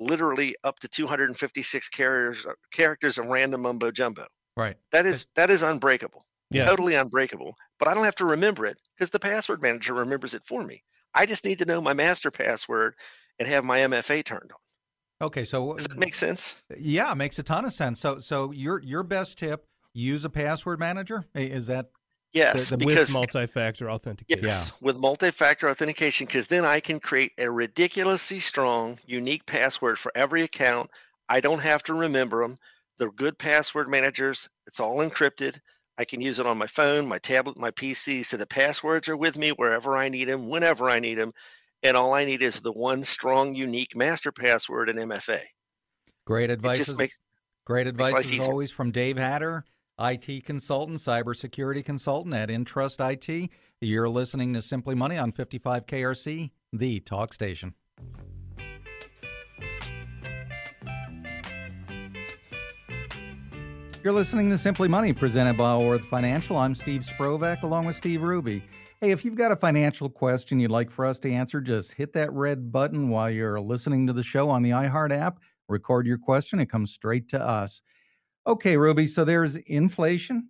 literally 0.00 0.56
up 0.64 0.80
to 0.80 0.88
256 0.88 1.88
characters 1.90 2.46
uh, 2.46 2.52
characters 2.72 3.18
of 3.18 3.28
random 3.28 3.62
mumbo 3.62 3.90
jumbo. 3.90 4.26
Right. 4.56 4.76
That 4.90 5.06
is 5.06 5.26
that 5.36 5.50
is 5.50 5.62
unbreakable. 5.62 6.24
Yeah. 6.50 6.64
Totally 6.64 6.94
unbreakable. 6.94 7.54
But 7.78 7.88
I 7.88 7.94
don't 7.94 8.04
have 8.04 8.16
to 8.16 8.24
remember 8.24 8.66
it 8.66 8.80
because 8.96 9.10
the 9.10 9.20
password 9.20 9.62
manager 9.62 9.94
remembers 9.94 10.34
it 10.34 10.42
for 10.44 10.62
me. 10.62 10.82
I 11.14 11.26
just 11.26 11.44
need 11.44 11.60
to 11.60 11.64
know 11.64 11.80
my 11.80 11.92
master 11.92 12.30
password 12.30 12.94
and 13.38 13.48
have 13.48 13.64
my 13.64 13.78
MFA 13.78 14.24
turned 14.24 14.50
on. 14.50 15.26
Okay. 15.26 15.44
So 15.44 15.74
Does 15.74 15.86
that 15.86 15.98
make 15.98 16.14
sense? 16.14 16.54
yeah, 16.76 17.12
it 17.12 17.16
makes 17.16 17.38
a 17.38 17.42
ton 17.42 17.64
of 17.64 17.72
sense. 17.72 18.00
So 18.00 18.18
so 18.18 18.50
your 18.52 18.82
your 18.82 19.02
best 19.02 19.38
tip: 19.38 19.66
use 19.92 20.24
a 20.24 20.30
password 20.30 20.80
manager. 20.80 21.26
Is 21.34 21.66
that 21.66 21.90
Yes, 22.32 22.70
the- 22.70 22.76
with 22.76 22.86
because 22.86 23.10
multi-factor 23.10 23.90
authentication. 23.90 24.44
yes, 24.44 24.72
with 24.80 24.96
multi-factor 24.96 25.68
authentication, 25.68 26.26
because 26.26 26.46
then 26.46 26.64
I 26.64 26.80
can 26.80 27.00
create 27.00 27.32
a 27.38 27.50
ridiculously 27.50 28.40
strong, 28.40 28.98
unique 29.06 29.46
password 29.46 29.98
for 29.98 30.12
every 30.14 30.42
account. 30.42 30.90
I 31.28 31.40
don't 31.40 31.60
have 31.60 31.82
to 31.84 31.94
remember 31.94 32.42
them. 32.42 32.56
They're 32.98 33.10
good 33.10 33.38
password 33.38 33.88
managers. 33.88 34.48
It's 34.66 34.78
all 34.78 34.98
encrypted. 34.98 35.60
I 35.98 36.04
can 36.04 36.20
use 36.20 36.38
it 36.38 36.46
on 36.46 36.58
my 36.58 36.66
phone, 36.66 37.08
my 37.08 37.18
tablet, 37.18 37.58
my 37.58 37.70
PC. 37.72 38.24
So 38.24 38.36
the 38.36 38.46
passwords 38.46 39.08
are 39.08 39.16
with 39.16 39.36
me 39.36 39.50
wherever 39.50 39.96
I 39.96 40.08
need 40.08 40.28
them, 40.28 40.48
whenever 40.48 40.88
I 40.88 40.98
need 40.98 41.16
them. 41.16 41.32
And 41.82 41.96
all 41.96 42.14
I 42.14 42.24
need 42.24 42.42
is 42.42 42.60
the 42.60 42.72
one 42.72 43.04
strong, 43.04 43.54
unique 43.54 43.96
master 43.96 44.32
password 44.32 44.88
and 44.88 44.98
MFA. 44.98 45.40
great 46.26 46.50
advice? 46.50 46.78
just 46.78 46.96
makes 46.96 47.18
Great 47.64 47.86
advice 47.86 48.12
life 48.12 48.32
as 48.32 48.40
always 48.40 48.70
from 48.70 48.90
Dave 48.90 49.16
Hatter, 49.16 49.64
IT 50.00 50.46
consultant, 50.46 50.98
cybersecurity 50.98 51.84
consultant 51.84 52.34
at 52.34 52.48
Intrust 52.48 53.00
IT. 53.00 53.50
You're 53.82 54.08
listening 54.08 54.54
to 54.54 54.62
Simply 54.62 54.94
Money 54.94 55.18
on 55.18 55.30
55 55.30 55.84
KRC, 55.84 56.50
the 56.72 57.00
talk 57.00 57.34
station. 57.34 57.74
You're 64.02 64.14
listening 64.14 64.48
to 64.48 64.56
Simply 64.56 64.88
Money, 64.88 65.12
presented 65.12 65.58
by 65.58 65.72
Allworth 65.72 66.06
Financial. 66.06 66.56
I'm 66.56 66.74
Steve 66.74 67.02
Sprovach, 67.02 67.62
along 67.62 67.84
with 67.84 67.96
Steve 67.96 68.20
Hruby. 68.20 68.62
Hey, 69.02 69.10
if 69.10 69.22
you've 69.22 69.34
got 69.34 69.52
a 69.52 69.56
financial 69.56 70.08
question 70.08 70.58
you'd 70.58 70.70
like 70.70 70.90
for 70.90 71.04
us 71.04 71.18
to 71.18 71.30
answer, 71.30 71.60
just 71.60 71.92
hit 71.92 72.14
that 72.14 72.32
red 72.32 72.72
button 72.72 73.10
while 73.10 73.30
you're 73.30 73.60
listening 73.60 74.06
to 74.06 74.14
the 74.14 74.22
show 74.22 74.48
on 74.48 74.62
the 74.62 74.70
iHeart 74.70 75.12
app. 75.12 75.40
Record 75.68 76.06
your 76.06 76.16
question, 76.16 76.58
it 76.58 76.70
comes 76.70 76.90
straight 76.90 77.28
to 77.28 77.40
us. 77.40 77.82
Okay, 78.50 78.74
Hruby, 78.74 79.08
so 79.08 79.22
there's 79.24 79.54
inflation, 79.54 80.48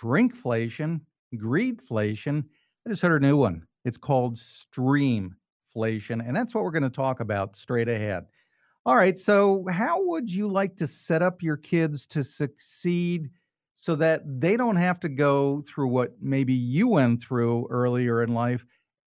shrinkflation, 0.00 1.00
greedflation. 1.34 2.44
I 2.86 2.90
just 2.90 3.02
heard 3.02 3.20
a 3.20 3.26
new 3.26 3.36
one. 3.36 3.66
It's 3.84 3.98
called 3.98 4.36
streamflation, 4.36 5.34
and 6.24 6.36
that's 6.36 6.54
what 6.54 6.62
we're 6.62 6.70
going 6.70 6.84
to 6.84 6.88
talk 6.88 7.18
about 7.18 7.56
straight 7.56 7.88
ahead. 7.88 8.26
All 8.86 8.94
right. 8.94 9.18
So, 9.18 9.64
how 9.72 10.04
would 10.04 10.30
you 10.30 10.46
like 10.46 10.76
to 10.76 10.86
set 10.86 11.20
up 11.20 11.42
your 11.42 11.56
kids 11.56 12.06
to 12.08 12.22
succeed 12.22 13.28
so 13.74 13.96
that 13.96 14.22
they 14.24 14.56
don't 14.56 14.76
have 14.76 15.00
to 15.00 15.08
go 15.08 15.64
through 15.66 15.88
what 15.88 16.12
maybe 16.20 16.54
you 16.54 16.86
went 16.86 17.22
through 17.22 17.66
earlier 17.70 18.22
in 18.22 18.34
life 18.34 18.64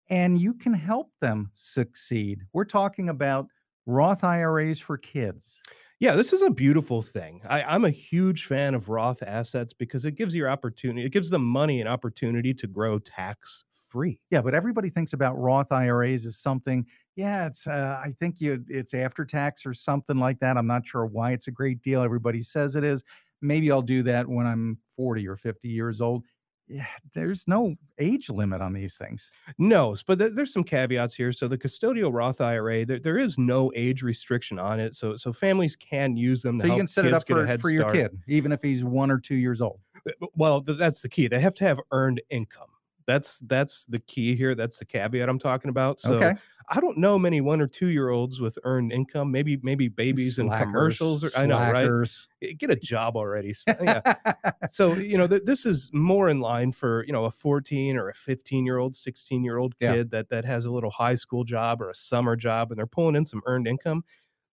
and 0.09 0.39
you 0.39 0.53
can 0.53 0.73
help 0.73 1.11
them 1.19 1.49
succeed? 1.51 2.43
We're 2.53 2.63
talking 2.63 3.09
about 3.09 3.47
Roth 3.85 4.23
IRAs 4.23 4.79
for 4.79 4.97
kids. 4.97 5.59
Yeah, 6.01 6.15
this 6.15 6.33
is 6.33 6.41
a 6.41 6.49
beautiful 6.49 7.03
thing. 7.03 7.41
I, 7.47 7.61
I'm 7.61 7.85
a 7.85 7.91
huge 7.91 8.45
fan 8.45 8.73
of 8.73 8.89
Roth 8.89 9.21
assets 9.21 9.71
because 9.71 10.03
it 10.03 10.13
gives 10.15 10.33
your 10.35 10.49
opportunity, 10.49 11.05
it 11.05 11.11
gives 11.13 11.29
the 11.29 11.37
money 11.39 11.79
an 11.79 11.87
opportunity 11.87 12.55
to 12.55 12.67
grow 12.67 12.97
tax 12.97 13.65
free. 13.89 14.19
Yeah, 14.31 14.41
but 14.41 14.55
everybody 14.55 14.89
thinks 14.89 15.13
about 15.13 15.37
Roth 15.37 15.71
IRAs 15.71 16.25
as 16.25 16.37
something. 16.39 16.87
Yeah, 17.15 17.45
it's. 17.45 17.67
Uh, 17.67 18.01
I 18.03 18.13
think 18.19 18.41
you. 18.41 18.65
It's 18.67 18.95
after 18.95 19.25
tax 19.25 19.65
or 19.65 19.75
something 19.75 20.17
like 20.17 20.39
that. 20.39 20.57
I'm 20.57 20.67
not 20.67 20.87
sure 20.87 21.05
why 21.05 21.33
it's 21.33 21.47
a 21.47 21.51
great 21.51 21.83
deal. 21.83 22.01
Everybody 22.01 22.41
says 22.41 22.75
it 22.75 22.83
is. 22.83 23.03
Maybe 23.41 23.71
I'll 23.71 23.81
do 23.83 24.01
that 24.03 24.27
when 24.27 24.47
I'm 24.47 24.79
40 24.95 25.27
or 25.27 25.35
50 25.37 25.69
years 25.69 26.01
old. 26.01 26.25
Yeah, 26.73 26.85
there's 27.13 27.47
no 27.47 27.75
age 27.99 28.29
limit 28.29 28.61
on 28.61 28.71
these 28.71 28.95
things. 28.95 29.29
No, 29.57 29.95
but 30.07 30.19
th- 30.19 30.31
there's 30.35 30.53
some 30.53 30.63
caveats 30.63 31.15
here. 31.15 31.33
So 31.33 31.47
the 31.49 31.57
custodial 31.57 32.13
Roth 32.13 32.39
IRA, 32.39 32.85
there, 32.85 32.99
there 32.99 33.17
is 33.17 33.37
no 33.37 33.71
age 33.75 34.03
restriction 34.03 34.57
on 34.57 34.79
it. 34.79 34.95
So 34.95 35.17
so 35.17 35.33
families 35.33 35.75
can 35.75 36.15
use 36.15 36.41
them 36.41 36.57
to 36.59 36.65
So 36.65 36.71
you 36.71 36.77
can 36.79 36.87
set 36.87 37.05
it 37.05 37.13
up 37.13 37.27
for, 37.27 37.45
for 37.57 37.69
your 37.69 37.81
start. 37.89 37.93
kid, 37.95 38.19
even 38.27 38.51
if 38.53 38.61
he's 38.61 38.83
one 38.85 39.11
or 39.11 39.19
two 39.19 39.35
years 39.35 39.59
old. 39.61 39.79
Uh, 40.07 40.27
Well, 40.35 40.61
th- 40.61 40.77
that's 40.77 41.01
the 41.01 41.09
key. 41.09 41.27
They 41.27 41.41
have 41.41 41.53
to 41.55 41.63
have 41.65 41.79
earned 41.91 42.21
income. 42.29 42.67
That's 43.11 43.39
that's 43.39 43.85
the 43.85 43.99
key 43.99 44.35
here. 44.35 44.55
That's 44.55 44.79
the 44.79 44.85
caveat 44.85 45.27
I'm 45.27 45.39
talking 45.39 45.69
about. 45.69 45.99
So 45.99 46.13
okay. 46.13 46.33
I 46.69 46.79
don't 46.79 46.97
know 46.97 47.19
many 47.19 47.41
one 47.41 47.59
or 47.59 47.67
two 47.67 47.87
year 47.87 48.09
olds 48.09 48.39
with 48.39 48.57
earned 48.63 48.93
income. 48.93 49.29
Maybe 49.31 49.59
maybe 49.61 49.89
babies 49.89 50.39
in 50.39 50.49
commercials. 50.49 51.23
Or, 51.23 51.29
I 51.35 51.45
know, 51.45 51.57
right? 51.57 52.07
Eh, 52.41 52.53
Get 52.57 52.69
a 52.69 52.77
job 52.77 53.17
already. 53.17 53.53
So, 53.53 53.75
yeah. 53.81 54.13
so 54.69 54.93
you 54.93 55.17
know 55.17 55.27
th- 55.27 55.43
this 55.43 55.65
is 55.65 55.89
more 55.93 56.29
in 56.29 56.39
line 56.39 56.71
for 56.71 57.03
you 57.05 57.11
know 57.11 57.25
a 57.25 57.31
14 57.31 57.97
or 57.97 58.07
a 58.07 58.13
15 58.13 58.65
year 58.65 58.77
old 58.77 58.95
16 58.95 59.43
year 59.43 59.57
old 59.57 59.75
Yeah. 59.81 59.95
kid 59.95 60.11
that 60.11 60.29
that 60.29 60.45
has 60.45 60.63
a 60.63 60.71
little 60.71 60.91
high 60.91 61.15
school 61.15 61.43
job 61.43 61.81
or 61.81 61.89
a 61.89 61.95
summer 61.95 62.37
job 62.37 62.71
and 62.71 62.77
they're 62.77 62.87
pulling 62.87 63.15
in 63.17 63.25
some 63.25 63.41
earned 63.45 63.67
income 63.67 64.05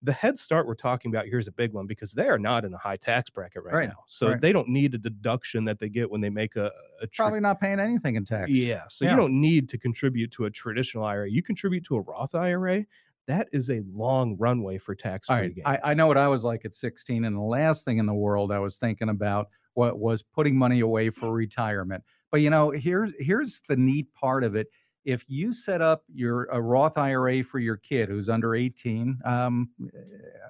the 0.03 0.13
head 0.13 0.39
start 0.39 0.67
we're 0.67 0.75
talking 0.75 1.11
about 1.13 1.27
here 1.27 1.39
is 1.39 1.49
a 1.49 1.53
big 1.53 1.73
one 1.73 1.87
because 1.87 2.13
they 2.13 2.29
are 2.29 2.39
not 2.39 2.65
in 2.65 2.73
a 2.73 2.79
high 2.79 2.97
tax 2.97 3.31
bracket 3.31 3.65
right, 3.65 3.75
Right, 3.75 3.89
now 3.89 4.05
so 4.07 4.31
right. 4.31 4.41
they 4.41 4.53
don't 4.53 4.69
need 4.69 4.95
a 4.95 4.99
deduction 4.99 5.65
that 5.65 5.79
they 5.81 5.89
get 5.89 6.11
when 6.11 6.21
they 6.21 6.31
make 6.31 6.55
a, 6.57 6.71
a 7.03 7.07
Probably 7.09 7.41
not 7.41 7.61
paying 7.61 7.81
anything 7.81 8.15
in 8.17 8.25
tax. 8.25 8.51
yeah 8.51 8.83
so 8.89 9.05
Yeah. 9.05 9.11
you 9.13 9.17
don't 9.17 9.41
need 9.41 9.69
to 9.71 9.79
contribute 9.79 10.31
to 10.33 10.45
a 10.45 10.51
traditional 10.51 11.05
ira 11.05 11.29
you 11.29 11.43
contribute 11.43 11.85
to 11.87 11.97
a 11.97 12.01
roth 12.01 12.35
ira 12.35 12.85
that 13.27 13.49
is 13.53 13.69
a 13.71 13.83
long 13.93 14.37
runway 14.39 14.79
for 14.79 14.95
tax 14.95 15.27
free 15.27 15.37
right. 15.37 15.55
gains 15.55 15.67
I, 15.67 15.79
I 15.83 15.95
know 15.95 16.07
what 16.07 16.17
I 16.17 16.29
was 16.29 16.45
like 16.45 16.65
at 16.65 16.73
16, 16.75 17.25
and 17.25 17.37
the 17.37 17.41
last 17.43 17.85
thing 17.85 17.99
in 17.99 18.07
the 18.07 18.15
world 18.15 18.51
I 18.53 18.59
was 18.59 18.77
thinking 18.77 19.09
about 19.11 19.49
what 19.75 19.99
was 19.99 20.23
putting 20.23 20.57
money 20.57 20.81
away 20.81 21.11
for 21.11 21.31
retirement. 21.45 22.05
But 22.33 22.41
you 22.41 22.49
know, 22.51 22.71
here's 22.71 23.13
here's 23.19 23.61
the 23.69 23.77
neat 23.77 24.13
part 24.15 24.45
of 24.45 24.55
it. 24.55 24.69
If 25.09 25.25
you 25.27 25.55
set 25.55 25.81
up 25.81 26.05
your 26.13 26.45
a 26.53 26.61
Roth 26.61 26.99
IRA 26.99 27.43
for 27.43 27.59
your 27.59 27.79
kid 27.79 28.11
who's 28.11 28.29
under 28.29 28.55
18, 28.55 29.19
um, 29.25 29.71
eh, 29.83 29.99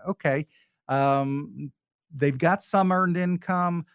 okay, 0.09 0.49
um, 0.89 1.71
they've 2.13 2.37
got 2.37 2.61
some 2.65 2.91
earned 2.91 3.17
income, 3.17 3.87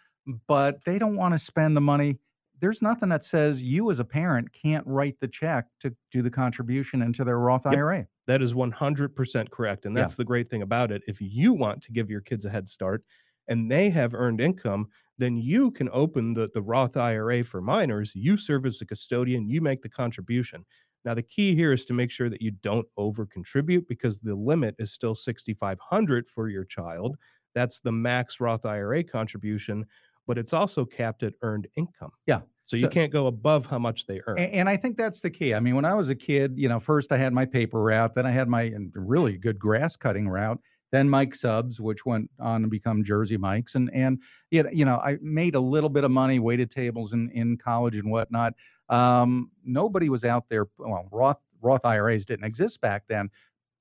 but 0.47 0.86
they 0.86 0.97
don't 0.97 1.17
want 1.17 1.34
to 1.34 1.38
spend 1.39 1.76
the 1.76 1.82
money. 1.82 2.17
There's 2.62 2.82
nothing 2.82 3.10
that 3.10 3.26
says 3.26 3.62
you 3.62 3.91
as 3.91 3.99
a 3.99 4.06
parent 4.06 4.54
can't 4.54 4.88
write 4.88 5.19
the 5.19 5.28
check 5.28 5.65
to 5.82 5.93
do 6.12 6.21
the 6.21 6.32
contribution 6.32 7.02
into 7.02 7.26
their 7.26 7.39
Roth 7.39 7.65
Yep. 7.69 7.80
IRA. 7.80 8.08
That 8.28 8.41
is 8.41 8.54
100% 8.56 9.52
correct. 9.52 9.86
And 9.86 9.97
Yeah. 9.97 10.04
that's 10.04 10.15
the 10.15 10.23
great 10.23 10.49
thing 10.49 10.62
about 10.62 10.93
it. 10.93 11.04
If 11.08 11.19
you 11.19 11.52
want 11.52 11.84
to 11.84 11.91
give 11.91 12.10
your 12.10 12.21
kids 12.21 12.45
a 12.45 12.49
head 12.49 12.69
start 12.69 13.04
and 13.47 13.69
they 13.71 13.89
have 13.89 14.13
earned 14.13 14.41
income, 14.41 14.88
then 15.17 15.38
you 15.38 15.71
can 15.71 15.89
open 15.91 16.34
the, 16.34 16.49
the 16.53 16.62
Roth 16.62 16.97
IRA 16.97 17.43
for 17.43 17.62
minors. 17.62 18.12
You 18.15 18.36
serve 18.38 18.65
as 18.65 18.79
the 18.79 18.86
custodian, 18.86 19.47
you 19.49 19.62
make 19.62 19.82
the 19.82 19.89
contribution. 19.89 20.65
Now, 21.06 21.13
the 21.13 21.21
key 21.23 21.53
here 21.56 21.73
is 21.73 21.84
to 21.86 21.93
make 21.93 22.10
sure 22.12 22.29
that 22.29 22.41
you 22.41 22.51
don't 22.51 22.88
over 22.97 23.25
contribute 23.25 23.88
because 23.88 24.21
the 24.21 24.36
limit 24.36 24.75
is 24.79 24.93
still 24.93 25.13
6500 25.15 26.27
for 26.27 26.49
your 26.49 26.63
child. 26.65 27.17
That's 27.53 27.82
the 27.82 27.91
max 27.91 28.39
Roth 28.39 28.65
IRA 28.65 29.03
contribution, 29.03 29.86
but 30.25 30.38
it's 30.38 30.53
also 30.53 30.86
capped 30.86 31.23
at 31.23 31.34
earned 31.41 31.67
income. 31.75 32.12
Yeah. 32.25 32.41
So 32.65 32.77
you 32.77 32.84
So- 32.84 32.89
can't 32.89 33.12
go 33.12 33.27
above 33.27 33.65
how 33.65 33.77
much 33.79 34.08
they 34.08 34.21
earn. 34.25 34.38
A- 34.39 34.41
And 34.41 34.69
I 34.69 34.77
think 34.77 34.97
that's 34.97 35.19
the 35.19 35.29
key. 35.29 35.53
I 35.53 35.60
mean, 35.60 35.75
when 35.75 35.86
I 35.86 35.93
was 35.93 36.10
a 36.10 36.15
kid, 36.15 36.53
you 36.58 36.69
know, 36.69 36.79
first 36.79 37.12
I 37.12 37.17
had 37.17 37.34
my 37.34 37.45
paper 37.45 37.82
route, 37.84 38.15
then 38.15 38.25
I 38.25 38.32
had 38.32 38.47
my 38.47 38.73
really 38.95 39.38
good 39.38 39.60
grass 39.60 39.95
cutting 39.97 40.29
route, 40.29 40.60
then 40.93 41.10
Mike 41.10 41.34
Subs, 41.34 41.82
which 41.82 42.06
went 42.06 42.29
on 42.39 42.62
to 42.62 42.67
become 42.67 43.03
Jersey 43.03 43.36
Mikes, 43.36 43.73
and 43.73 43.89
and 43.95 44.21
you 44.51 44.62
know, 44.62 44.69
you 44.71 44.86
know, 44.86 44.97
I 44.97 45.17
made 45.23 45.56
a 45.56 45.60
little 45.60 45.89
bit 45.89 46.03
of 46.03 46.12
money, 46.12 46.38
waited 46.38 46.69
tables 46.69 47.13
in 47.13 47.32
in 47.32 47.58
college 47.58 47.95
and 47.97 48.12
whatnot. 48.12 48.53
Um, 48.89 49.49
nobody 49.65 50.10
was 50.10 50.23
out 50.23 50.49
there. 50.49 50.67
Well, 50.77 51.08
Roth 51.12 51.39
Roth 51.62 51.84
IRAs 51.84 52.25
didn't 52.25 52.45
exist 52.45 52.79
back 52.79 53.06
then, 53.10 53.32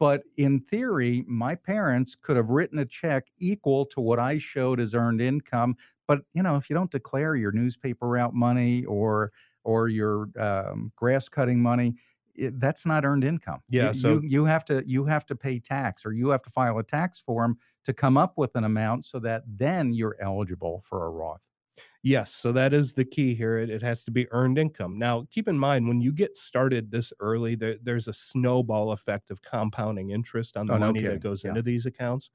but 0.00 0.22
in 0.38 0.60
theory, 0.60 1.22
my 1.28 1.54
parents 1.54 2.14
could 2.14 2.38
have 2.38 2.48
written 2.48 2.78
a 2.78 2.86
check 2.86 3.26
equal 3.38 3.84
to 3.86 4.00
what 4.00 4.18
I 4.18 4.38
showed 4.38 4.80
as 4.80 4.94
earned 4.94 5.20
income. 5.20 5.76
But 6.08 6.22
you 6.32 6.42
know, 6.42 6.56
if 6.56 6.70
you 6.70 6.74
don't 6.74 6.90
declare 6.90 7.36
your 7.36 7.52
newspaper 7.52 8.08
route 8.08 8.32
money 8.32 8.86
or 8.86 9.32
or 9.64 9.88
your 9.88 10.28
um, 10.40 10.92
grass 10.96 11.28
cutting 11.28 11.60
money, 11.60 11.94
it, 12.34 12.58
that's 12.60 12.84
not 12.86 13.04
earned 13.04 13.24
income. 13.24 13.60
You- 13.68 13.82
Yeah, 13.82 13.92
so- 13.92 14.14
you, 14.14 14.20
you 14.22 14.44
have 14.44 14.64
to 14.66 14.82
you 14.86 15.04
have 15.04 15.26
to 15.26 15.36
pay 15.36 15.58
tax 15.58 16.04
or 16.06 16.12
you 16.12 16.28
have 16.30 16.42
to 16.42 16.50
file 16.50 16.78
a 16.78 16.82
tax 16.82 17.18
form 17.20 17.58
to 17.84 17.92
come 17.92 18.16
up 18.16 18.34
with 18.36 18.54
an 18.56 18.64
amount 18.64 19.04
so 19.04 19.18
that 19.20 19.42
then 19.46 19.92
you're 19.92 20.16
eligible 20.20 20.80
for 20.88 21.06
a 21.06 21.10
Roth. 21.10 21.46
Yes, 22.04 22.34
so 22.34 22.50
that 22.52 22.72
is 22.74 22.94
the 22.94 23.04
key 23.04 23.34
here. 23.34 23.58
It, 23.58 23.70
it 23.70 23.80
has 23.82 24.02
to 24.04 24.10
be 24.10 24.26
earned 24.32 24.58
income. 24.58 24.98
Now, 24.98 25.26
keep 25.30 25.46
in 25.48 25.56
mind 25.58 25.86
when 25.86 26.00
you 26.00 26.12
get 26.12 26.36
started 26.36 26.90
this 26.90 27.12
early, 27.20 27.54
there, 27.54 27.76
there's 27.82 28.08
a 28.08 28.12
snowball 28.12 28.90
effect 28.90 29.30
of 29.30 29.40
compounding 29.42 30.10
interest 30.10 30.56
on 30.56 30.66
the 30.66 30.74
Oh, 30.74 30.78
money 30.78 31.00
kidding. 31.00 31.12
that 31.16 31.22
goes 31.22 31.44
Yeah. 31.44 31.50
into 31.50 31.62
these 31.62 31.86
accounts. 31.86 32.30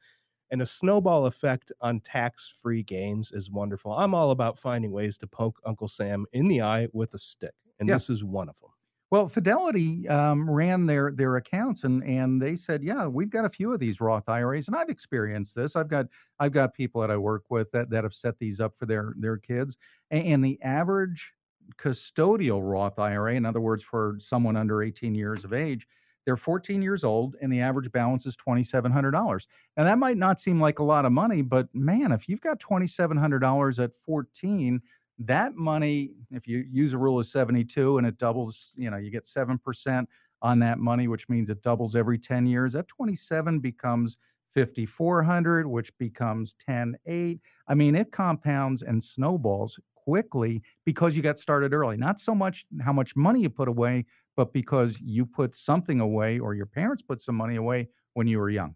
And 0.51 0.61
a 0.61 0.65
snowball 0.65 1.25
effect 1.25 1.73
on 1.81 1.99
tax 1.99 2.49
free 2.61 2.81
gains 2.81 3.33
is 3.33 3.51
wonderful. 3.51 3.91
I'm 3.91 4.13
all 4.15 4.31
about 4.31 4.57
finding 4.57 4.91
ways 4.91 5.17
to 5.17 5.27
poke 5.27 5.59
Uncle 5.65 5.89
Sam 5.89 6.25
in 6.31 6.47
the 6.47 6.61
eye 6.61 6.87
with 6.93 7.13
a 7.13 7.19
stick. 7.19 7.53
And 7.79 7.89
Yeah. 7.89 7.95
this 7.95 8.09
is 8.09 8.23
one 8.23 8.47
of 8.47 8.57
them. 8.61 8.69
Well, 9.09 9.27
Fidelity 9.29 10.05
um, 10.09 10.49
ran 10.49 10.85
their 10.85 11.11
their 11.13 11.37
accounts 11.37 11.83
and 11.85 12.03
and 12.03 12.41
they 12.41 12.55
said, 12.55 12.83
yeah, 12.83 13.07
we've 13.07 13.29
got 13.29 13.45
a 13.45 13.49
few 13.49 13.71
of 13.71 13.79
these 13.79 14.01
Roth 14.01 14.27
IRAs, 14.27 14.67
and 14.67 14.75
I've 14.75 14.89
experienced 14.89 15.55
this. 15.55 15.75
I've 15.77 15.87
got 15.87 16.07
I've 16.39 16.51
got 16.51 16.73
people 16.73 16.99
that 17.01 17.11
I 17.11 17.17
work 17.17 17.45
with 17.49 17.71
that 17.71 17.89
that 17.91 18.03
have 18.03 18.13
set 18.13 18.37
these 18.37 18.59
up 18.59 18.75
for 18.75 18.85
their 18.85 19.13
their 19.17 19.37
kids, 19.37 19.77
and, 20.11 20.23
and 20.25 20.45
the 20.45 20.61
average 20.61 21.33
custodial 21.77 22.59
Roth 22.63 22.99
IRA, 22.99 23.35
in 23.35 23.45
other 23.45 23.61
words, 23.61 23.83
for 23.83 24.17
someone 24.19 24.57
under 24.57 24.83
18 24.83 25.15
years 25.15 25.43
of 25.45 25.53
age, 25.53 25.87
they're 26.25 26.35
14 26.37 26.81
years 26.81 27.03
old, 27.05 27.35
and 27.41 27.51
the 27.51 27.61
average 27.61 27.91
balance 27.91 28.25
is 28.25 28.35
$2,700. 28.35 29.47
Now 29.77 29.85
that 29.85 29.97
might 29.99 30.17
not 30.17 30.39
seem 30.41 30.59
like 30.59 30.79
a 30.79 30.83
lot 30.83 31.05
of 31.05 31.13
money, 31.13 31.41
but 31.41 31.73
man, 31.73 32.11
if 32.11 32.27
you've 32.27 32.41
got 32.41 32.59
$2,700 32.59 33.79
at 33.79 33.95
14 33.95 34.81
that 35.19 35.55
money, 35.55 36.11
if 36.31 36.47
you 36.47 36.65
use 36.69 36.93
a 36.93 36.97
rule 36.97 37.19
of 37.19 37.25
72 37.25 37.97
and 37.97 38.05
it 38.07 38.17
doubles, 38.17 38.73
you 38.75 38.89
know, 38.89 38.97
you 38.97 39.09
get 39.09 39.25
7% 39.25 40.05
on 40.41 40.59
that 40.59 40.77
money, 40.77 41.07
which 41.07 41.27
means 41.29 41.49
it 41.49 41.61
doubles 41.61 41.95
every 41.95 42.19
10 42.19 42.45
years. 42.45 42.73
That 42.73 42.87
27 42.87 43.59
becomes 43.59 44.17
5,400, 44.53 45.67
which 45.67 45.95
becomes 45.97 46.55
10,8. 46.67 47.39
I 47.67 47.73
mean, 47.73 47.95
it 47.95 48.11
compounds 48.11 48.81
and 48.83 49.03
snowballs 49.03 49.79
quickly 49.95 50.61
because 50.85 51.15
you 51.15 51.21
got 51.21 51.39
started 51.39 51.73
early. 51.73 51.97
Not 51.97 52.19
so 52.19 52.33
much 52.33 52.65
how 52.81 52.93
much 52.93 53.15
money 53.15 53.41
you 53.41 53.49
put 53.49 53.67
away, 53.67 54.05
but 54.35 54.53
because 54.53 54.99
you 55.01 55.25
put 55.25 55.55
something 55.55 55.99
away 55.99 56.39
or 56.39 56.53
your 56.53 56.65
parents 56.65 57.03
put 57.03 57.21
some 57.21 57.35
money 57.35 57.55
away 57.55 57.89
when 58.13 58.27
you 58.27 58.39
were 58.39 58.49
young. 58.49 58.75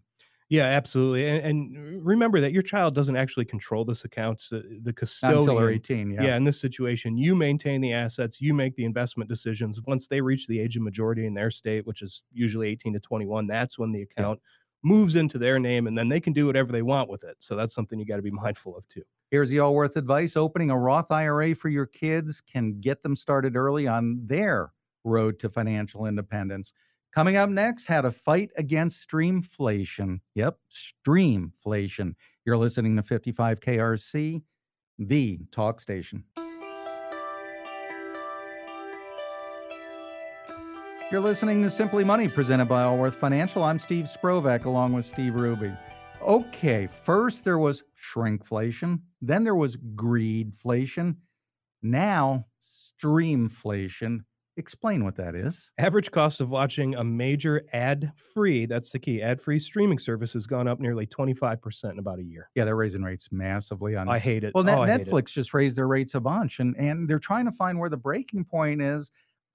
Yeah, 0.52 0.66
absolutely. 0.66 1.26
And, 1.26 1.46
and 1.46 2.04
remember 2.06 2.38
that 2.38 2.52
your 2.52 2.62
child 2.62 2.94
doesn't 2.94 3.16
actually 3.16 3.46
control 3.46 3.86
this 3.86 4.04
account. 4.04 4.42
The, 4.50 4.80
the 4.82 4.92
custodian, 4.92 5.38
until 5.38 5.56
they're 5.56 5.70
18. 5.70 6.10
Yeah. 6.10 6.22
yeah. 6.22 6.36
in 6.36 6.44
this 6.44 6.60
situation, 6.60 7.16
you 7.16 7.34
maintain 7.34 7.80
the 7.80 7.94
assets, 7.94 8.38
you 8.38 8.52
make 8.52 8.76
the 8.76 8.84
investment 8.84 9.30
decisions. 9.30 9.80
Once 9.86 10.08
they 10.08 10.20
reach 10.20 10.46
the 10.46 10.60
age 10.60 10.76
of 10.76 10.82
majority 10.82 11.24
in 11.24 11.32
their 11.32 11.50
state, 11.50 11.86
which 11.86 12.02
is 12.02 12.22
usually 12.34 12.68
18 12.68 12.92
to 12.92 13.00
21, 13.00 13.46
that's 13.46 13.78
when 13.78 13.92
the 13.92 14.02
account 14.02 14.40
moves 14.82 15.16
into 15.16 15.38
their 15.38 15.58
name 15.58 15.86
and 15.86 15.96
then 15.96 16.10
they 16.10 16.20
can 16.20 16.34
do 16.34 16.44
whatever 16.44 16.70
they 16.70 16.82
want 16.82 17.08
with 17.08 17.24
it. 17.24 17.36
So 17.38 17.56
that's 17.56 17.74
something 17.74 17.98
you 17.98 18.04
got 18.04 18.16
to 18.16 18.22
be 18.22 18.30
mindful 18.44 18.76
of 18.76 18.86
too. 18.88 19.04
Here's 19.30 19.48
the 19.48 19.60
Allworth 19.60 19.96
advice 19.96 20.36
opening 20.36 20.70
a 20.70 20.76
Roth 20.76 21.10
IRA 21.10 21.54
for 21.54 21.70
your 21.70 21.86
kids 21.86 22.42
can 22.42 22.78
get 22.78 23.02
them 23.02 23.16
started 23.16 23.56
early 23.56 23.88
on 23.88 24.20
their 24.26 24.74
road 25.02 25.38
to 25.38 25.48
financial 25.48 26.04
independence. 26.04 26.74
Coming 27.14 27.36
up 27.36 27.50
next, 27.50 27.84
how 27.84 28.00
to 28.00 28.10
fight 28.10 28.50
against 28.56 29.06
streamflation. 29.06 30.20
Yep, 30.34 30.56
streamflation. 31.06 32.14
You're 32.46 32.56
listening 32.56 32.96
to 32.96 33.02
55 33.02 33.60
KRC, 33.60 34.40
the 34.98 35.38
talk 35.50 35.78
station. 35.78 36.24
You're 41.10 41.20
listening 41.20 41.62
to 41.64 41.68
Simply 41.68 42.02
Money, 42.02 42.28
presented 42.28 42.64
by 42.64 42.82
Allworth 42.82 43.16
Financial. 43.16 43.62
I'm 43.62 43.78
Steve 43.78 44.06
Sprovach, 44.06 44.64
along 44.64 44.94
with 44.94 45.04
Steve 45.04 45.34
Hruby. 45.34 45.76
Okay, 46.22 46.86
first 46.86 47.44
there 47.44 47.58
was 47.58 47.82
shrinkflation, 48.14 49.02
then 49.20 49.44
there 49.44 49.54
was 49.54 49.76
greedflation, 49.76 51.16
now 51.82 52.46
streamflation. 52.98 54.20
Explain 54.58 55.02
what 55.04 55.16
that 55.16 55.34
is. 55.34 55.70
Average 55.78 56.10
cost 56.10 56.40
of 56.42 56.50
watching 56.50 56.94
a 56.94 57.02
major 57.02 57.62
ad 57.72 58.12
free, 58.34 58.66
that's 58.66 58.90
the 58.90 58.98
key, 58.98 59.22
ad 59.22 59.40
free 59.40 59.58
streaming 59.58 59.98
service 59.98 60.34
has 60.34 60.46
gone 60.46 60.68
up 60.68 60.78
nearly 60.78 61.06
25% 61.06 61.92
in 61.92 61.98
about 61.98 62.18
a 62.18 62.22
year. 62.22 62.50
Yeah, 62.54 62.64
they're 62.66 62.76
raising 62.76 63.02
rates 63.02 63.28
massively 63.32 63.96
on 63.96 64.08
I 64.10 64.18
hate 64.18 64.44
it. 64.44 64.52
Well, 64.54 64.68
Oh. 64.68 64.78
Netflix 64.86 65.32
just 65.32 65.54
raised 65.54 65.76
their 65.78 65.88
rates 65.88 66.14
a 66.14 66.20
bunch 66.20 66.60
and 66.60 66.76
and 66.76 67.08
they're 67.08 67.18
trying 67.18 67.46
to 67.46 67.52
find 67.52 67.78
where 67.78 67.88
the 67.88 67.96
breaking 67.96 68.44
point 68.44 68.82
is. 68.82 69.10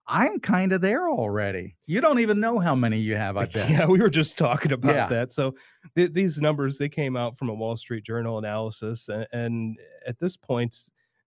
I'm 0.09 0.39
kind 0.39 0.71
of 0.71 0.79
there 0.81 1.09
already. 1.09 1.75
You 1.85 1.99
don't 2.01 2.19
even 2.19 2.39
know 2.39 2.59
how 2.59 2.73
many 2.75 2.97
you 2.97 3.15
have, 3.17 3.35
I 3.37 3.45
bet. 3.53 3.69
Yeah, 3.69 3.85
we 3.85 3.99
were 3.99 4.09
just 4.09 4.37
talking 4.37 4.71
about 4.71 4.95
Yeah. 4.95 5.07
that. 5.09 5.31
So 5.31 5.53
th- 5.95 6.13
these 6.13 6.39
numbers 6.41 6.77
they 6.79 6.89
came 6.89 7.15
out 7.15 7.37
from 7.37 7.49
a 7.49 7.53
Wall 7.53 7.75
Street 7.75 8.03
Journal 8.05 8.37
analysis, 8.39 9.09
and, 9.09 9.27
and 9.31 9.77
at 10.07 10.17
this 10.19 10.37
point, 10.37 10.75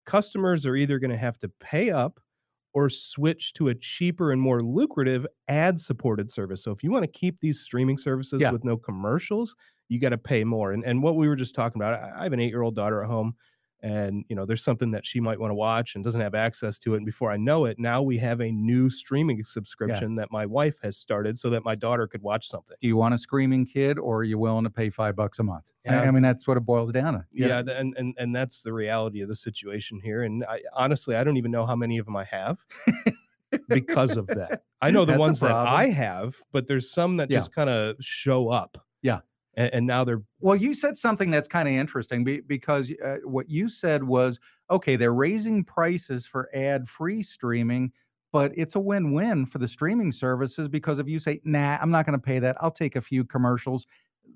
customers 0.07 0.67
are 0.67 0.75
either 0.77 0.99
going 0.99 1.11
to 1.11 1.17
have 1.19 1.39
to 1.39 1.49
pay 1.61 1.91
up 1.91 2.19
or 2.73 2.89
switch 2.91 3.53
to 3.55 3.69
a 3.69 3.75
cheaper 3.75 4.33
and 4.33 4.41
more 4.41 4.61
lucrative 4.63 5.27
ad-supported 5.49 6.31
service. 6.31 6.63
So 6.63 6.71
if 6.73 6.83
you 6.83 6.91
want 6.91 7.03
to 7.05 7.11
keep 7.11 7.41
these 7.41 7.61
streaming 7.61 7.99
services 7.99 8.41
Yeah. 8.43 8.51
with 8.53 8.65
no 8.65 8.77
commercials, 8.77 9.57
you 9.89 9.99
got 10.01 10.11
to 10.11 10.19
pay 10.19 10.45
more. 10.45 10.73
And 10.73 10.85
and 10.85 11.03
what 11.03 11.17
we 11.17 11.29
were 11.29 11.37
just 11.37 11.55
talking 11.55 11.81
about, 11.83 11.95
I 11.95 12.21
I 12.21 12.23
have 12.25 12.33
an 12.33 12.41
eight-year-old 12.41 12.77
daughter 12.77 13.03
at 13.03 13.09
home. 13.11 13.35
And 13.83 14.25
you 14.29 14.37
know, 14.37 14.45
there's 14.45 14.63
something 14.63 14.91
that 14.91 15.07
she 15.07 15.21
might 15.21 15.41
want 15.41 15.51
to 15.51 15.55
watch 15.55 15.95
and 15.95 16.05
doesn't 16.05 16.21
have 16.21 16.35
access 16.35 16.79
to 16.81 16.95
it. 16.95 16.99
And 16.99 17.07
before 17.07 17.31
I 17.31 17.37
know 17.39 17.65
it, 17.65 17.79
now 17.79 18.03
we 18.03 18.19
have 18.19 18.41
a 18.41 18.51
new 18.53 18.91
streaming 18.91 19.43
subscription 19.43 20.17
that 20.17 20.31
my 20.31 20.45
wife 20.47 20.79
has 20.83 20.97
started 20.99 21.39
so 21.39 21.49
that 21.51 21.65
my 21.65 21.75
daughter 21.75 22.07
could 22.07 22.23
watch 22.23 22.47
something. 22.49 22.77
Do 22.81 22.87
you 22.89 22.97
want 22.97 23.15
a 23.15 23.19
screaming 23.19 23.65
kid 23.65 23.99
or 23.99 24.19
are 24.19 24.25
you 24.25 24.39
willing 24.39 24.65
to 24.65 24.71
pay 24.71 24.91
five 24.91 25.17
bucks 25.17 25.39
a 25.39 25.43
month? 25.43 25.69
I- 25.87 25.93
Yeah. 25.93 26.01
I 26.03 26.11
mean, 26.11 26.23
that's 26.23 26.47
what 26.47 26.57
it 26.59 26.61
boils 26.67 26.93
down 26.93 27.15
to. 27.15 27.19
know? 27.21 27.25
Yeah, 27.33 27.63
and, 27.75 27.95
and 27.97 28.15
and 28.19 28.37
that's 28.37 28.63
the 28.63 28.73
reality 28.73 29.23
of 29.23 29.29
the 29.29 29.37
situation 29.37 29.99
here. 30.03 30.23
And 30.25 30.45
I 30.45 30.61
honestly, 30.75 31.17
I 31.17 31.25
don't 31.25 31.39
even 31.39 31.51
know 31.51 31.65
how 31.65 31.75
many 31.77 31.97
of 31.99 32.05
them 32.05 32.17
I 32.17 32.25
have 32.25 32.59
because 33.69 34.17
of 34.17 34.27
that. 34.29 34.63
I 34.83 34.91
know 34.91 35.05
the 35.05 35.13
That's 35.13 35.21
ones 35.21 35.41
that. 35.41 35.53
I 35.53 35.87
have, 35.89 36.37
but 36.53 36.67
there's 36.67 36.91
some 36.91 37.17
that 37.17 37.31
Yeah. 37.31 37.39
just 37.39 37.53
kind 37.55 37.69
of 37.71 37.97
show 38.01 38.49
up. 38.49 38.79
Yeah. 39.03 39.21
And, 39.55 39.73
and 39.75 39.87
now 39.87 40.05
they're 40.05 40.23
Well, 40.41 40.57
you 40.57 40.75
said 40.75 40.97
something 40.97 41.31
that's 41.31 41.49
kind 41.49 41.69
of 41.69 41.75
interesting 41.75 42.25
be, 42.25 42.41
because 42.41 42.91
uh, 43.05 43.19
what 43.25 43.49
you 43.51 43.69
said 43.69 44.05
was 44.05 44.41
okay, 44.71 44.97
they're 44.97 45.15
raising 45.15 45.65
prices 45.65 46.27
for 46.27 46.49
ad 46.55 46.89
free 46.89 47.23
streaming, 47.23 47.93
but 48.33 48.53
it's 48.57 48.75
a 48.77 48.81
win 48.81 49.13
win 49.13 49.47
for 49.47 49.59
the 49.59 49.69
streaming 49.69 50.13
services 50.13 50.69
because 50.69 50.99
if 50.99 51.09
you 51.09 51.19
say, 51.19 51.41
nah, 51.45 51.79
I'm 51.81 51.91
not 51.91 52.07
going 52.07 52.19
to 52.19 52.23
pay 52.25 52.39
that, 52.39 52.57
I'll 52.61 52.71
take 52.71 52.97
a 52.97 53.01
few 53.03 53.25
commercials, 53.25 53.87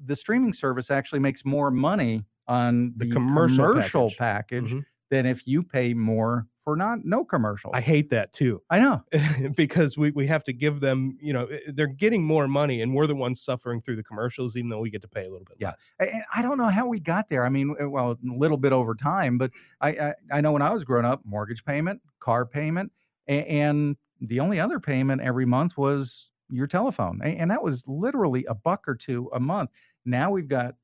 the 0.05 0.17
streaming 0.17 0.53
service 0.53 0.91
actually 0.91 1.21
makes 1.21 1.45
more 1.45 1.71
money 1.71 2.25
on 2.49 2.95
The 2.97 3.07
the, 3.07 3.07
commercial 3.07 3.69
commercial, 3.69 3.69
package. 3.69 4.19
package, 4.19 4.77
Mhm. 4.77 4.85
than 5.11 5.27
if 5.27 5.47
you 5.47 5.63
pay 5.63 5.95
more 5.95 6.49
for 6.65 6.77
not 6.77 7.05
no 7.05 7.25
commercials. 7.25 7.73
I 7.75 7.81
hate 7.81 8.11
that 8.11 8.33
too. 8.33 8.63
I 8.71 8.81
know. 8.81 9.03
because 9.55 9.97
we, 9.99 10.11
we 10.13 10.27
have 10.27 10.43
to 10.45 10.53
give 10.53 10.81
them, 10.81 11.17
you 11.21 11.33
know, 11.33 11.45
eh, 11.47 11.59
they're 11.69 11.87
getting 11.87 12.25
more 12.25 12.49
money 12.49 12.81
and 12.81 12.95
we're 12.95 13.07
the 13.07 13.15
ones 13.15 13.43
suffering 13.43 13.83
through 13.83 13.97
the 13.97 14.03
commercials, 14.03 14.57
even 14.57 14.71
though 14.71 14.81
we 14.81 14.91
get 14.91 15.03
to 15.03 15.09
pay 15.09 15.27
a 15.27 15.31
little 15.31 15.45
bit 15.45 15.59
Yeah. 15.61 15.71
less. 15.71 15.93
And 16.01 16.23
I 16.35 16.43
don't 16.43 16.59
know 16.59 16.69
how 16.69 16.87
we 16.87 16.99
got 17.01 17.29
there. 17.29 17.45
I 17.45 17.51
mean, 17.51 17.75
well, 17.91 18.13
a 18.13 18.17
little 18.23 18.57
bit 18.57 18.73
over 18.73 18.95
time, 18.95 19.37
but 19.39 19.51
I 19.81 19.89
I, 19.91 20.15
I 20.33 20.41
know 20.41 20.53
when 20.53 20.63
I 20.63 20.71
was 20.73 20.85
growing 20.85 21.05
up, 21.07 21.21
mortgage 21.25 21.65
payment, 21.65 22.01
car 22.19 22.47
payment, 22.47 22.91
a- 23.29 23.45
and 23.47 23.97
the 24.21 24.41
only 24.41 24.59
other 24.59 24.81
payment 24.81 25.21
every 25.21 25.45
month 25.45 25.77
was 25.77 26.31
your 26.51 26.67
telephone, 26.67 27.21
and 27.23 27.51
that 27.51 27.63
was 27.63 27.85
literally 27.87 28.45
a 28.47 28.55
buck 28.55 28.87
or 28.87 28.95
two 28.95 29.31
a 29.33 29.41
month. 29.41 29.71
Now 30.05 30.31
we've 30.31 30.49
got 30.49 30.75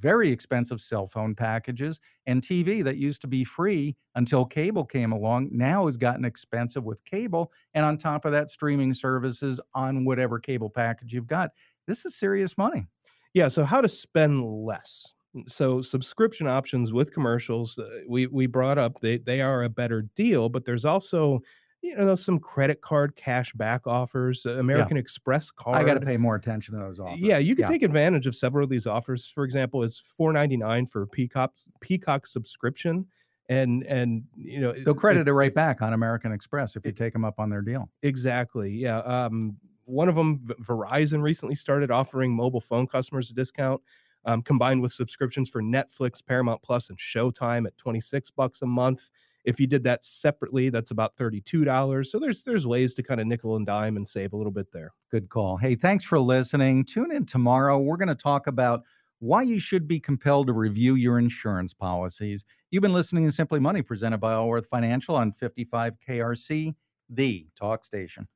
very 0.00 0.30
expensive 0.30 0.80
cell 0.80 1.06
phone 1.06 1.34
packages 1.34 2.00
and 2.26 2.40
TV 2.40 2.82
that 2.84 2.96
used 2.96 3.20
to 3.20 3.26
be 3.26 3.44
free 3.44 3.96
until 4.14 4.46
cable 4.46 4.84
came 4.84 5.12
along. 5.12 5.50
Now 5.52 5.84
has 5.86 5.96
gotten 5.96 6.24
expensive 6.24 6.84
with 6.84 7.04
cable, 7.04 7.52
and 7.74 7.84
on 7.84 7.98
top 7.98 8.24
of 8.24 8.32
that, 8.32 8.50
streaming 8.50 8.94
services 8.94 9.60
on 9.74 10.04
whatever 10.04 10.38
cable 10.38 10.70
package 10.70 11.12
you've 11.12 11.26
got. 11.26 11.50
This 11.86 12.04
is 12.04 12.14
serious 12.14 12.56
money. 12.56 12.86
Yeah. 13.34 13.48
So 13.48 13.64
how 13.64 13.80
to 13.80 13.88
spend 13.88 14.44
less. 14.44 15.14
So 15.46 15.80
subscription 15.80 16.46
options 16.46 16.92
with 16.92 17.12
commercials, 17.12 17.78
uh, 17.78 17.88
we 18.06 18.26
we 18.26 18.46
brought 18.46 18.76
up 18.76 19.00
they 19.00 19.16
they 19.16 19.40
are 19.40 19.64
a 19.64 19.68
better 19.68 20.02
deal, 20.14 20.50
but 20.50 20.66
there's 20.66 20.84
also 20.84 21.40
you 21.82 21.96
know 21.96 22.14
some 22.14 22.38
credit 22.38 22.80
card 22.80 23.16
cash 23.16 23.52
back 23.52 23.86
offers, 23.86 24.46
uh, 24.46 24.58
American 24.58 24.96
Express 24.96 25.50
card. 25.50 25.76
I 25.76 25.84
got 25.84 25.94
to 25.94 26.06
pay 26.06 26.16
more 26.16 26.36
attention 26.36 26.74
to 26.74 26.80
those 26.80 27.00
offers. 27.00 27.20
Yeah, 27.20 27.38
you 27.38 27.56
can 27.56 27.66
take 27.66 27.82
advantage 27.82 28.26
of 28.26 28.34
several 28.36 28.64
of 28.64 28.70
these 28.70 28.86
offers. 28.86 29.26
For 29.26 29.44
example, 29.44 29.82
it's 29.82 29.98
four 29.98 30.32
ninety 30.32 30.56
nine 30.56 30.86
for 30.86 31.06
Peacock 31.06 31.52
Peacock 31.80 32.26
subscription, 32.26 33.06
and 33.48 33.82
and 33.84 34.22
you 34.36 34.60
know 34.60 34.72
They'll 34.72 34.94
credit 34.94 35.26
it 35.26 35.32
right 35.32 35.52
back 35.52 35.82
on 35.82 35.92
American 35.92 36.32
Express 36.32 36.76
if 36.76 36.86
you 36.86 36.92
take 36.92 37.12
them 37.12 37.24
up 37.24 37.38
on 37.38 37.50
their 37.50 37.62
deal. 37.62 37.90
Exactly. 38.02 38.70
Yeah. 38.70 38.98
Um, 39.00 39.56
one 39.84 40.08
of 40.08 40.14
them, 40.14 40.38
Verizon, 40.62 41.20
recently 41.20 41.56
started 41.56 41.90
offering 41.90 42.32
mobile 42.32 42.60
phone 42.60 42.86
customers 42.86 43.30
a 43.30 43.34
discount, 43.34 43.80
um, 44.24 44.40
combined 44.40 44.80
with 44.80 44.92
subscriptions 44.92 45.50
for 45.50 45.60
Netflix, 45.60 46.24
Paramount 46.24 46.62
Plus, 46.62 46.88
and 46.88 46.98
Showtime 46.98 47.66
at 47.66 47.76
twenty 47.76 48.00
six 48.00 48.30
bucks 48.30 48.62
a 48.62 48.66
month. 48.66 49.10
If 49.44 49.58
you 49.58 49.66
did 49.66 49.84
that 49.84 50.04
separately, 50.04 50.70
that's 50.70 50.90
about 50.90 51.16
thirty 51.16 51.40
two 51.40 51.64
dollars. 51.64 52.10
So 52.10 52.18
there's 52.18 52.44
there's 52.44 52.66
ways 52.66 52.94
to 52.94 53.02
kind 53.02 53.20
of 53.20 53.26
nickel 53.26 53.56
and 53.56 53.66
dime 53.66 53.96
and 53.96 54.06
save 54.06 54.32
a 54.32 54.36
little 54.36 54.52
bit 54.52 54.72
there. 54.72 54.92
Good 55.10 55.28
call. 55.28 55.56
Hey, 55.56 55.74
thanks 55.74 56.04
for 56.04 56.18
listening. 56.20 56.84
Tune 56.84 57.12
in 57.12 57.26
tomorrow. 57.26 57.78
We're 57.78 57.96
going 57.96 58.08
to 58.08 58.14
talk 58.14 58.46
about 58.46 58.82
why 59.18 59.42
you 59.42 59.58
should 59.58 59.86
be 59.86 60.00
compelled 60.00 60.48
to 60.48 60.52
review 60.52 60.96
your 60.96 61.18
insurance 61.18 61.72
policies. 61.72 62.44
You've 62.70 62.82
been 62.82 62.92
listening 62.92 63.24
to 63.24 63.32
Simply 63.32 63.60
Money, 63.60 63.80
presented 63.80 64.18
by 64.18 64.32
Allworth 64.32 64.66
Financial 64.66 65.14
on 65.14 65.30
55 65.30 65.94
KRC, 66.08 66.74
the 67.08 67.46
talk 67.56 67.84
station. 67.84 68.26